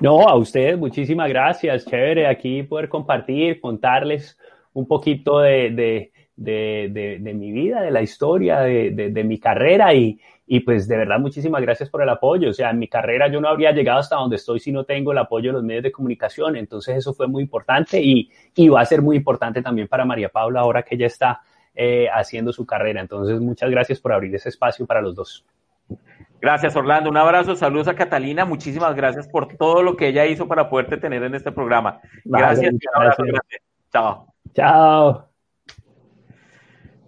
No, 0.00 0.28
a 0.28 0.34
ustedes 0.36 0.76
muchísimas 0.76 1.28
gracias. 1.28 1.86
Chévere 1.86 2.26
aquí 2.26 2.62
poder 2.62 2.88
compartir, 2.88 3.60
contarles 3.60 4.38
un 4.72 4.86
poquito 4.86 5.40
de, 5.40 5.70
de, 5.70 6.12
de, 6.36 7.18
de 7.20 7.34
mi 7.34 7.50
vida, 7.50 7.80
de 7.80 7.90
la 7.90 8.02
historia, 8.02 8.60
de, 8.60 9.24
mi 9.24 9.38
carrera 9.38 9.94
y, 9.94 10.20
y 10.46 10.60
pues 10.60 10.86
de 10.86 10.96
verdad 10.96 11.18
muchísimas 11.18 11.62
gracias 11.62 11.88
por 11.88 12.02
el 12.02 12.08
apoyo. 12.08 12.50
O 12.50 12.52
sea, 12.52 12.70
en 12.70 12.78
mi 12.78 12.88
carrera 12.88 13.28
yo 13.28 13.40
no 13.40 13.48
habría 13.48 13.72
llegado 13.72 13.98
hasta 13.98 14.16
donde 14.16 14.36
estoy 14.36 14.60
si 14.60 14.72
no 14.72 14.84
tengo 14.84 15.12
el 15.12 15.18
apoyo 15.18 15.50
de 15.50 15.54
los 15.54 15.64
medios 15.64 15.84
de 15.84 15.92
comunicación. 15.92 16.56
Entonces 16.56 16.96
eso 16.96 17.14
fue 17.14 17.26
muy 17.26 17.42
importante 17.42 18.00
y, 18.00 18.30
y 18.54 18.68
va 18.68 18.80
a 18.80 18.86
ser 18.86 19.02
muy 19.02 19.16
importante 19.16 19.62
también 19.62 19.88
para 19.88 20.04
María 20.04 20.28
Paula 20.28 20.60
ahora 20.60 20.82
que 20.82 20.94
ella 20.94 21.06
está 21.06 21.40
eh, 21.74 22.08
haciendo 22.12 22.52
su 22.52 22.66
carrera. 22.66 23.00
Entonces 23.00 23.40
muchas 23.40 23.70
gracias 23.70 24.00
por 24.00 24.12
abrir 24.12 24.34
ese 24.34 24.50
espacio 24.50 24.86
para 24.86 25.00
los 25.00 25.14
dos. 25.14 25.44
Gracias, 26.40 26.76
Orlando. 26.76 27.10
Un 27.10 27.16
abrazo, 27.16 27.56
saludos 27.56 27.88
a 27.88 27.94
Catalina. 27.94 28.44
Muchísimas 28.44 28.94
gracias 28.94 29.26
por 29.26 29.56
todo 29.56 29.82
lo 29.82 29.96
que 29.96 30.08
ella 30.08 30.26
hizo 30.26 30.46
para 30.46 30.68
poderte 30.68 30.98
tener 30.98 31.22
en 31.22 31.34
este 31.34 31.50
programa. 31.50 32.00
Gracias. 32.24 32.66
Vale, 32.66 32.68
un 32.68 33.02
abrazo, 33.02 33.22
gracias. 33.24 33.62
Chao. 33.90 34.26
Chao. 34.54 35.35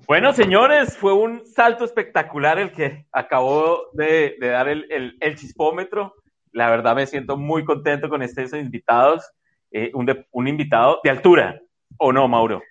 Bueno, 0.08 0.32
señores, 0.32 0.96
fue 0.96 1.12
un 1.12 1.44
salto 1.44 1.84
espectacular 1.84 2.58
el 2.58 2.72
que 2.72 3.04
acabó 3.12 3.90
de, 3.92 4.36
dar 4.40 4.66
el, 4.66 4.90
el, 4.90 5.18
el, 5.20 5.36
chispómetro. 5.36 6.14
La 6.50 6.70
verdad 6.70 6.96
me 6.96 7.06
siento 7.06 7.36
muy 7.36 7.62
contento 7.62 8.08
con 8.08 8.22
estos 8.22 8.54
invitados. 8.54 9.22
Eh, 9.70 9.90
un, 9.92 10.06
de, 10.06 10.26
un 10.30 10.48
invitado 10.48 11.00
de 11.04 11.10
altura, 11.10 11.60
¿o 11.98 12.10
no, 12.10 12.26
Mauro? 12.26 12.62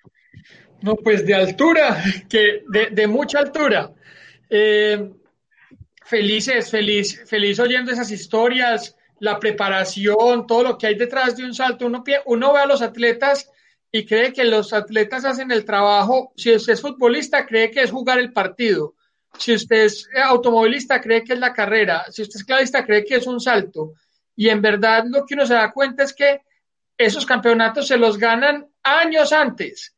No, 0.81 0.95
pues 0.95 1.27
de 1.27 1.35
altura, 1.35 2.03
que 2.27 2.63
de, 2.69 2.87
de 2.87 3.05
mucha 3.05 3.37
altura. 3.37 3.91
Eh, 4.49 5.07
felices, 6.05 6.71
feliz, 6.71 7.23
feliz 7.29 7.59
oyendo 7.59 7.91
esas 7.91 8.09
historias, 8.09 8.97
la 9.19 9.37
preparación, 9.37 10.47
todo 10.47 10.63
lo 10.63 10.77
que 10.79 10.87
hay 10.87 10.95
detrás 10.95 11.37
de 11.37 11.45
un 11.45 11.53
salto. 11.53 11.85
Uno, 11.85 12.03
uno 12.25 12.53
ve 12.53 12.59
a 12.61 12.65
los 12.65 12.81
atletas 12.81 13.51
y 13.91 14.05
cree 14.05 14.33
que 14.33 14.43
los 14.43 14.73
atletas 14.73 15.25
hacen 15.25 15.51
el 15.51 15.65
trabajo. 15.65 16.33
Si 16.35 16.53
usted 16.53 16.73
es 16.73 16.81
futbolista, 16.81 17.45
cree 17.45 17.71
que 17.71 17.81
es 17.81 17.91
jugar 17.91 18.19
el 18.19 18.33
partido. 18.33 18.95
Si 19.37 19.53
usted 19.53 19.85
es 19.85 20.09
automovilista, 20.23 20.99
cree 20.99 21.23
que 21.23 21.33
es 21.33 21.39
la 21.39 21.53
carrera. 21.53 22.05
Si 22.09 22.21
usted 22.21 22.39
es 22.39 22.45
clavista, 22.45 22.85
cree 22.85 23.05
que 23.05 23.15
es 23.15 23.27
un 23.27 23.39
salto. 23.39 23.93
Y 24.35 24.49
en 24.49 24.61
verdad 24.61 25.05
lo 25.07 25.25
que 25.25 25.35
uno 25.35 25.45
se 25.45 25.53
da 25.53 25.71
cuenta 25.71 26.03
es 26.03 26.13
que 26.13 26.41
esos 26.97 27.25
campeonatos 27.25 27.87
se 27.87 27.97
los 27.97 28.17
ganan 28.17 28.67
años 28.83 29.31
antes. 29.31 29.95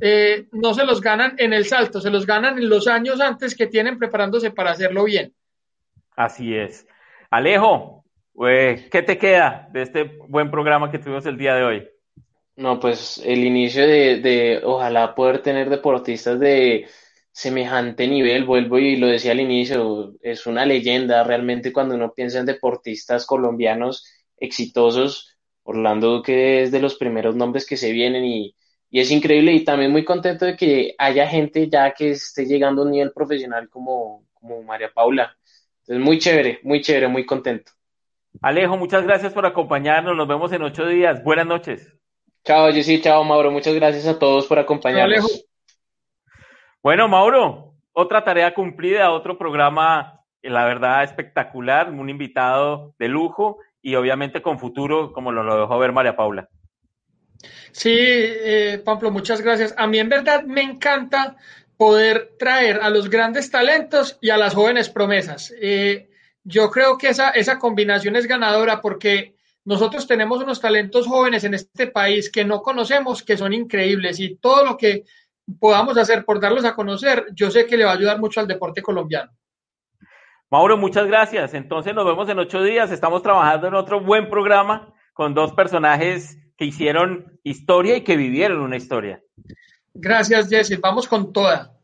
Eh, 0.00 0.46
no 0.52 0.74
se 0.74 0.84
los 0.84 1.00
ganan 1.00 1.34
en 1.38 1.52
el 1.52 1.66
salto, 1.66 2.00
se 2.00 2.10
los 2.10 2.26
ganan 2.26 2.58
en 2.58 2.68
los 2.68 2.86
años 2.86 3.20
antes 3.20 3.54
que 3.54 3.66
tienen 3.66 3.98
preparándose 3.98 4.50
para 4.50 4.70
hacerlo 4.70 5.04
bien. 5.04 5.34
Así 6.16 6.54
es. 6.54 6.86
Alejo, 7.30 8.04
¿qué 8.36 9.04
te 9.06 9.18
queda 9.18 9.68
de 9.72 9.82
este 9.82 10.18
buen 10.28 10.50
programa 10.50 10.90
que 10.90 10.98
tuvimos 10.98 11.26
el 11.26 11.36
día 11.36 11.54
de 11.54 11.64
hoy? 11.64 11.88
No, 12.60 12.78
pues 12.78 13.16
el 13.24 13.44
inicio 13.44 13.86
de, 13.86 14.20
de 14.20 14.60
ojalá 14.62 15.14
poder 15.14 15.42
tener 15.42 15.70
deportistas 15.70 16.38
de 16.38 16.86
semejante 17.32 18.06
nivel, 18.06 18.44
vuelvo 18.44 18.78
y 18.78 18.96
lo 18.96 19.06
decía 19.06 19.32
al 19.32 19.40
inicio, 19.40 20.12
es 20.20 20.46
una 20.46 20.66
leyenda 20.66 21.24
realmente 21.24 21.72
cuando 21.72 21.94
uno 21.94 22.12
piensa 22.12 22.38
en 22.38 22.44
deportistas 22.44 23.24
colombianos 23.24 24.04
exitosos, 24.36 25.38
Orlando 25.62 26.10
Duque 26.16 26.62
es 26.62 26.70
de 26.70 26.80
los 26.80 26.96
primeros 26.96 27.34
nombres 27.34 27.64
que 27.66 27.78
se 27.78 27.92
vienen 27.92 28.26
y, 28.26 28.54
y 28.90 29.00
es 29.00 29.10
increíble 29.10 29.52
y 29.54 29.64
también 29.64 29.90
muy 29.90 30.04
contento 30.04 30.44
de 30.44 30.54
que 30.56 30.94
haya 30.98 31.26
gente 31.28 31.66
ya 31.70 31.94
que 31.94 32.10
esté 32.10 32.44
llegando 32.44 32.82
a 32.82 32.84
un 32.84 32.90
nivel 32.90 33.12
profesional 33.12 33.70
como, 33.70 34.26
como 34.34 34.62
María 34.62 34.92
Paula. 34.92 35.34
Entonces, 35.80 36.04
muy 36.04 36.18
chévere, 36.18 36.60
muy 36.62 36.82
chévere, 36.82 37.08
muy 37.08 37.24
contento. 37.24 37.72
Alejo, 38.42 38.76
muchas 38.76 39.04
gracias 39.04 39.32
por 39.32 39.46
acompañarnos. 39.46 40.14
Nos 40.14 40.28
vemos 40.28 40.52
en 40.52 40.62
ocho 40.62 40.86
días. 40.86 41.24
Buenas 41.24 41.46
noches. 41.46 41.99
Chao, 42.44 42.72
Jessy. 42.72 43.00
Chao, 43.00 43.24
Mauro. 43.24 43.50
Muchas 43.50 43.74
gracias 43.74 44.06
a 44.06 44.18
todos 44.18 44.46
por 44.46 44.58
acompañarnos. 44.58 45.46
Bueno, 46.82 47.08
Mauro, 47.08 47.74
otra 47.92 48.24
tarea 48.24 48.54
cumplida, 48.54 49.10
otro 49.10 49.36
programa, 49.36 50.22
la 50.42 50.64
verdad, 50.64 51.04
espectacular, 51.04 51.90
un 51.90 52.08
invitado 52.08 52.94
de 52.98 53.08
lujo 53.08 53.58
y 53.82 53.94
obviamente 53.94 54.40
con 54.40 54.58
futuro, 54.58 55.12
como 55.12 55.32
lo, 55.32 55.42
lo 55.42 55.60
dejó 55.60 55.78
ver 55.78 55.92
María 55.92 56.16
Paula. 56.16 56.48
Sí, 57.72 57.94
eh, 57.94 58.80
Pablo, 58.84 59.10
muchas 59.10 59.40
gracias. 59.40 59.74
A 59.76 59.86
mí 59.86 59.98
en 59.98 60.08
verdad 60.08 60.44
me 60.44 60.62
encanta 60.62 61.36
poder 61.76 62.32
traer 62.38 62.80
a 62.82 62.90
los 62.90 63.08
grandes 63.08 63.50
talentos 63.50 64.18
y 64.20 64.30
a 64.30 64.36
las 64.36 64.54
jóvenes 64.54 64.90
promesas. 64.90 65.54
Eh, 65.60 66.10
yo 66.44 66.70
creo 66.70 66.98
que 66.98 67.08
esa, 67.08 67.30
esa 67.30 67.58
combinación 67.58 68.16
es 68.16 68.26
ganadora 68.26 68.80
porque 68.80 69.34
nosotros 69.70 70.04
tenemos 70.04 70.42
unos 70.42 70.60
talentos 70.60 71.06
jóvenes 71.06 71.44
en 71.44 71.54
este 71.54 71.86
país 71.86 72.28
que 72.28 72.44
no 72.44 72.60
conocemos, 72.60 73.22
que 73.22 73.36
son 73.36 73.52
increíbles 73.52 74.18
y 74.18 74.34
todo 74.34 74.64
lo 74.64 74.76
que 74.76 75.04
podamos 75.60 75.96
hacer 75.96 76.24
por 76.24 76.40
darlos 76.40 76.64
a 76.64 76.74
conocer, 76.74 77.26
yo 77.34 77.52
sé 77.52 77.66
que 77.66 77.76
le 77.76 77.84
va 77.84 77.92
a 77.92 77.94
ayudar 77.94 78.18
mucho 78.18 78.40
al 78.40 78.48
deporte 78.48 78.82
colombiano. 78.82 79.30
Mauro, 80.50 80.76
muchas 80.76 81.06
gracias. 81.06 81.54
Entonces 81.54 81.94
nos 81.94 82.04
vemos 82.04 82.28
en 82.28 82.40
ocho 82.40 82.60
días. 82.64 82.90
Estamos 82.90 83.22
trabajando 83.22 83.68
en 83.68 83.74
otro 83.74 84.00
buen 84.00 84.28
programa 84.28 84.92
con 85.12 85.34
dos 85.34 85.52
personajes 85.52 86.36
que 86.56 86.64
hicieron 86.64 87.38
historia 87.44 87.96
y 87.96 88.00
que 88.00 88.16
vivieron 88.16 88.62
una 88.62 88.76
historia. 88.76 89.22
Gracias, 89.94 90.48
Jesse. 90.48 90.80
Vamos 90.80 91.06
con 91.06 91.32
toda. 91.32 91.78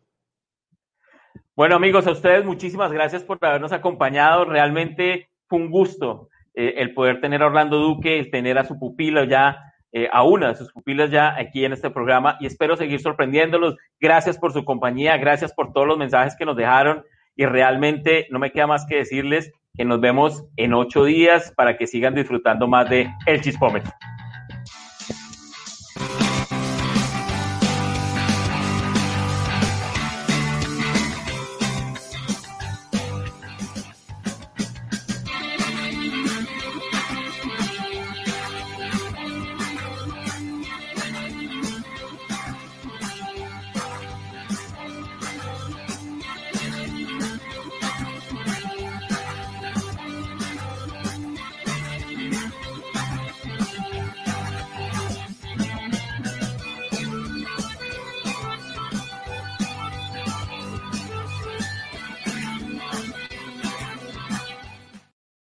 Bueno, 1.55 1.77
amigos, 1.77 2.05
a 2.09 2.11
ustedes 2.11 2.45
muchísimas 2.45 2.91
gracias 2.91 3.23
por 3.23 3.39
habernos 3.43 3.71
acompañado. 3.71 4.45
Realmente 4.45 5.31
fue 5.47 5.61
un 5.61 5.71
gusto 5.71 6.31
eh, 6.57 6.75
el 6.79 6.95
poder 6.95 7.21
tener 7.21 7.43
a 7.43 7.47
Orlando 7.47 7.79
Duque, 7.79 8.19
el 8.19 8.31
tener 8.31 8.59
a 8.59 8.65
su 8.65 8.79
pupilo 8.79 9.25
ya, 9.25 9.75
eh, 9.93 10.09
a 10.11 10.25
una 10.25 10.49
de 10.49 10.57
sus 10.57 10.73
pupilas 10.73 11.11
ya 11.11 11.37
aquí 11.37 11.65
en 11.65 11.73
este 11.73 11.91
programa 11.91 12.37
y 12.41 12.47
espero 12.47 12.77
seguir 12.77 13.01
sorprendiéndolos. 13.01 13.77
Gracias 14.01 14.39
por 14.39 14.53
su 14.53 14.65
compañía, 14.65 15.17
gracias 15.19 15.53
por 15.53 15.73
todos 15.73 15.87
los 15.87 15.99
mensajes 15.99 16.35
que 16.37 16.47
nos 16.47 16.57
dejaron 16.57 17.05
y 17.37 17.45
realmente 17.45 18.27
no 18.31 18.39
me 18.39 18.51
queda 18.51 18.67
más 18.67 18.87
que 18.87 18.97
decirles 18.97 19.53
que 19.75 19.85
nos 19.85 20.01
vemos 20.01 20.45
en 20.57 20.73
ocho 20.73 21.05
días 21.05 21.53
para 21.57 21.77
que 21.77 21.87
sigan 21.87 22.15
disfrutando 22.15 22.67
más 22.67 22.89
de 22.89 23.09
El 23.27 23.43
Chispómetro. 23.43 23.93